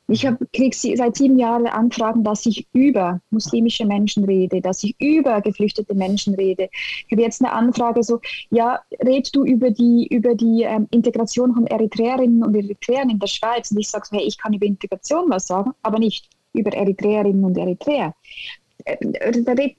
Ich 0.08 0.26
kriege 0.52 0.76
seit 0.96 1.16
sieben 1.16 1.38
Jahren 1.38 1.66
Anfragen, 1.66 2.24
dass 2.24 2.44
ich 2.44 2.66
über 2.72 3.20
muslimische 3.30 3.86
Menschen 3.86 4.24
rede, 4.24 4.60
dass 4.60 4.82
ich 4.82 4.94
über 5.00 5.40
geflüchtete 5.40 5.94
Menschen 5.94 6.34
rede. 6.34 6.68
Ich 7.06 7.12
habe 7.12 7.22
jetzt 7.22 7.40
eine 7.40 7.52
Anfrage 7.52 8.02
so, 8.02 8.20
ja, 8.50 8.80
red 9.00 9.34
du 9.34 9.44
über 9.44 9.70
die, 9.70 10.08
über 10.10 10.34
die 10.34 10.64
ähm, 10.64 10.88
Integration 10.90 11.54
von 11.54 11.66
Eritreerinnen 11.66 12.42
und 12.42 12.54
Eritreern 12.54 13.10
in 13.10 13.20
der 13.20 13.28
Schweiz. 13.28 13.70
Und 13.70 13.78
ich 13.78 13.88
sage 13.88 14.06
so, 14.10 14.16
hey, 14.16 14.26
ich 14.26 14.36
kann 14.36 14.52
über 14.52 14.66
Integration 14.66 15.30
was 15.30 15.46
sagen, 15.46 15.70
aber 15.82 15.98
nicht 15.98 16.28
über 16.52 16.72
Eritreerinnen 16.72 17.44
und 17.44 17.56
Eritreer. 17.56 18.14
Äh, 18.84 19.74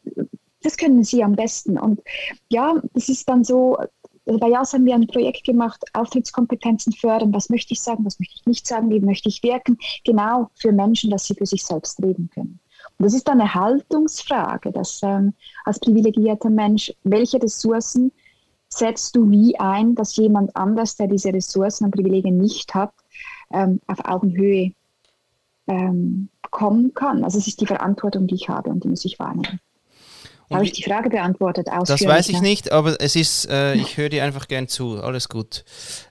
das 0.62 0.78
können 0.78 1.04
sie 1.04 1.24
am 1.24 1.36
besten. 1.36 1.78
Und 1.78 2.02
ja, 2.50 2.82
das 2.94 3.10
ist 3.10 3.28
dann 3.28 3.44
so, 3.44 3.78
also 4.26 4.40
bei 4.40 4.50
JAS 4.50 4.74
haben 4.74 4.86
wir 4.86 4.96
ein 4.96 5.08
Projekt 5.08 5.44
gemacht, 5.44 5.84
Auftrittskompetenzen 5.94 6.94
fördern. 6.94 7.34
Was 7.34 7.50
möchte 7.50 7.74
ich 7.74 7.82
sagen, 7.82 8.06
was 8.06 8.20
möchte 8.20 8.36
ich 8.40 8.46
nicht 8.46 8.68
sagen, 8.68 8.90
wie 8.90 9.02
möchte 9.02 9.30
ich 9.30 9.44
wirken? 9.44 9.78
Genau 10.06 10.50
für 10.56 10.72
Menschen, 10.72 11.12
dass 11.12 11.26
sie 11.26 11.36
für 11.36 11.46
sich 11.46 11.64
selbst 11.64 12.02
reden 12.02 12.30
können. 12.34 12.60
Und 12.98 13.06
das 13.06 13.14
ist 13.14 13.28
dann 13.28 13.42
eine 13.42 13.54
Haltungsfrage, 13.54 14.72
dass 14.72 15.02
ähm, 15.04 15.34
als 15.66 15.80
privilegierter 15.80 16.50
Mensch, 16.50 16.94
welche 17.04 17.42
Ressourcen 17.42 18.12
setzt 18.70 19.16
du 19.16 19.30
wie 19.30 19.58
ein, 19.60 19.96
dass 19.96 20.16
jemand 20.16 20.56
anders, 20.56 20.96
der 20.96 21.08
diese 21.08 21.34
Ressourcen 21.34 21.86
und 21.86 21.92
Privilegien 21.92 22.38
nicht 22.38 22.74
hat, 22.74 22.94
ähm, 23.52 23.80
auf 23.88 24.04
Augenhöhe 24.06 24.74
ähm, 25.68 26.30
kommen 26.52 26.94
kann. 26.94 27.24
Also 27.24 27.38
es 27.38 27.48
ist 27.48 27.62
die 27.62 27.66
Verantwortung, 27.66 28.28
die 28.28 28.36
ich 28.36 28.50
habe 28.50 28.70
und 28.70 28.84
die 28.84 28.88
muss 28.88 29.06
ich 29.06 29.20
wahrnehmen. 29.20 29.60
Habe 30.54 30.66
ich 30.66 30.72
die 30.72 30.84
Frage 30.84 31.10
beantwortet? 31.10 31.68
Das 31.86 32.06
weiß 32.06 32.30
ich 32.30 32.42
nicht, 32.42 32.72
aber 32.72 33.00
es 33.00 33.16
ist, 33.16 33.50
äh, 33.50 33.76
ich 33.76 33.98
höre 33.98 34.10
dir 34.10 34.24
einfach 34.24 34.48
gern 34.48 34.68
zu. 34.68 35.02
Alles 35.02 35.30
gut. 35.30 35.64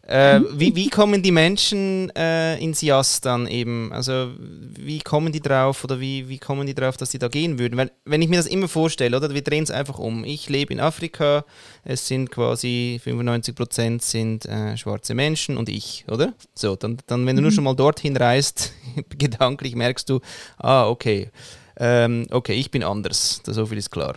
Äh, 0.06 0.40
mhm. 0.40 0.48
wie, 0.54 0.74
wie 0.74 0.90
kommen 0.90 1.22
die 1.22 1.30
Menschen 1.30 2.10
äh, 2.16 2.58
ins 2.58 2.80
Jas 2.82 3.20
dann 3.20 3.46
eben? 3.46 3.92
Also 3.92 4.30
wie 4.78 4.98
kommen 4.98 5.32
die 5.32 5.40
drauf 5.40 5.84
oder 5.84 6.00
wie, 6.00 6.28
wie 6.28 6.38
kommen 6.38 6.66
die 6.66 6.74
drauf, 6.74 6.96
dass 6.96 7.12
sie 7.12 7.18
da 7.18 7.28
gehen 7.28 7.58
würden? 7.58 7.76
Weil, 7.76 7.92
wenn 8.04 8.20
ich 8.20 8.28
mir 8.28 8.36
das 8.36 8.46
immer 8.46 8.68
vorstelle, 8.68 9.16
oder 9.16 9.32
wir 9.32 9.42
drehen 9.42 9.62
es 9.62 9.70
einfach 9.70 9.98
um. 9.98 10.24
Ich 10.24 10.48
lebe 10.48 10.72
in 10.72 10.80
Afrika, 10.80 11.44
es 11.84 12.08
sind 12.08 12.30
quasi 12.30 13.00
95 13.02 13.54
Prozent 13.54 14.02
sind 14.02 14.44
äh, 14.46 14.76
schwarze 14.76 15.14
Menschen 15.14 15.56
und 15.56 15.68
ich, 15.68 16.04
oder? 16.10 16.32
So, 16.54 16.74
dann, 16.74 16.98
dann 17.06 17.24
wenn 17.26 17.36
du 17.36 17.40
mhm. 17.40 17.44
nur 17.44 17.52
schon 17.52 17.64
mal 17.64 17.76
dorthin 17.76 18.16
reist, 18.16 18.72
gedanklich 19.18 19.76
merkst 19.76 20.10
du, 20.10 20.20
ah, 20.58 20.88
okay. 20.88 21.30
Ähm, 21.76 22.26
okay, 22.30 22.54
ich 22.54 22.70
bin 22.70 22.82
anders, 22.82 23.40
so 23.44 23.66
viel 23.66 23.78
ist 23.78 23.90
klar. 23.90 24.16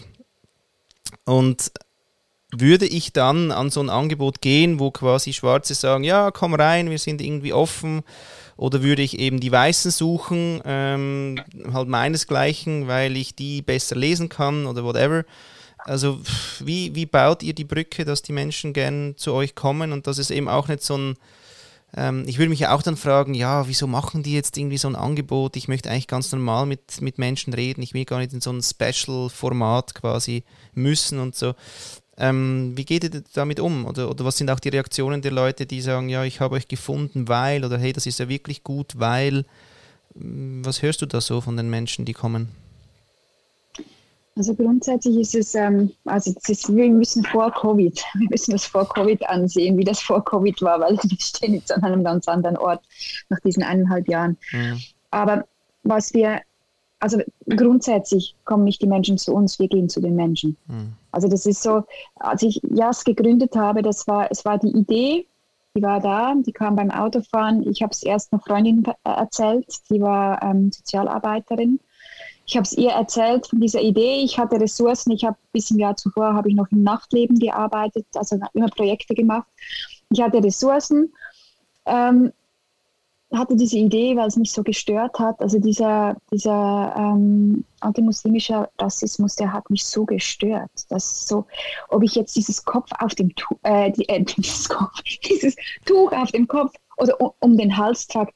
Und 1.26 1.72
würde 2.52 2.86
ich 2.86 3.12
dann 3.13 3.52
an 3.52 3.70
so 3.70 3.82
ein 3.82 3.89
Angebot 3.89 4.41
gehen, 4.41 4.80
wo 4.80 4.91
quasi 4.91 5.34
Schwarze 5.34 5.74
sagen, 5.74 6.04
ja, 6.04 6.32
komm 6.32 6.54
rein, 6.54 6.89
wir 6.89 7.00
sind 7.00 7.22
irgendwie 7.22 7.54
offen, 7.54 8.04
oder 8.58 8.84
würde 8.84 9.02
ich 9.02 9.20
eben 9.20 9.39
die 9.39 9.52
Weißen 9.52 9.91
suchen, 9.91 10.62
ähm, 10.65 11.41
halt 11.74 11.89
meinesgleichen, 11.89 12.88
weil 12.88 13.18
ich 13.18 13.36
die 13.36 13.62
besser 13.62 13.96
lesen 13.96 14.30
kann 14.30 14.65
oder 14.65 14.84
whatever. 14.84 15.26
Also 15.78 16.20
wie, 16.60 16.96
wie 16.96 17.06
baut 17.06 17.44
ihr 17.44 17.54
die 17.54 17.65
Brücke, 17.65 18.06
dass 18.06 18.22
die 18.22 18.32
Menschen 18.32 18.74
gern 18.74 19.15
zu 19.18 19.34
euch 19.34 19.56
kommen 19.56 19.91
und 19.91 20.08
dass 20.08 20.18
es 20.18 20.32
eben 20.32 20.48
auch 20.48 20.68
nicht 20.68 20.84
so 20.84 20.98
ein 20.98 21.15
ich 22.26 22.38
würde 22.38 22.50
mich 22.50 22.60
ja 22.60 22.76
auch 22.76 22.82
dann 22.82 22.98
fragen, 22.98 23.34
ja, 23.34 23.69
wieso 23.69 23.88
machen 23.88 24.21
die 24.21 24.34
jetzt 24.34 24.58
irgendwie 24.58 24.78
so 24.78 24.89
ein 24.89 24.98
Angebot? 24.98 25.56
Ich 25.56 25.69
möchte 25.69 25.89
eigentlich 25.89 26.08
ganz 26.08 26.30
normal 26.32 26.65
mit, 26.65 27.02
mit 27.02 27.17
Menschen 27.17 27.54
reden. 27.54 27.82
Ich 27.82 27.93
will 27.93 28.04
gar 28.04 28.19
nicht 28.19 28.34
in 28.34 28.41
so 28.41 28.52
ein 28.52 28.62
Special-Format 28.62 29.95
quasi 29.95 30.43
müssen 30.74 31.19
und 31.19 31.36
so. 31.36 31.54
Ähm, 32.17 32.74
wie 32.76 32.84
geht 32.84 33.06
ihr 33.06 33.24
damit 33.34 33.62
um? 33.62 33.86
Oder, 33.86 34.10
oder 34.10 34.26
was 34.26 34.38
sind 34.38 34.50
auch 34.50 34.60
die 34.60 34.69
Reaktionen 34.69 35.21
der 35.21 35.32
Leute, 35.32 35.65
die 35.65 35.80
sagen, 35.80 36.10
ja, 36.10 36.26
ich 36.26 36.41
habe 36.41 36.56
euch 36.56 36.67
gefunden, 36.67 37.28
weil, 37.30 37.63
oder 37.63 37.78
hey, 37.78 37.93
das 37.93 38.06
ist 38.06 38.19
ja 38.19 38.28
wirklich 38.30 38.63
gut, 38.63 38.93
weil. 38.98 39.45
Was 40.17 40.82
hörst 40.82 41.02
du 41.02 41.06
da 41.06 41.19
so 41.19 41.41
von 41.41 41.58
den 41.58 41.69
Menschen, 41.69 42.06
die 42.06 42.13
kommen? 42.13 42.50
Also 44.38 44.54
grundsätzlich 44.54 45.17
ist 45.17 45.36
es, 45.36 45.56
ähm, 45.56 45.91
also 46.04 46.34
ist, 46.48 46.76
wir 46.76 46.89
müssen 46.89 47.24
vor 47.24 47.52
Covid, 47.52 48.04
wir 48.15 48.30
müssen 48.30 48.52
das 48.52 48.65
vor 48.65 48.88
Covid 48.89 49.28
ansehen, 49.30 49.78
wie 49.78 49.86
das 49.86 50.02
vor 50.02 50.24
Covid 50.26 50.62
war, 50.62 50.82
weil 50.82 50.98
wir 51.04 51.19
stehen 51.19 51.54
jetzt 51.54 51.71
an 51.71 51.84
einem 51.84 52.04
ganz 52.04 52.28
anderen 52.28 52.58
Ort 52.58 52.84
nach 53.30 53.39
diesen 53.39 53.63
eineinhalb 53.63 54.10
Jahren. 54.10 54.38
Ja. 54.52 54.76
Aber 55.12 55.45
was 55.84 56.13
wir, 56.13 56.41
also 57.00 57.19
grundsätzlich 57.48 58.36
kommen 58.43 58.65
nicht 58.65 58.82
die 58.82 58.88
Menschen 58.88 59.17
zu 59.17 59.34
uns, 59.34 59.58
wir 59.58 59.69
gehen 59.69 59.88
zu 59.88 60.02
den 60.02 60.15
Menschen. 60.15 60.58
Mhm. 60.67 60.93
Also 61.12 61.30
das 61.30 61.45
ist 61.45 61.63
so, 61.63 61.84
als 62.15 62.41
ich 62.41 62.60
JAS 62.63 63.06
gegründet 63.06 63.56
habe, 63.56 63.82
das 63.84 64.06
war, 64.06 64.30
es 64.32 64.43
war 64.43 64.58
die 64.58 64.76
Idee, 64.76 65.28
die 65.78 65.82
war 65.82 66.02
da, 66.02 66.34
die 66.36 66.52
kam 66.52 66.76
beim 66.76 66.91
Autofahren. 66.91 67.65
Ich 67.69 67.82
habe 67.82 67.91
es 67.91 68.04
erst 68.04 68.34
einer 68.34 68.41
Freundin 68.41 68.84
erzählt, 69.06 69.67
die 69.89 70.02
war 70.02 70.41
ähm, 70.43 70.71
Sozialarbeiterin 70.74 71.80
ich 72.45 72.55
habe 72.55 72.63
es 72.63 72.73
ihr 72.73 72.91
erzählt 72.91 73.47
von 73.47 73.60
dieser 73.60 73.81
Idee. 73.81 74.21
Ich 74.23 74.38
hatte 74.38 74.60
Ressourcen. 74.60 75.12
Ich 75.12 75.25
habe 75.25 75.38
bis 75.51 75.71
im 75.71 75.79
Jahr 75.79 75.95
zuvor 75.95 76.34
habe 76.34 76.49
ich 76.49 76.55
noch 76.55 76.71
im 76.71 76.84
Nachtleben 76.84 77.39
gearbeitet, 77.39 78.05
also 78.13 78.39
immer 78.53 78.67
Projekte 78.67 79.15
gemacht. 79.15 79.47
Ich 80.12 80.21
hatte 80.21 80.43
Ressourcen, 80.43 81.12
ähm, 81.86 82.31
hatte 83.34 83.55
diese 83.55 83.77
Idee, 83.77 84.15
weil 84.15 84.27
es 84.27 84.36
mich 84.36 84.51
so 84.51 84.62
gestört 84.62 85.17
hat. 85.17 85.41
Also 85.41 85.60
dieser, 85.60 86.15
dieser 86.31 86.93
ähm, 86.95 87.65
antimuslimische 87.79 88.69
Rassismus, 88.77 89.36
der 89.36 89.51
hat 89.51 89.67
mich 89.71 89.84
so 89.84 90.05
gestört, 90.05 90.69
dass 90.89 91.27
so, 91.27 91.45
ob 91.89 92.03
ich 92.03 92.13
jetzt 92.13 92.36
dieses 92.36 92.63
Kopf 92.63 92.91
auf 92.99 93.15
dem 93.15 93.36
Tuch, 93.36 93.58
äh, 93.63 93.91
die, 93.91 94.08
äh, 94.08 94.23
dieses, 94.38 94.69
Kopf, 94.69 95.01
dieses 95.27 95.55
Tuch 95.86 96.12
auf 96.12 96.31
dem 96.31 96.47
Kopf 96.47 96.75
oder 96.97 97.19
um, 97.19 97.31
um 97.39 97.58
den 97.58 97.75
Hals 97.75 98.08
trage, 98.08 98.31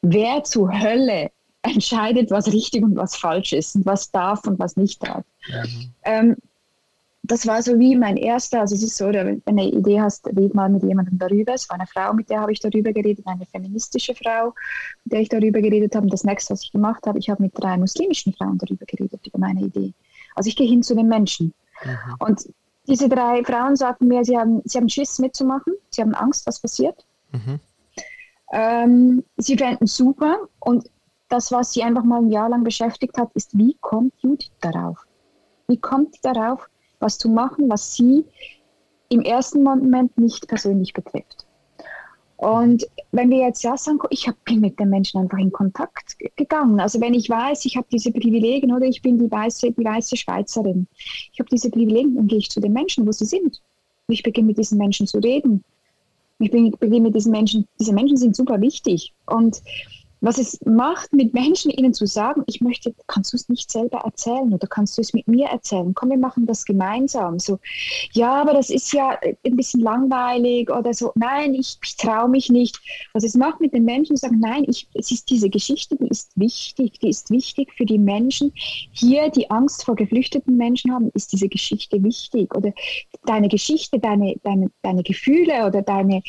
wer 0.00 0.42
zur 0.44 0.72
Hölle 0.72 1.30
entscheidet, 1.66 2.30
was 2.30 2.52
richtig 2.52 2.82
und 2.82 2.96
was 2.96 3.16
falsch 3.16 3.52
ist 3.52 3.76
und 3.76 3.86
was 3.86 4.10
darf 4.10 4.46
und 4.46 4.58
was 4.58 4.76
nicht 4.76 5.02
darf. 5.02 5.24
Mhm. 5.48 5.92
Ähm, 6.04 6.36
das 7.26 7.46
war 7.46 7.62
so 7.62 7.78
wie 7.78 7.96
mein 7.96 8.16
erster, 8.16 8.60
also 8.60 8.74
es 8.74 8.82
ist 8.82 8.96
so, 8.96 9.06
wenn 9.06 9.36
du 9.36 9.42
eine 9.46 9.68
Idee 9.68 10.00
hast, 10.00 10.26
red 10.28 10.54
mal 10.54 10.68
mit 10.68 10.82
jemandem 10.84 11.18
darüber. 11.18 11.54
Es 11.54 11.68
war 11.68 11.76
eine 11.76 11.86
Frau, 11.86 12.12
mit 12.12 12.30
der 12.30 12.40
habe 12.40 12.52
ich 12.52 12.60
darüber 12.60 12.92
geredet, 12.92 13.26
eine 13.26 13.46
feministische 13.46 14.14
Frau, 14.14 14.54
mit 15.04 15.12
der 15.12 15.20
ich 15.20 15.28
darüber 15.28 15.60
geredet 15.60 15.94
habe. 15.94 16.04
Und 16.04 16.12
das 16.12 16.24
nächste, 16.24 16.52
was 16.52 16.62
ich 16.62 16.72
gemacht 16.72 17.04
habe, 17.06 17.18
ich 17.18 17.28
habe 17.28 17.42
mit 17.42 17.52
drei 17.54 17.76
muslimischen 17.76 18.32
Frauen 18.32 18.58
darüber 18.58 18.86
geredet, 18.86 19.26
über 19.26 19.38
meine 19.38 19.62
Idee. 19.62 19.92
Also 20.34 20.48
ich 20.48 20.56
gehe 20.56 20.68
hin 20.68 20.82
zu 20.82 20.94
den 20.94 21.08
Menschen. 21.08 21.52
Mhm. 21.84 22.16
Und 22.20 22.48
diese 22.86 23.08
drei 23.08 23.42
Frauen 23.42 23.74
sagten 23.74 24.06
mir, 24.06 24.24
sie 24.24 24.38
haben, 24.38 24.62
sie 24.64 24.78
haben 24.78 24.88
Schiss 24.88 25.18
mitzumachen, 25.18 25.74
sie 25.90 26.02
haben 26.02 26.14
Angst, 26.14 26.46
was 26.46 26.60
passiert. 26.60 27.04
Mhm. 27.32 27.58
Ähm, 28.52 29.24
sie 29.36 29.56
fänden 29.56 29.88
super 29.88 30.36
und 30.60 30.88
das, 31.28 31.50
was 31.52 31.72
sie 31.72 31.82
einfach 31.82 32.04
mal 32.04 32.20
ein 32.22 32.30
Jahr 32.30 32.48
lang 32.48 32.64
beschäftigt 32.64 33.16
hat, 33.18 33.30
ist, 33.34 33.56
wie 33.56 33.76
kommt 33.80 34.12
Judith 34.18 34.50
darauf? 34.60 34.98
Wie 35.68 35.78
kommt 35.78 36.14
sie 36.14 36.20
darauf, 36.22 36.66
was 37.00 37.18
zu 37.18 37.28
machen, 37.28 37.68
was 37.68 37.94
sie 37.94 38.24
im 39.08 39.20
ersten 39.20 39.62
Moment 39.62 40.16
nicht 40.18 40.46
persönlich 40.48 40.92
betrifft? 40.92 41.46
Und 42.36 42.86
wenn 43.12 43.30
wir 43.30 43.38
jetzt 43.38 43.62
ja 43.64 43.76
sagen, 43.76 43.98
ich 44.10 44.28
bin 44.44 44.60
mit 44.60 44.78
den 44.78 44.90
Menschen 44.90 45.20
einfach 45.20 45.38
in 45.38 45.50
Kontakt 45.50 46.16
gegangen. 46.36 46.78
Also 46.80 47.00
wenn 47.00 47.14
ich 47.14 47.30
weiß, 47.30 47.64
ich 47.64 47.76
habe 47.76 47.86
diese 47.90 48.12
Privilegien 48.12 48.72
oder 48.72 48.84
ich 48.84 49.00
bin 49.00 49.18
die 49.18 49.30
weiße, 49.30 49.72
die 49.72 49.84
weiße 49.84 50.16
Schweizerin, 50.16 50.86
ich 51.32 51.38
habe 51.38 51.48
diese 51.50 51.70
Privilegien, 51.70 52.14
dann 52.14 52.26
gehe 52.26 52.38
ich 52.38 52.50
zu 52.50 52.60
den 52.60 52.74
Menschen, 52.74 53.06
wo 53.06 53.12
sie 53.12 53.24
sind. 53.24 53.62
Ich 54.08 54.22
beginne 54.22 54.48
mit 54.48 54.58
diesen 54.58 54.76
Menschen 54.76 55.06
zu 55.06 55.18
reden. 55.18 55.64
Ich 56.38 56.50
beginne 56.50 57.00
mit 57.00 57.14
diesen 57.14 57.32
Menschen. 57.32 57.66
Diese 57.80 57.94
Menschen 57.94 58.18
sind 58.18 58.36
super 58.36 58.60
wichtig. 58.60 59.14
Und 59.24 59.62
was 60.20 60.38
es 60.38 60.58
macht, 60.64 61.12
mit 61.12 61.34
Menschen 61.34 61.70
ihnen 61.70 61.92
zu 61.92 62.06
sagen, 62.06 62.42
ich 62.46 62.60
möchte, 62.60 62.94
kannst 63.06 63.32
du 63.32 63.36
es 63.36 63.48
nicht 63.48 63.70
selber 63.70 63.98
erzählen 63.98 64.52
oder 64.52 64.66
kannst 64.66 64.96
du 64.96 65.02
es 65.02 65.12
mit 65.12 65.28
mir 65.28 65.46
erzählen? 65.48 65.94
Komm, 65.94 66.10
wir 66.10 66.18
machen 66.18 66.46
das 66.46 66.64
gemeinsam. 66.64 67.38
So, 67.38 67.58
ja, 68.12 68.32
aber 68.32 68.54
das 68.54 68.70
ist 68.70 68.92
ja 68.92 69.18
ein 69.20 69.56
bisschen 69.56 69.80
langweilig 69.80 70.70
oder 70.70 70.94
so. 70.94 71.12
Nein, 71.14 71.54
ich, 71.54 71.78
ich 71.84 71.96
traue 71.96 72.28
mich 72.28 72.48
nicht. 72.48 72.80
Was 73.12 73.24
es 73.24 73.34
macht 73.34 73.60
mit 73.60 73.74
den 73.74 73.84
Menschen, 73.84 74.16
sagen, 74.16 74.40
nein, 74.40 74.64
ich, 74.66 74.88
es 74.94 75.10
ist 75.10 75.28
diese 75.30 75.50
Geschichte, 75.50 75.96
die 75.96 76.08
ist 76.08 76.32
wichtig, 76.34 76.98
die 77.00 77.10
ist 77.10 77.30
wichtig 77.30 77.72
für 77.74 77.84
die 77.84 77.98
Menschen. 77.98 78.52
Hier, 78.92 79.30
die 79.30 79.50
Angst 79.50 79.84
vor 79.84 79.96
geflüchteten 79.96 80.56
Menschen 80.56 80.92
haben, 80.92 81.10
ist 81.14 81.32
diese 81.32 81.48
Geschichte 81.48 82.02
wichtig. 82.02 82.54
Oder 82.54 82.72
deine 83.26 83.48
Geschichte, 83.48 83.98
deine, 83.98 84.36
deine, 84.42 84.70
deine 84.82 85.02
Gefühle 85.02 85.66
oder 85.66 85.82
deine, 85.82 86.22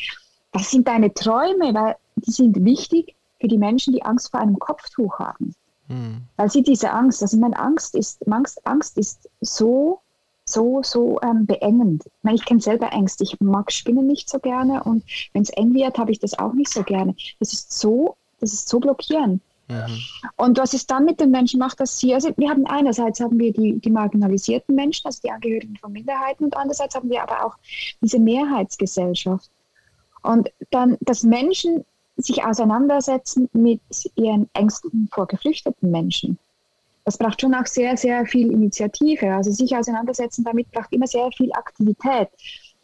was 0.52 0.70
sind 0.70 0.86
deine 0.88 1.12
Träume, 1.14 1.72
weil 1.72 1.96
die 2.16 2.32
sind 2.32 2.64
wichtig 2.64 3.14
für 3.40 3.48
die 3.48 3.58
Menschen, 3.58 3.92
die 3.92 4.02
Angst 4.02 4.30
vor 4.30 4.40
einem 4.40 4.58
Kopftuch 4.58 5.18
haben. 5.18 5.54
Mhm. 5.88 6.22
Weil 6.36 6.50
sie 6.50 6.62
diese 6.62 6.90
Angst, 6.90 7.22
also 7.22 7.36
meine 7.38 7.58
Angst 7.58 7.94
ist, 7.94 8.26
Angst, 8.28 8.66
Angst 8.66 8.98
ist 8.98 9.28
so, 9.40 10.00
so, 10.44 10.82
so 10.82 11.20
ähm, 11.22 11.46
beengend. 11.46 12.06
Ich, 12.06 12.12
meine, 12.22 12.36
ich 12.36 12.44
kenne 12.44 12.60
selber 12.60 12.92
Ängste. 12.92 13.24
Ich 13.24 13.40
mag 13.40 13.72
Spinnen 13.72 14.06
nicht 14.06 14.28
so 14.28 14.38
gerne 14.38 14.82
und 14.84 15.04
wenn 15.32 15.42
es 15.42 15.50
eng 15.50 15.74
wird, 15.74 15.98
habe 15.98 16.12
ich 16.12 16.18
das 16.18 16.38
auch 16.38 16.52
nicht 16.52 16.72
so 16.72 16.82
gerne. 16.82 17.14
Das 17.38 17.52
ist 17.52 17.72
so, 17.72 18.16
das 18.40 18.52
ist 18.52 18.68
so 18.68 18.80
blockierend. 18.80 19.42
Mhm. 19.68 19.98
Und 20.36 20.58
was 20.58 20.72
es 20.72 20.86
dann 20.86 21.04
mit 21.04 21.20
den 21.20 21.30
Menschen 21.30 21.58
macht, 21.58 21.80
dass 21.80 21.98
sie, 21.98 22.14
also 22.14 22.30
wir 22.36 22.48
haben 22.48 22.66
einerseits 22.66 23.20
haben 23.20 23.38
wir 23.38 23.52
die, 23.52 23.78
die 23.78 23.90
marginalisierten 23.90 24.74
Menschen, 24.74 25.06
also 25.06 25.20
die 25.22 25.30
Angehörigen 25.30 25.76
von 25.76 25.92
Minderheiten, 25.92 26.44
und 26.44 26.56
andererseits 26.56 26.94
haben 26.94 27.10
wir 27.10 27.22
aber 27.22 27.44
auch 27.44 27.56
diese 28.00 28.18
Mehrheitsgesellschaft. 28.18 29.50
Und 30.22 30.50
dann, 30.70 30.96
dass 31.00 31.22
Menschen 31.22 31.84
sich 32.18 32.44
auseinandersetzen 32.44 33.48
mit 33.52 33.80
ihren 34.16 34.48
Ängsten 34.52 35.08
vor 35.12 35.26
geflüchteten 35.26 35.90
Menschen. 35.90 36.38
Das 37.04 37.16
braucht 37.16 37.40
schon 37.40 37.54
auch 37.54 37.66
sehr, 37.66 37.96
sehr 37.96 38.26
viel 38.26 38.52
Initiative. 38.52 39.32
Also 39.32 39.50
sich 39.50 39.74
auseinandersetzen 39.74 40.44
damit 40.44 40.70
braucht 40.72 40.92
immer 40.92 41.06
sehr 41.06 41.30
viel 41.32 41.50
Aktivität. 41.52 42.28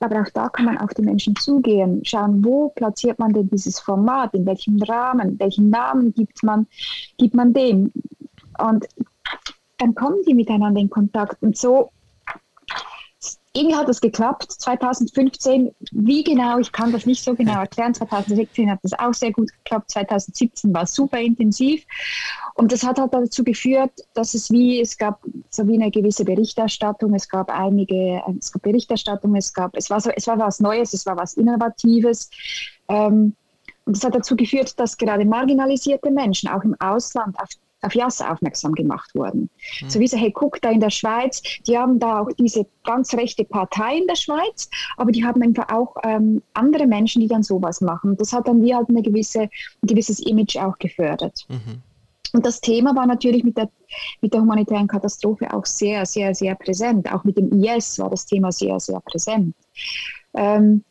Aber 0.00 0.22
auch 0.22 0.30
da 0.32 0.48
kann 0.48 0.66
man 0.66 0.78
auf 0.78 0.94
die 0.94 1.02
Menschen 1.02 1.36
zugehen, 1.36 2.04
schauen, 2.04 2.44
wo 2.44 2.68
platziert 2.70 3.18
man 3.18 3.32
denn 3.32 3.48
dieses 3.48 3.80
Format, 3.80 4.34
in 4.34 4.46
welchem 4.46 4.80
Rahmen, 4.82 5.38
welchen 5.38 5.70
Namen 5.70 6.12
gibt 6.14 6.42
man, 6.42 6.66
gibt 7.16 7.34
man 7.34 7.52
dem. 7.52 7.92
Und 8.58 8.86
dann 9.78 9.94
kommen 9.94 10.18
die 10.26 10.34
miteinander 10.34 10.80
in 10.80 10.90
Kontakt. 10.90 11.42
Und 11.42 11.56
so 11.56 11.90
irgendwie 13.56 13.76
hat 13.76 13.88
das 13.88 14.00
geklappt. 14.00 14.50
2015, 14.50 15.74
wie 15.92 16.24
genau, 16.24 16.58
ich 16.58 16.72
kann 16.72 16.92
das 16.92 17.06
nicht 17.06 17.22
so 17.22 17.34
genau 17.34 17.60
erklären. 17.60 17.94
2016 17.94 18.70
hat 18.70 18.80
das 18.82 18.92
auch 18.94 19.14
sehr 19.14 19.32
gut 19.32 19.52
geklappt. 19.52 19.90
2017 19.92 20.74
war 20.74 20.86
super 20.86 21.20
intensiv. 21.20 21.84
Und 22.54 22.72
das 22.72 22.82
hat 22.82 22.98
halt 22.98 23.14
dazu 23.14 23.44
geführt, 23.44 23.92
dass 24.14 24.34
es 24.34 24.50
wie, 24.50 24.80
es 24.80 24.98
gab 24.98 25.20
so 25.50 25.66
wie 25.68 25.74
eine 25.74 25.90
gewisse 25.90 26.24
Berichterstattung. 26.24 27.14
Es 27.14 27.28
gab 27.28 27.48
einige, 27.48 28.22
es 28.38 28.50
gab 28.50 28.62
Berichterstattung, 28.62 29.36
es 29.36 29.52
gab, 29.52 29.76
es 29.76 29.88
war 29.88 30.00
so, 30.00 30.10
es 30.10 30.26
war 30.26 30.38
was 30.38 30.58
Neues, 30.58 30.92
es 30.92 31.06
war 31.06 31.16
was 31.16 31.34
Innovatives. 31.34 32.30
Ähm, 32.88 33.36
und 33.84 33.96
das 33.96 34.04
hat 34.04 34.14
dazu 34.14 34.34
geführt, 34.34 34.78
dass 34.80 34.96
gerade 34.96 35.24
marginalisierte 35.24 36.10
Menschen 36.10 36.48
auch 36.48 36.64
im 36.64 36.74
Ausland 36.80 37.38
auf 37.38 37.50
auf 37.84 37.94
JAS 37.94 38.20
aufmerksam 38.20 38.72
gemacht 38.74 39.14
worden. 39.14 39.50
Mhm. 39.80 39.90
So 39.90 40.00
wie 40.00 40.08
so, 40.08 40.16
hey, 40.16 40.32
guck 40.32 40.60
da 40.60 40.70
in 40.70 40.80
der 40.80 40.90
Schweiz, 40.90 41.42
die 41.66 41.78
haben 41.78 41.98
da 41.98 42.20
auch 42.20 42.28
diese 42.38 42.66
ganz 42.84 43.14
rechte 43.14 43.44
Partei 43.44 43.98
in 43.98 44.06
der 44.06 44.16
Schweiz, 44.16 44.68
aber 44.96 45.12
die 45.12 45.24
haben 45.24 45.42
einfach 45.42 45.68
auch 45.70 45.96
ähm, 46.02 46.42
andere 46.54 46.86
Menschen, 46.86 47.20
die 47.20 47.28
dann 47.28 47.42
sowas 47.42 47.80
machen. 47.80 48.16
Das 48.16 48.32
hat 48.32 48.48
dann 48.48 48.62
wie 48.62 48.74
halt 48.74 48.88
eine 48.88 49.02
gewisse, 49.02 49.42
ein 49.42 49.50
gewisses 49.82 50.20
Image 50.20 50.56
auch 50.56 50.78
gefördert. 50.78 51.46
Mhm. 51.48 51.82
Und 52.34 52.44
das 52.44 52.60
Thema 52.60 52.96
war 52.96 53.06
natürlich 53.06 53.44
mit 53.44 53.56
der, 53.56 53.70
mit 54.20 54.34
der 54.34 54.40
humanitären 54.40 54.88
Katastrophe 54.88 55.54
auch 55.54 55.64
sehr, 55.64 56.04
sehr, 56.04 56.34
sehr 56.34 56.56
präsent. 56.56 57.12
Auch 57.12 57.22
mit 57.22 57.38
dem 57.38 57.62
IS 57.62 57.98
war 58.00 58.10
das 58.10 58.26
Thema 58.26 58.50
sehr, 58.50 58.80
sehr 58.80 58.98
präsent. 59.00 59.54
Ähm, 60.34 60.82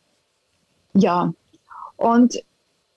ja, 0.94 1.34
und 1.98 2.42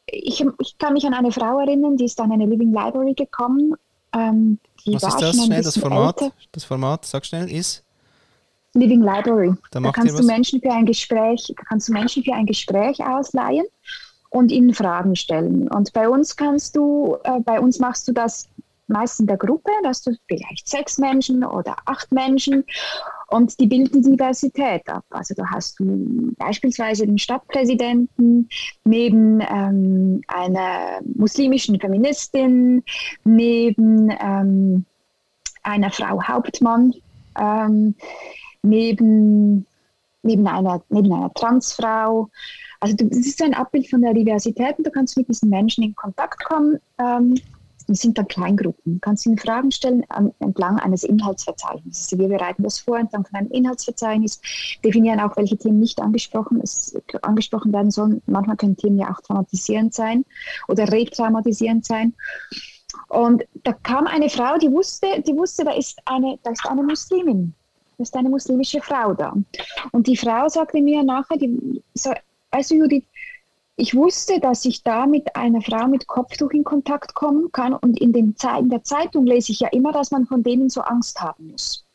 ich, 0.06 0.46
ich, 0.60 0.78
kann 0.78 0.94
mich 0.94 1.06
an 1.06 1.14
eine 1.14 1.32
Frau 1.32 1.60
erinnern, 1.60 1.98
die 1.98 2.06
ist 2.06 2.22
an 2.22 2.32
eine 2.32 2.46
Living 2.46 2.72
Library 2.72 3.14
gekommen 3.14 3.76
ähm, 4.14 4.60
Was 4.86 5.04
ist 5.04 5.22
das 5.22 5.46
schnell, 5.46 5.64
das 5.64 5.78
Format? 5.78 6.22
Älter. 6.22 6.36
Das 6.52 6.64
Format, 6.64 7.06
sag 7.06 7.26
schnell, 7.26 7.52
ist? 7.52 7.84
Living 8.74 9.02
Library. 9.02 9.54
Da, 9.72 9.80
da 9.80 9.92
kannst 9.92 10.20
du 10.20 10.24
Menschen 10.24 10.62
für 10.62 10.72
ein 10.72 10.86
Gespräch, 10.86 11.54
kannst 11.68 11.90
du 11.90 11.94
Menschen 11.94 12.24
für 12.24 12.34
ein 12.34 12.46
Gespräch 12.46 13.04
ausleihen 13.04 13.66
und 14.30 14.52
ihnen 14.52 14.74
Fragen 14.74 15.16
stellen. 15.16 15.68
Und 15.70 15.94
bei 15.94 16.08
uns 16.08 16.36
kannst 16.36 16.76
du, 16.76 17.18
äh, 17.24 17.40
bei 17.40 17.60
uns 17.60 17.80
machst 17.80 18.08
du 18.08 18.12
das 18.12 18.48
meist 18.88 19.20
in 19.20 19.28
der 19.28 19.38
Gruppe, 19.38 19.72
dass 19.84 20.02
du 20.02 20.12
vielleicht 20.28 20.68
sechs 20.68 20.98
Menschen 20.98 21.44
oder 21.44 21.76
acht 21.86 22.12
Menschen 22.12 22.64
und 23.28 23.60
die 23.60 23.68
bilden 23.68 24.02
Diversität 24.02 24.88
ab. 24.90 25.04
Also 25.10 25.34
da 25.36 25.44
hast 25.52 25.80
du 25.80 26.34
beispielsweise 26.38 27.06
den 27.06 27.18
Stadtpräsidenten 27.18 28.50
neben 28.86 29.42
ähm, 29.42 30.22
einer 30.28 31.02
muslimischen 31.16 31.80
Feministin, 31.80 32.84
neben 33.26 34.10
ähm, 34.20 34.86
einer 35.64 35.92
Frau 35.92 36.22
Hauptmann, 36.24 36.94
ähm, 37.38 37.96
neben, 38.64 39.66
neben, 40.24 40.48
einer, 40.48 40.82
neben 40.90 41.14
einer 41.14 41.34
Transfrau. 41.34 42.30
Also 42.80 42.96
das 42.96 43.18
ist 43.18 43.42
ein 43.42 43.54
Abbild 43.54 43.90
von 43.90 44.02
der 44.02 44.14
Diversität 44.14 44.78
und 44.78 44.88
du 44.88 44.92
kannst 44.92 45.18
mit 45.18 45.28
diesen 45.28 45.50
Menschen 45.50 45.84
in 45.84 45.96
Kontakt 45.96 46.44
kommen. 46.46 46.80
Sind 47.88 48.18
dann 48.18 48.28
Kleingruppen. 48.28 48.96
Du 48.96 49.00
kannst 49.00 49.26
ihnen 49.26 49.38
Fragen 49.38 49.72
stellen 49.72 50.04
an, 50.10 50.34
entlang 50.40 50.78
eines 50.78 51.04
Inhaltsverzeichnisses. 51.04 52.12
Also 52.12 52.20
wir 52.20 52.28
bereiten 52.28 52.64
das 52.64 52.80
vor 52.80 52.98
entlang 52.98 53.26
von 53.26 53.40
einem 53.40 53.52
Inhaltsverzeichnis, 53.52 54.42
definieren 54.84 55.22
auch, 55.22 55.38
welche 55.38 55.58
Themen 55.58 55.80
nicht 55.80 56.02
angesprochen, 56.02 56.60
es, 56.62 56.98
angesprochen 57.22 57.72
werden 57.72 57.92
sollen. 57.92 58.22
Manchmal 58.26 58.58
können 58.58 58.76
Themen 58.76 58.98
ja 58.98 59.10
auch 59.12 59.22
traumatisierend 59.22 59.94
sein 59.94 60.26
oder 60.68 60.92
retraumatisierend 60.92 61.86
sein. 61.86 62.14
Und 63.10 63.46
da 63.64 63.74
kam 63.74 64.08
eine 64.08 64.30
Frau, 64.30 64.58
die 64.58 64.72
wusste, 64.72 65.22
die 65.22 65.36
wusste, 65.36 65.64
da 65.64 65.72
ist 65.72 66.00
eine, 66.06 66.40
da 66.44 66.52
ist 66.52 66.66
eine 66.68 66.84
Muslimin. 66.84 67.54
Da 67.98 68.04
ist 68.04 68.16
eine 68.16 68.30
muslimische 68.30 68.82
Frau 68.82 69.14
da. 69.14 69.34
Und 69.92 70.08
die 70.08 70.18
Frau 70.18 70.50
sagte 70.50 70.82
mir 70.82 71.04
nachher, 71.04 71.38
die, 71.38 71.82
so, 71.94 72.12
also 72.52 72.76
Judith, 72.76 73.06
ich 73.80 73.94
wusste, 73.94 74.40
dass 74.40 74.66
ich 74.66 74.82
da 74.82 75.06
mit 75.06 75.36
einer 75.36 75.62
Frau 75.62 75.88
mit 75.88 76.08
Kopftuch 76.08 76.50
in 76.50 76.64
Kontakt 76.64 77.14
kommen 77.14 77.52
kann 77.52 77.74
und 77.74 78.02
in, 78.02 78.12
den 78.12 78.36
in 78.60 78.70
der 78.70 78.84
Zeitung 78.84 79.26
lese 79.28 79.52
ich 79.52 79.60
ja 79.60 79.68
immer, 79.70 79.92
dass 79.92 80.10
man 80.10 80.26
von 80.26 80.42
denen 80.42 80.70
so 80.70 80.82
Angst 80.82 81.22
haben 81.22 81.52
muss. 81.52 81.86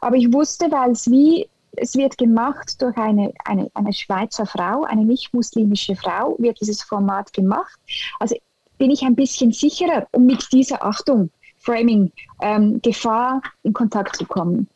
Aber 0.00 0.16
ich 0.16 0.32
wusste, 0.32 0.72
weil 0.72 0.92
es 0.92 1.10
wie, 1.10 1.50
es 1.72 1.96
wird 1.96 2.16
gemacht 2.16 2.80
durch 2.80 2.96
eine, 2.96 3.34
eine, 3.44 3.70
eine 3.74 3.92
Schweizer 3.92 4.46
Frau, 4.46 4.84
eine 4.84 5.04
nicht-muslimische 5.04 5.96
Frau, 5.96 6.34
wird 6.38 6.58
dieses 6.62 6.82
Format 6.82 7.34
gemacht. 7.34 7.78
Also 8.18 8.36
bin 8.78 8.90
ich 8.90 9.02
ein 9.02 9.14
bisschen 9.14 9.52
sicherer, 9.52 10.06
um 10.12 10.24
mit 10.24 10.50
dieser 10.50 10.82
Achtung, 10.82 11.28
Framing, 11.58 12.10
ähm, 12.40 12.80
Gefahr 12.80 13.42
in 13.64 13.74
Kontakt 13.74 14.16
zu 14.16 14.24
kommen. 14.24 14.66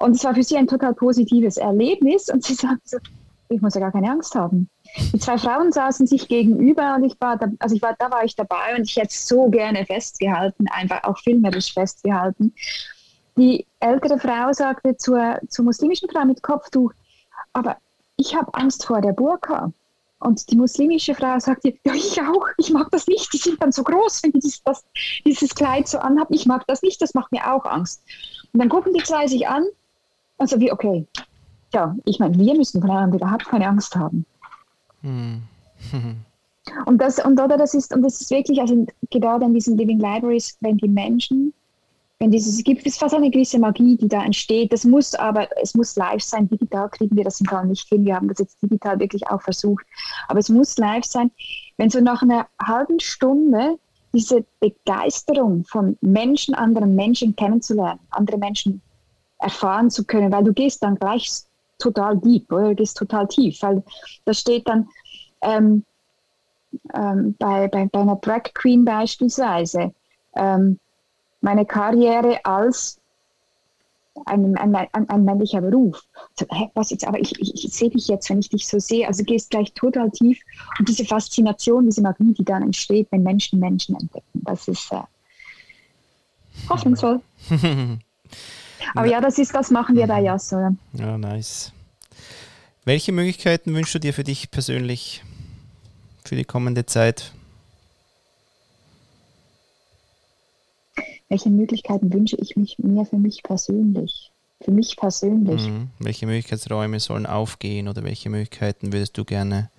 Und 0.00 0.16
es 0.16 0.24
war 0.24 0.34
für 0.34 0.42
sie 0.42 0.56
ein 0.56 0.66
total 0.66 0.94
positives 0.94 1.58
Erlebnis 1.58 2.28
und 2.28 2.42
sie 2.42 2.54
sagte 2.54 2.80
so, 2.84 2.98
ich 3.48 3.60
muss 3.60 3.74
ja 3.74 3.80
gar 3.80 3.92
keine 3.92 4.10
Angst 4.10 4.34
haben. 4.34 4.68
Die 5.12 5.18
zwei 5.18 5.38
Frauen 5.38 5.72
saßen 5.72 6.06
sich 6.06 6.28
gegenüber 6.28 6.94
und 6.96 7.04
ich 7.04 7.20
war 7.20 7.36
da, 7.36 7.48
also 7.58 7.74
ich 7.74 7.82
war, 7.82 7.94
da 7.98 8.10
war 8.10 8.24
ich 8.24 8.36
dabei 8.36 8.76
und 8.76 8.82
ich 8.82 8.96
hätte 8.96 9.14
so 9.14 9.48
gerne 9.48 9.84
festgehalten, 9.86 10.66
einfach 10.68 11.04
auch 11.04 11.18
filmerisch 11.18 11.72
festgehalten. 11.72 12.54
Die 13.36 13.66
ältere 13.80 14.18
Frau 14.18 14.52
sagte 14.52 14.96
zur, 14.96 15.40
zur 15.48 15.64
muslimischen 15.64 16.08
Frau 16.08 16.24
mit 16.24 16.42
Kopftuch, 16.42 16.92
aber 17.52 17.76
ich 18.16 18.34
habe 18.34 18.52
Angst 18.54 18.84
vor 18.86 19.00
der 19.00 19.12
Burka. 19.12 19.72
Und 20.20 20.50
die 20.50 20.56
muslimische 20.56 21.14
Frau 21.14 21.38
sagte, 21.38 21.74
ja, 21.84 21.92
ich 21.92 22.18
auch, 22.22 22.46
ich 22.56 22.70
mag 22.70 22.90
das 22.90 23.06
nicht, 23.06 23.30
die 23.32 23.36
sind 23.36 23.60
dann 23.62 23.72
so 23.72 23.82
groß, 23.82 24.22
wenn 24.22 24.32
die 24.32 24.38
dieses, 24.38 24.62
das, 24.62 24.84
dieses 25.26 25.54
Kleid 25.54 25.86
so 25.86 25.98
anhaben, 25.98 26.32
ich 26.32 26.46
mag 26.46 26.66
das 26.66 26.80
nicht, 26.80 27.02
das 27.02 27.12
macht 27.12 27.30
mir 27.30 27.52
auch 27.52 27.66
Angst. 27.66 28.02
Und 28.52 28.60
dann 28.60 28.70
gucken 28.70 28.94
die 28.94 29.02
zwei 29.02 29.26
sich 29.26 29.46
an 29.46 29.66
und 30.38 30.48
so 30.48 30.58
wie, 30.60 30.72
okay, 30.72 31.06
ja, 31.74 31.96
ich 32.04 32.18
meine, 32.18 32.38
wir 32.38 32.56
müssen 32.56 32.80
voneinander 32.80 33.16
überhaupt 33.16 33.46
keine 33.46 33.68
Angst 33.68 33.96
haben. 33.96 34.24
Hm. 35.02 35.42
und 36.86 36.98
das, 36.98 37.24
und 37.24 37.40
oder 37.40 37.56
das 37.56 37.74
ist, 37.74 37.94
und 37.94 38.02
das 38.02 38.20
ist 38.20 38.30
wirklich, 38.30 38.60
also 38.60 38.86
gerade 39.10 39.44
in 39.44 39.54
diesen 39.54 39.76
Living 39.76 39.98
Libraries, 39.98 40.56
wenn 40.60 40.78
die 40.78 40.88
Menschen, 40.88 41.52
wenn 42.20 42.30
dieses, 42.30 42.54
es 42.54 42.64
gibt 42.64 42.86
es 42.86 42.96
fast 42.96 43.14
eine 43.14 43.30
gewisse 43.30 43.58
Magie, 43.58 43.96
die 43.96 44.08
da 44.08 44.24
entsteht. 44.24 44.72
Das 44.72 44.84
muss 44.84 45.14
aber, 45.14 45.48
es 45.60 45.74
muss 45.74 45.96
live 45.96 46.22
sein. 46.22 46.48
Digital 46.48 46.88
kriegen 46.88 47.16
wir 47.16 47.24
das 47.24 47.40
im 47.40 47.46
Fall 47.46 47.66
nicht 47.66 47.88
hin. 47.88 48.04
Wir 48.04 48.14
haben 48.14 48.28
das 48.28 48.38
jetzt 48.38 48.62
digital 48.62 48.98
wirklich 49.00 49.26
auch 49.28 49.42
versucht. 49.42 49.84
Aber 50.28 50.38
es 50.38 50.48
muss 50.48 50.78
live 50.78 51.04
sein. 51.04 51.30
Wenn 51.76 51.90
so 51.90 52.00
nach 52.00 52.22
einer 52.22 52.46
halben 52.64 53.00
Stunde 53.00 53.78
diese 54.14 54.44
Begeisterung 54.60 55.64
von 55.64 55.98
Menschen, 56.00 56.54
anderen 56.54 56.94
Menschen 56.94 57.34
kennenzulernen, 57.34 57.98
andere 58.10 58.38
Menschen 58.38 58.80
erfahren 59.38 59.90
zu 59.90 60.04
können, 60.04 60.32
weil 60.32 60.44
du 60.44 60.52
gehst 60.52 60.82
dann 60.84 60.94
gleich 60.94 61.42
total 61.78 62.18
deep, 62.18 62.50
oder? 62.52 62.74
Das 62.74 62.90
ist 62.90 62.96
total 62.96 63.26
tief, 63.28 63.62
weil 63.62 63.82
da 64.24 64.34
steht 64.34 64.68
dann 64.68 64.88
ähm, 65.42 65.84
ähm, 66.94 67.34
bei, 67.38 67.68
bei, 67.68 67.86
bei 67.86 68.00
einer 68.00 68.16
Drag 68.16 68.42
Queen 68.54 68.84
beispielsweise 68.84 69.92
ähm, 70.34 70.78
meine 71.40 71.66
Karriere 71.66 72.44
als 72.44 72.98
ein, 74.26 74.56
ein, 74.56 74.74
ein, 74.74 75.24
männlicher 75.24 75.60
Beruf. 75.60 76.00
So, 76.38 76.46
hä, 76.50 76.70
was 76.74 76.90
jetzt, 76.90 77.06
aber 77.06 77.18
ich, 77.18 77.38
ich, 77.40 77.64
ich 77.64 77.72
sehe 77.72 77.90
dich 77.90 78.06
jetzt, 78.08 78.30
wenn 78.30 78.38
ich 78.38 78.48
dich 78.48 78.66
so 78.66 78.78
sehe. 78.78 79.06
Also 79.06 79.24
gehst 79.24 79.50
gleich 79.50 79.72
total 79.72 80.10
tief. 80.10 80.40
Und 80.78 80.88
diese 80.88 81.04
Faszination, 81.04 81.86
diese 81.86 82.00
Magie, 82.00 82.32
die 82.32 82.44
dann 82.44 82.62
entsteht, 82.62 83.08
wenn 83.10 83.22
Menschen 83.22 83.58
Menschen 83.58 83.96
entdecken, 83.96 84.42
das 84.44 84.68
ist 84.68 84.92
äh, 84.92 85.00
hoffnungsvoll. 86.68 87.20
aber 88.94 89.06
ja, 89.06 89.20
das 89.20 89.38
ist, 89.38 89.54
das 89.54 89.70
machen 89.70 89.96
wir 89.96 90.06
bei 90.06 90.20
JAS, 90.20 90.52
oder? 90.52 90.74
Ja, 90.92 91.18
nice. 91.18 91.72
Welche 92.84 93.12
Möglichkeiten 93.12 93.74
wünschst 93.74 93.94
du 93.94 93.98
dir 93.98 94.12
für 94.12 94.24
dich 94.24 94.50
persönlich 94.50 95.22
für 96.24 96.36
die 96.36 96.44
kommende 96.44 96.86
Zeit? 96.86 97.32
welche 101.34 101.50
Möglichkeiten 101.50 102.12
wünsche 102.12 102.36
ich 102.36 102.54
mich 102.54 102.78
mir 102.78 103.04
für 103.04 103.18
mich 103.18 103.42
persönlich? 103.42 104.30
Für 104.60 104.70
mich 104.70 104.96
persönlich. 104.96 105.66
Mhm. 105.66 105.88
Welche 105.98 106.26
Möglichkeitsräume 106.26 107.00
sollen 107.00 107.26
aufgehen 107.26 107.88
oder 107.88 108.04
welche 108.04 108.30
Möglichkeiten 108.30 108.92
würdest 108.92 109.18
du 109.18 109.24
gerne? 109.24 109.70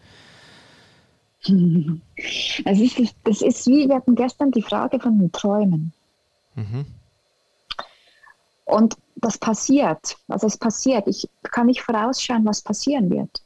Das 2.64 2.80
ist, 2.80 2.98
das 3.24 3.42
ist 3.42 3.68
wie, 3.68 3.88
wir 3.88 3.96
hatten 3.96 4.16
gestern 4.16 4.52
die 4.52 4.64
Frage 4.64 5.00
von 5.00 5.20
den 5.20 5.32
Träumen. 5.32 5.94
Mhm. 6.56 6.86
Und 8.66 8.98
das 9.16 9.38
passiert, 9.38 10.18
also 10.28 10.48
es 10.48 10.58
passiert. 10.58 11.08
Ich 11.08 11.30
kann 11.44 11.68
nicht 11.68 11.82
vorausschauen, 11.82 12.46
was 12.46 12.62
passieren 12.62 13.10
wird. 13.10 13.42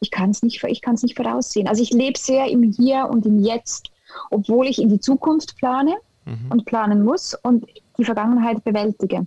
Ich 0.00 0.10
kann 0.10 0.30
es 0.30 0.42
nicht, 0.42 0.62
nicht 0.62 1.16
voraussehen. 1.16 1.68
Also 1.68 1.82
ich 1.82 1.90
lebe 1.90 2.18
sehr 2.18 2.46
im 2.48 2.62
Hier 2.64 3.08
und 3.08 3.24
im 3.24 3.42
Jetzt, 3.42 3.90
obwohl 4.30 4.66
ich 4.66 4.80
in 4.80 4.88
die 4.88 5.00
Zukunft 5.00 5.56
plane 5.56 5.96
mhm. 6.24 6.50
und 6.50 6.64
planen 6.64 7.04
muss 7.04 7.34
und 7.42 7.66
die 7.98 8.04
Vergangenheit 8.04 8.62
bewältige. 8.64 9.26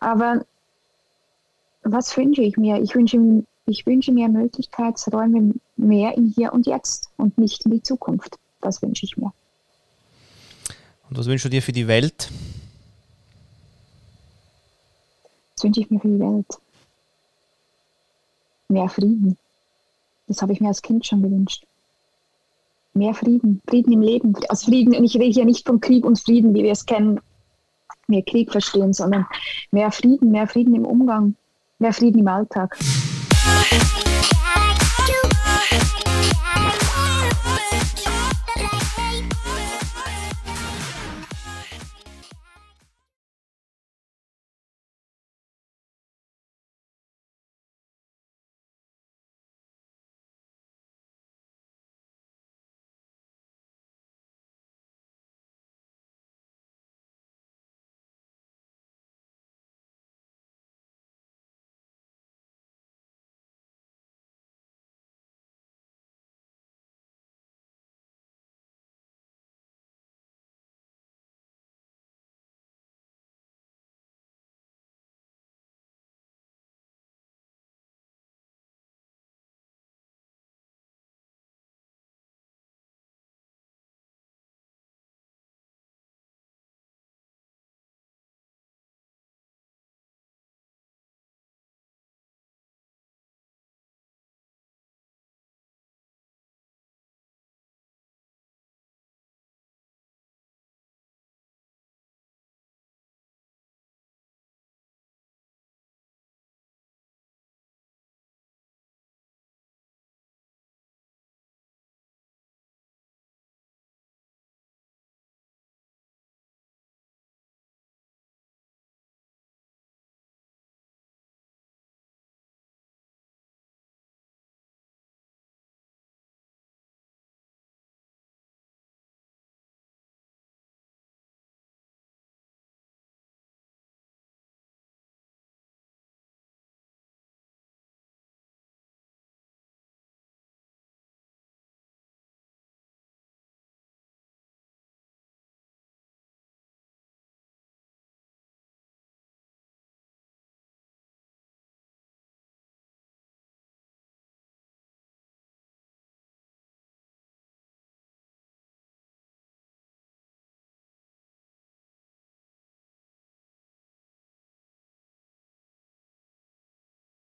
Aber 0.00 0.44
was 1.82 2.16
wünsche 2.16 2.42
ich 2.42 2.56
mir? 2.56 2.80
Ich 2.80 2.94
wünsche, 2.94 3.44
ich 3.66 3.86
wünsche 3.86 4.12
mir 4.12 4.28
Möglichkeitsräume 4.28 5.54
mehr 5.76 6.16
im 6.16 6.32
Hier 6.34 6.52
und 6.52 6.66
Jetzt 6.66 7.10
und 7.16 7.36
nicht 7.38 7.64
in 7.66 7.72
die 7.72 7.82
Zukunft. 7.82 8.38
Das 8.60 8.80
wünsche 8.82 9.04
ich 9.04 9.16
mir. 9.16 9.32
Und 11.10 11.18
was 11.18 11.26
wünschst 11.26 11.44
du 11.44 11.50
dir 11.50 11.62
für 11.62 11.72
die 11.72 11.88
Welt? 11.88 12.30
Wünsche 15.62 15.80
ich 15.80 15.90
mir 15.90 16.00
für 16.00 16.08
die 16.08 16.20
Welt? 16.20 16.58
Mehr 18.68 18.88
Frieden. 18.88 19.36
Das 20.26 20.42
habe 20.42 20.52
ich 20.52 20.60
mir 20.60 20.68
als 20.68 20.82
Kind 20.82 21.06
schon 21.06 21.22
gewünscht 21.22 21.66
mehr 22.94 23.14
Frieden, 23.14 23.62
Frieden 23.68 23.92
im 23.92 24.00
Leben. 24.00 24.34
Also 24.48 24.66
Frieden, 24.66 24.94
und 24.94 25.04
ich 25.04 25.14
rede 25.14 25.32
hier 25.32 25.44
nicht 25.44 25.66
von 25.66 25.80
Krieg 25.80 26.04
und 26.04 26.18
Frieden, 26.18 26.54
wie 26.54 26.62
wir 26.62 26.72
es 26.72 26.86
kennen, 26.86 27.20
mehr 28.06 28.22
Krieg 28.22 28.50
verstehen, 28.50 28.92
sondern 28.92 29.26
mehr 29.70 29.90
Frieden, 29.90 30.30
mehr 30.30 30.46
Frieden 30.46 30.74
im 30.74 30.84
Umgang, 30.84 31.36
mehr 31.78 31.92
Frieden 31.92 32.20
im 32.20 32.28
Alltag. 32.28 32.78